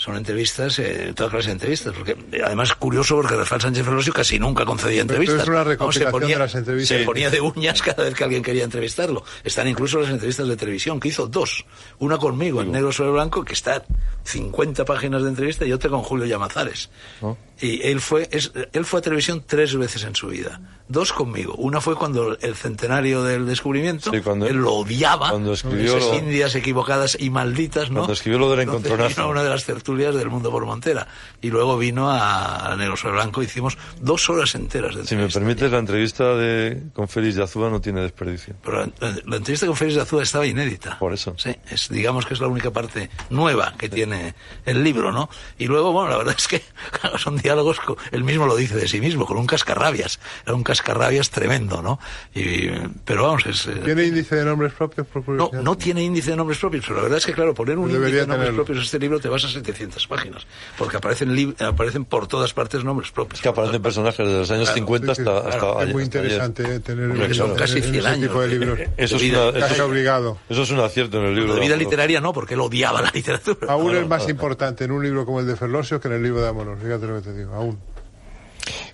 Son 0.00 0.16
entrevistas, 0.16 0.78
eh, 0.78 1.12
toda 1.14 1.28
clase 1.28 1.48
de 1.48 1.52
entrevistas, 1.52 1.92
porque 1.94 2.12
eh, 2.32 2.40
además 2.42 2.70
es 2.70 2.74
curioso 2.76 3.16
porque 3.16 3.36
Rafael 3.36 3.60
Sánchez 3.60 3.84
Ferlosio 3.84 4.14
casi 4.14 4.38
nunca 4.38 4.64
concedía 4.64 5.04
Pero 5.04 5.20
entrevistas. 5.20 5.42
es 5.42 5.48
una 5.48 5.62
Vamos, 5.76 5.94
se 5.94 6.06
ponía- 6.06 6.28
de 6.36 6.38
las 6.38 6.54
entrevistas. 6.54 6.98
Se 7.00 7.04
ponía 7.04 7.28
de 7.28 7.42
uñas 7.42 7.82
cada 7.82 8.04
vez 8.04 8.14
que 8.14 8.24
alguien 8.24 8.42
quería 8.42 8.64
entrevistarlo. 8.64 9.22
Están 9.44 9.68
incluso 9.68 10.00
las 10.00 10.08
entrevistas 10.08 10.48
de 10.48 10.56
televisión, 10.56 11.00
que 11.00 11.08
hizo 11.08 11.26
dos. 11.26 11.66
Una 11.98 12.16
conmigo, 12.16 12.62
en 12.62 12.72
negro 12.72 12.92
sobre 12.92 13.10
blanco, 13.10 13.44
que 13.44 13.52
está 13.52 13.84
50 14.24 14.86
páginas 14.86 15.22
de 15.22 15.28
entrevista, 15.28 15.66
y 15.66 15.72
otra 15.74 15.90
con 15.90 16.02
Julio 16.02 16.24
Llamazares. 16.24 16.88
¿No? 17.20 17.36
Y 17.60 17.82
él 17.86 18.00
fue, 18.00 18.26
es, 18.32 18.52
él 18.72 18.86
fue 18.86 19.00
a 19.00 19.02
televisión 19.02 19.44
tres 19.46 19.76
veces 19.76 20.04
en 20.04 20.14
su 20.16 20.28
vida. 20.28 20.62
Dos 20.88 21.12
conmigo. 21.12 21.54
Una 21.56 21.82
fue 21.82 21.94
cuando 21.94 22.38
el 22.40 22.54
centenario 22.56 23.22
del 23.22 23.46
descubrimiento, 23.46 24.10
Sí, 24.10 24.20
cuando- 24.22 24.46
él 24.46 24.56
lo 24.56 24.72
odiaba. 24.72 25.28
cuando 25.28 25.52
escribió 25.52 25.98
esas 25.98 26.08
lo- 26.10 26.16
indias 26.20 26.54
equivocadas 26.54 27.18
y 27.20 27.28
malditas, 27.28 27.90
¿no? 27.90 27.96
Cuando 27.96 28.14
escribió 28.14 28.38
lo 28.38 28.50
del 28.50 28.60
encontronazo. 28.60 29.28
una 29.28 29.42
de 29.42 29.50
las 29.50 29.66
tertulias 29.66 29.89
del 29.98 30.28
Mundo 30.30 30.50
por 30.50 30.64
Montera. 30.66 31.06
Y 31.40 31.50
luego 31.50 31.76
vino 31.78 32.10
a, 32.10 32.72
a 32.72 32.76
Negro 32.76 32.96
sobre 32.96 33.14
Blanco, 33.14 33.42
hicimos 33.42 33.76
dos 34.00 34.28
horas 34.30 34.54
enteras 34.54 34.94
de 34.94 35.04
Si 35.06 35.16
me 35.16 35.28
permites, 35.28 35.70
la 35.70 35.78
entrevista 35.78 36.34
de, 36.36 36.82
con 36.92 37.08
Félix 37.08 37.36
de 37.36 37.42
Azúa 37.44 37.70
no 37.70 37.80
tiene 37.80 38.00
desperdicio. 38.02 38.54
Pero 38.62 38.80
la, 38.80 38.90
la- 39.00 39.16
la 39.26 39.36
entrevista 39.36 39.66
con 39.66 39.76
Félix 39.76 39.96
de 39.96 40.02
Azúa 40.02 40.22
estaba 40.22 40.46
inédita. 40.46 40.98
Por 40.98 41.12
eso. 41.12 41.34
Sí, 41.38 41.54
es, 41.70 41.88
digamos 41.88 42.26
que 42.26 42.34
es 42.34 42.40
la 42.40 42.46
única 42.48 42.70
parte 42.70 43.10
nueva 43.30 43.74
que 43.78 43.88
tiene 43.88 44.34
el 44.64 44.82
libro, 44.84 45.12
¿no? 45.12 45.28
Y 45.58 45.66
luego, 45.66 45.92
bueno, 45.92 46.10
la 46.10 46.16
verdad 46.18 46.34
es 46.38 46.46
que 46.48 46.62
claro, 47.00 47.18
son 47.18 47.36
diálogos, 47.36 47.80
co- 47.80 47.96
él 48.12 48.24
mismo 48.24 48.46
lo 48.46 48.56
dice 48.56 48.76
de 48.76 48.88
sí 48.88 49.00
mismo, 49.00 49.26
con 49.26 49.36
un 49.38 49.46
cascarrabias. 49.46 50.20
Era 50.44 50.54
un 50.54 50.62
cascarrabias 50.62 51.30
tremendo, 51.30 51.82
¿no? 51.82 51.98
Y, 52.34 52.68
pero 53.04 53.24
vamos, 53.24 53.46
es... 53.46 53.66
eh, 53.66 53.80
¿Tiene 53.84 54.04
índice 54.04 54.36
de 54.36 54.44
nombres 54.44 54.72
propios? 54.72 55.06
Por 55.06 55.22
no, 55.28 55.48
curiosidad? 55.48 55.62
no 55.62 55.76
tiene 55.76 56.02
índice 56.02 56.30
de 56.30 56.36
nombres 56.36 56.58
propios, 56.58 56.84
pero 56.84 56.96
la 56.96 57.02
verdad 57.02 57.18
es 57.18 57.26
que, 57.26 57.32
claro, 57.32 57.54
poner 57.54 57.78
un 57.78 57.88
Debería 57.88 58.08
índice 58.08 58.20
de 58.20 58.26
nombres 58.26 58.46
tenerlo. 58.48 58.64
propios 58.64 58.78
a 58.78 58.84
este 58.84 58.98
libro 58.98 59.20
te 59.20 59.28
vas 59.28 59.44
a 59.44 59.48
700 59.48 59.79
700 59.80 60.06
páginas, 60.06 60.46
porque 60.76 60.96
aparecen, 60.98 61.56
aparecen 61.60 62.04
por 62.04 62.26
todas 62.26 62.52
partes 62.52 62.84
nombres 62.84 63.10
propios. 63.10 63.38
Es 63.38 63.42
que 63.42 63.48
aparecen 63.48 63.80
personajes 63.82 64.26
de 64.26 64.32
los 64.34 64.50
años 64.50 64.64
Claro, 64.70 64.78
50 64.78 65.14
Sí, 65.14 65.20
hasta, 65.22 65.38
hasta 65.38 65.50
claro, 65.58 65.78
ayer- 65.78 65.88
es 65.88 65.94
muy 65.94 66.02
ayer. 66.02 66.14
interesante 66.14 66.80
tener 66.80 67.10
claro. 67.10 67.50
en 67.52 67.56
Casi 67.56 67.78
ese 67.78 67.90
100 67.90 68.06
años 68.06 68.28
tipo 68.28 68.40
de 68.42 68.48
libros. 68.48 68.78
Eso 68.96 69.16
es, 69.16 69.22
una- 69.22 69.52
Casi 69.60 69.74
eso- 69.74 69.86
obligado. 69.86 70.38
eso 70.48 70.62
es 70.62 70.70
un 70.70 70.80
acierto 70.80 71.18
en 71.18 71.24
el 71.26 71.34
libro. 71.34 71.54
de 71.54 71.60
vida 71.60 71.76
literaria 71.76 72.20
no, 72.20 72.32
porque 72.32 72.54
él 72.54 72.60
odiaba 72.60 73.00
la 73.02 73.10
literatura. 73.14 73.72
Aún 73.72 73.94
es 73.96 74.06
más 74.06 74.18
claro. 74.18 74.30
importante 74.32 74.84
en 74.84 74.90
un 74.92 75.02
libro 75.02 75.24
como 75.24 75.40
el 75.40 75.46
de 75.46 75.56
Ferlosio 75.56 76.00
que 76.00 76.08
en 76.08 76.14
el 76.14 76.22
libro 76.22 76.40
de 76.42 76.48
Amoros. 76.48 76.78
Fíjate 76.82 77.06
lo 77.06 77.16
que 77.16 77.22
te 77.22 77.32
digo, 77.36 77.54
aún. 77.54 77.78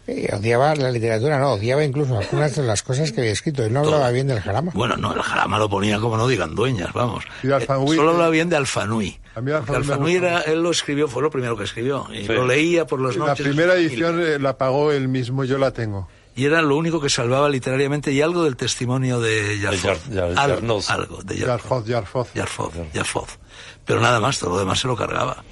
Eh, 0.09 0.29
odiaba 0.33 0.75
la 0.77 0.91
literatura, 0.91 1.39
no, 1.39 1.53
odiaba 1.55 1.83
incluso 1.85 2.17
algunas 2.17 2.55
de 2.55 2.63
las 2.63 2.83
cosas 2.83 3.11
que 3.11 3.21
había 3.23 3.33
escrito. 3.33 3.65
Él 3.65 3.73
no 3.73 3.81
hablaba 3.81 4.11
bien 4.11 4.29
del 4.29 4.41
jarama. 4.41 4.71
Bueno, 4.75 4.97
no, 4.97 5.13
el 5.15 5.21
jarama 5.23 5.59
lo 5.59 5.69
ponía 5.69 5.99
como 5.99 6.17
no 6.17 6.29
digan 6.29 6.55
dueñas, 6.55 6.93
vamos. 6.93 7.25
Y 7.43 7.49
de 7.49 7.55
Alfanui, 7.57 7.93
Eh, 7.95 7.97
Solo 7.97 8.11
hablaba 8.13 8.31
bien 8.31 8.49
de 8.49 8.57
Alfanui. 8.57 9.19
A 9.35 9.41
mí 9.41 9.51
Alfanui 9.53 10.15
era, 10.15 10.41
él 10.43 10.63
lo 10.63 10.71
escribió, 10.71 11.09
fue 11.09 11.23
lo 11.23 11.31
primero 11.31 11.57
que 11.57 11.65
escribió. 11.65 12.07
Y 12.13 12.23
Sí. 12.27 12.33
lo 12.33 12.47
leía 12.47 12.87
por 12.87 13.01
las 13.01 13.17
La 13.17 13.27
noches. 13.27 13.45
primera 13.47 13.77
y- 13.79 13.87
edición 13.87 14.21
eh, 14.23 14.39
la 14.39 14.57
pagó 14.57 14.93
él 14.93 15.09
mismo, 15.09 15.45
yo 15.45 15.59
la 15.59 15.73
tengo. 15.73 16.09
Y 16.37 16.45
era 16.45 16.61
lo 16.63 16.77
único 16.77 17.01
que 17.01 17.09
salvaba 17.09 17.49
literariamente 17.49 18.13
y 18.13 18.21
algo 18.21 18.45
del 18.45 18.57
testimonio 18.57 19.21
de 19.21 19.59
Yarfoz. 19.59 20.07
Yar- 20.11 20.13
Yar- 20.35 20.39
algo, 20.39 20.55
Yarnoz. 20.57 20.91
algo 20.91 21.23
de 21.23 21.37
Yarfoz. 21.39 21.87
Yarfoz, 21.87 21.87
Yarfoz. 22.35 22.35
Yarfoz, 22.35 22.75
Yarfoz. 22.93 23.39
Pero 23.85 24.01
nada 24.01 24.19
más, 24.21 24.39
todo 24.39 24.51
lo 24.51 24.59
demás 24.59 24.81
se 24.81 24.89
lo 24.89 24.97
cargaba. 24.97 25.45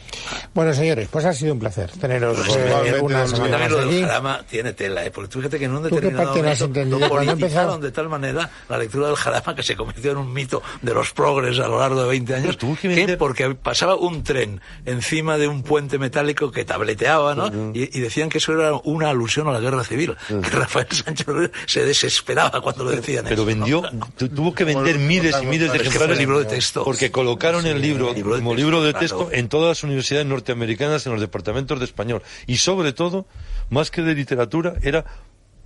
Bueno, 0.55 0.73
señores, 0.75 1.09
pues 1.11 1.25
ha 1.25 1.33
sido 1.33 1.53
un 1.53 1.59
placer 1.61 1.91
teneros 2.01 2.37
Pues, 2.37 2.57
eh, 2.57 2.99
una 3.01 3.27
semana 3.27 3.59
También 3.59 3.61
más 3.61 3.71
lo 3.71 3.79
del 3.79 3.89
aquí. 3.89 4.01
jarama 4.03 4.43
tiene 4.49 4.73
tela, 4.73 5.05
¿eh? 5.05 5.11
porque 5.11 5.29
tú 5.31 5.39
fíjate 5.39 5.59
que 5.59 5.65
en 5.67 5.73
un 5.73 5.79
¿Tú 5.89 5.95
determinado 5.95 6.25
parte 6.27 6.43
no 6.43 6.49
has 6.51 6.61
momento 6.61 6.81
entendido? 6.81 7.09
lo 7.09 7.15
politizaron 7.15 7.81
de 7.81 7.93
tal 7.93 8.09
manera 8.09 8.51
la 8.69 8.79
lectura 8.79 9.07
del 9.09 9.17
jarama 9.17 9.55
que 9.55 9.63
se 9.63 9.77
convirtió 9.77 10.13
en 10.13 10.19
un 10.19 10.33
mito 10.33 10.63
de 10.83 10.95
los 10.95 11.13
progres 11.13 11.59
a 11.61 11.69
lo 11.69 11.79
largo 11.81 12.03
de 12.03 12.09
20 12.09 12.35
años, 12.35 12.59
tuvo 12.59 12.77
que 12.77 13.17
porque 13.19 13.55
pasaba 13.55 13.95
un 13.97 14.23
tren 14.25 14.61
encima 14.85 15.37
de 15.39 15.47
un 15.49 15.63
puente 15.63 15.99
metálico 15.99 16.51
que 16.51 16.65
tableteaba, 16.65 17.35
¿no? 17.35 17.49
y, 17.75 17.97
y 17.97 18.01
decían 18.01 18.29
que 18.29 18.39
eso 18.39 18.53
era 18.53 18.73
una 18.85 19.11
alusión 19.11 19.47
a 19.49 19.53
la 19.53 19.61
guerra 19.61 19.85
civil, 19.85 20.17
que 20.29 20.51
Rafael 20.51 20.87
Sánchez 20.91 21.27
se 21.67 21.85
desesperaba 21.85 22.61
cuando 22.61 22.85
lo 22.85 22.91
decían 22.91 23.25
Pero 23.25 23.43
eso, 23.43 23.45
vendió, 23.45 23.83
¿no? 23.93 24.09
tu- 24.17 24.29
tuvo 24.29 24.55
que 24.55 24.65
vender 24.65 24.99
miles 24.99 25.37
y 25.43 25.47
miles 25.47 25.73
de 25.73 25.79
claro, 25.79 25.83
es 25.85 25.89
que 25.89 25.99
fue 25.99 26.07
el 26.07 26.13
ejemplares. 26.13 26.19
libro 26.19 26.39
de 26.41 26.45
texto. 26.47 26.85
Porque 26.85 27.11
colocaron 27.11 27.67
el 27.67 27.81
libro 27.81 27.94
libro 27.99 28.15
como 28.37 28.51
texto, 28.51 28.55
libro 28.55 28.83
de 28.83 28.91
claro. 28.93 29.01
texto 29.07 29.29
en 29.33 29.49
todas 29.49 29.69
las 29.69 29.85
universidades 29.85 30.27
norteamericanas, 30.27 31.07
en 31.07 31.13
los 31.13 31.21
departamentos 31.21 31.79
de 31.79 31.85
español. 31.85 32.23
Y 32.47 32.57
sobre 32.57 32.93
todo, 32.93 33.27
más 33.71 33.91
que 33.91 34.03
de 34.03 34.15
literatura, 34.15 34.75
era 34.83 35.05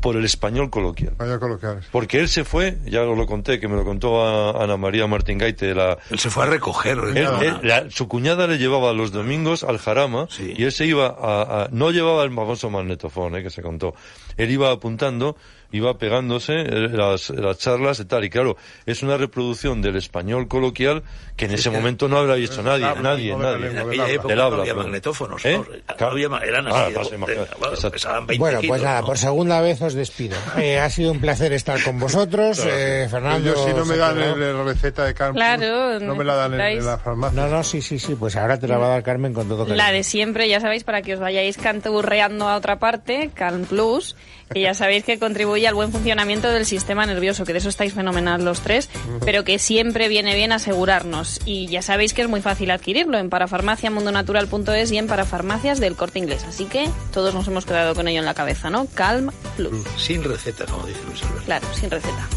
por 0.00 0.14
el 0.16 0.24
español 0.24 0.70
coloquial. 0.70 1.14
Vaya 1.18 1.40
coloquiales. 1.40 1.86
Porque 1.90 2.20
él 2.20 2.28
se 2.28 2.44
fue, 2.44 2.78
ya 2.86 3.02
os 3.02 3.18
lo 3.18 3.26
conté, 3.26 3.58
que 3.58 3.66
me 3.66 3.74
lo 3.74 3.84
contó 3.84 4.24
a 4.24 4.62
Ana 4.62 4.76
María 4.76 5.08
Martín 5.08 5.38
Gaite, 5.38 5.74
la, 5.74 5.98
Él 6.10 6.20
se 6.20 6.30
fue 6.30 6.44
a 6.44 6.46
recoger. 6.46 6.98
él- 7.16 7.24
¿no? 7.24 7.42
él- 7.42 7.58
la- 7.64 7.90
su 7.90 8.06
cuñada 8.06 8.46
le 8.46 8.58
llevaba 8.58 8.92
los 8.92 9.10
domingos 9.10 9.64
al 9.64 9.78
jarama 9.78 10.28
Sí. 10.30 10.54
y 10.56 10.62
él 10.62 10.70
se 10.70 10.86
iba 10.86 11.08
a, 11.08 11.64
a- 11.64 11.68
no 11.72 11.90
llevaba 11.90 12.22
el 12.22 12.32
famoso 12.32 12.70
magnetofón 12.70 13.34
eh, 13.34 13.42
que 13.42 13.50
se 13.50 13.60
contó 13.60 13.92
él 14.36 14.52
iba 14.52 14.70
apuntando 14.70 15.36
iba 15.70 15.98
pegándose 15.98 16.54
eh, 16.60 16.88
las, 16.88 17.30
las 17.30 17.58
charlas 17.58 18.00
y 18.00 18.04
tal 18.06 18.24
y 18.24 18.30
claro 18.30 18.56
es 18.86 19.02
una 19.02 19.16
reproducción 19.18 19.82
del 19.82 19.96
español 19.96 20.48
coloquial 20.48 21.02
que 21.36 21.44
en 21.44 21.52
ese 21.52 21.70
momento 21.70 22.08
no 22.08 22.18
habrá 22.18 22.36
hecho 22.36 22.62
nadie 22.62 22.84
habla, 22.86 23.02
nadie 23.02 23.30
de 23.32 23.36
nadie 23.38 23.66
En 23.70 23.78
aquella 23.78 24.10
época 24.10 24.34
no 24.34 24.42
habla, 24.42 24.60
había 24.62 24.72
pero- 24.72 24.82
magnetófonos, 24.84 25.44
¿Eh? 25.44 25.58
¿no? 25.58 25.64
Claro. 25.96 26.12
Había- 26.12 26.28
eran 26.48 26.66
Ah, 26.68 26.84
así, 26.86 26.94
pues, 26.94 27.10
de- 27.10 27.16
imagínate. 27.16 27.50
bueno, 27.58 27.74
Exacto. 27.74 27.90
pesaban 27.92 28.26
20 28.26 28.38
Bueno, 28.40 28.56
pues 28.58 28.62
kilos, 28.66 28.82
nada, 28.82 29.00
¿no? 29.02 29.06
por 29.06 29.18
segunda 29.18 29.60
vez 29.60 29.82
os 29.82 29.94
despido. 29.94 30.36
Eh, 30.58 30.78
ha 30.80 30.90
sido 30.90 31.12
un 31.12 31.20
placer 31.20 31.52
estar 31.52 31.82
con 31.82 31.98
vosotros, 32.00 32.60
eh, 32.66 33.06
Fernando. 33.10 33.54
Yo 33.54 33.64
si 33.66 33.72
no 33.74 33.84
me 33.84 33.96
dan 33.96 34.18
la 34.18 34.62
receta 34.64 35.04
de 35.04 35.14
Carmen, 35.14 35.34
Claro, 35.36 36.00
no 36.00 36.14
me 36.16 36.24
la 36.24 36.34
dan 36.34 36.60
en 36.60 36.84
la 36.84 36.98
farmacia. 36.98 37.40
No, 37.42 37.48
no, 37.48 37.62
sí, 37.62 37.80
sí, 37.82 37.98
sí, 37.98 38.14
pues 38.16 38.34
ahora 38.36 38.58
te 38.58 38.66
la 38.66 38.78
va 38.78 38.86
a 38.86 38.88
dar 38.90 39.02
Carmen 39.02 39.32
con 39.34 39.46
todo 39.48 39.58
cariño. 39.64 39.76
La 39.76 39.92
de 39.92 40.02
siempre, 40.02 40.48
ya 40.48 40.60
sabéis, 40.60 40.82
para 40.84 41.02
que 41.02 41.14
os 41.14 41.20
vayáis 41.20 41.56
canturreando 41.56 42.48
a 42.48 42.56
otra 42.56 42.78
parte, 42.78 43.30
Calm 43.34 43.64
Plus, 43.66 44.16
que 44.50 44.60
ya 44.60 44.74
sabéis 44.74 45.04
que 45.04 45.18
contribuye 45.18 45.66
al 45.66 45.74
buen 45.74 45.92
funcionamiento 45.92 46.50
del 46.50 46.66
sistema 46.66 47.06
nervioso, 47.06 47.44
que 47.44 47.52
de 47.52 47.58
eso 47.58 47.68
estáis 47.68 47.92
fenomenal 47.92 48.44
los 48.44 48.60
tres, 48.60 48.88
pero 49.24 49.44
que 49.44 49.58
siempre 49.58 50.08
viene 50.08 50.34
bien 50.34 50.52
asegurarnos. 50.52 51.40
Y 51.44 51.66
ya 51.66 51.82
sabéis 51.82 52.14
que 52.14 52.22
es 52.22 52.28
muy 52.28 52.40
fácil 52.40 52.70
adquirirlo 52.70 53.18
en 53.18 53.30
parafarmaciamundonatural.es 53.30 54.92
y 54.92 54.98
en 54.98 55.06
parafarmacias 55.06 55.80
del 55.80 55.96
corte 55.96 56.18
inglés. 56.18 56.44
Así 56.44 56.64
que 56.66 56.88
todos 57.12 57.34
nos 57.34 57.46
hemos 57.48 57.66
quedado 57.66 57.94
con 57.94 58.08
ello 58.08 58.20
en 58.20 58.26
la 58.26 58.34
cabeza, 58.34 58.70
¿no? 58.70 58.86
Calm 58.94 59.30
Plus. 59.56 59.84
Sin 59.96 60.24
receta, 60.24 60.64
como 60.66 60.86
dice 60.86 61.00
Luis 61.06 61.22
Alberto. 61.22 61.44
Claro, 61.44 61.66
sin 61.74 61.90
receta. 61.90 62.28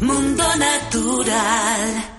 Mundo 0.00 0.44
Natural. 0.56 2.17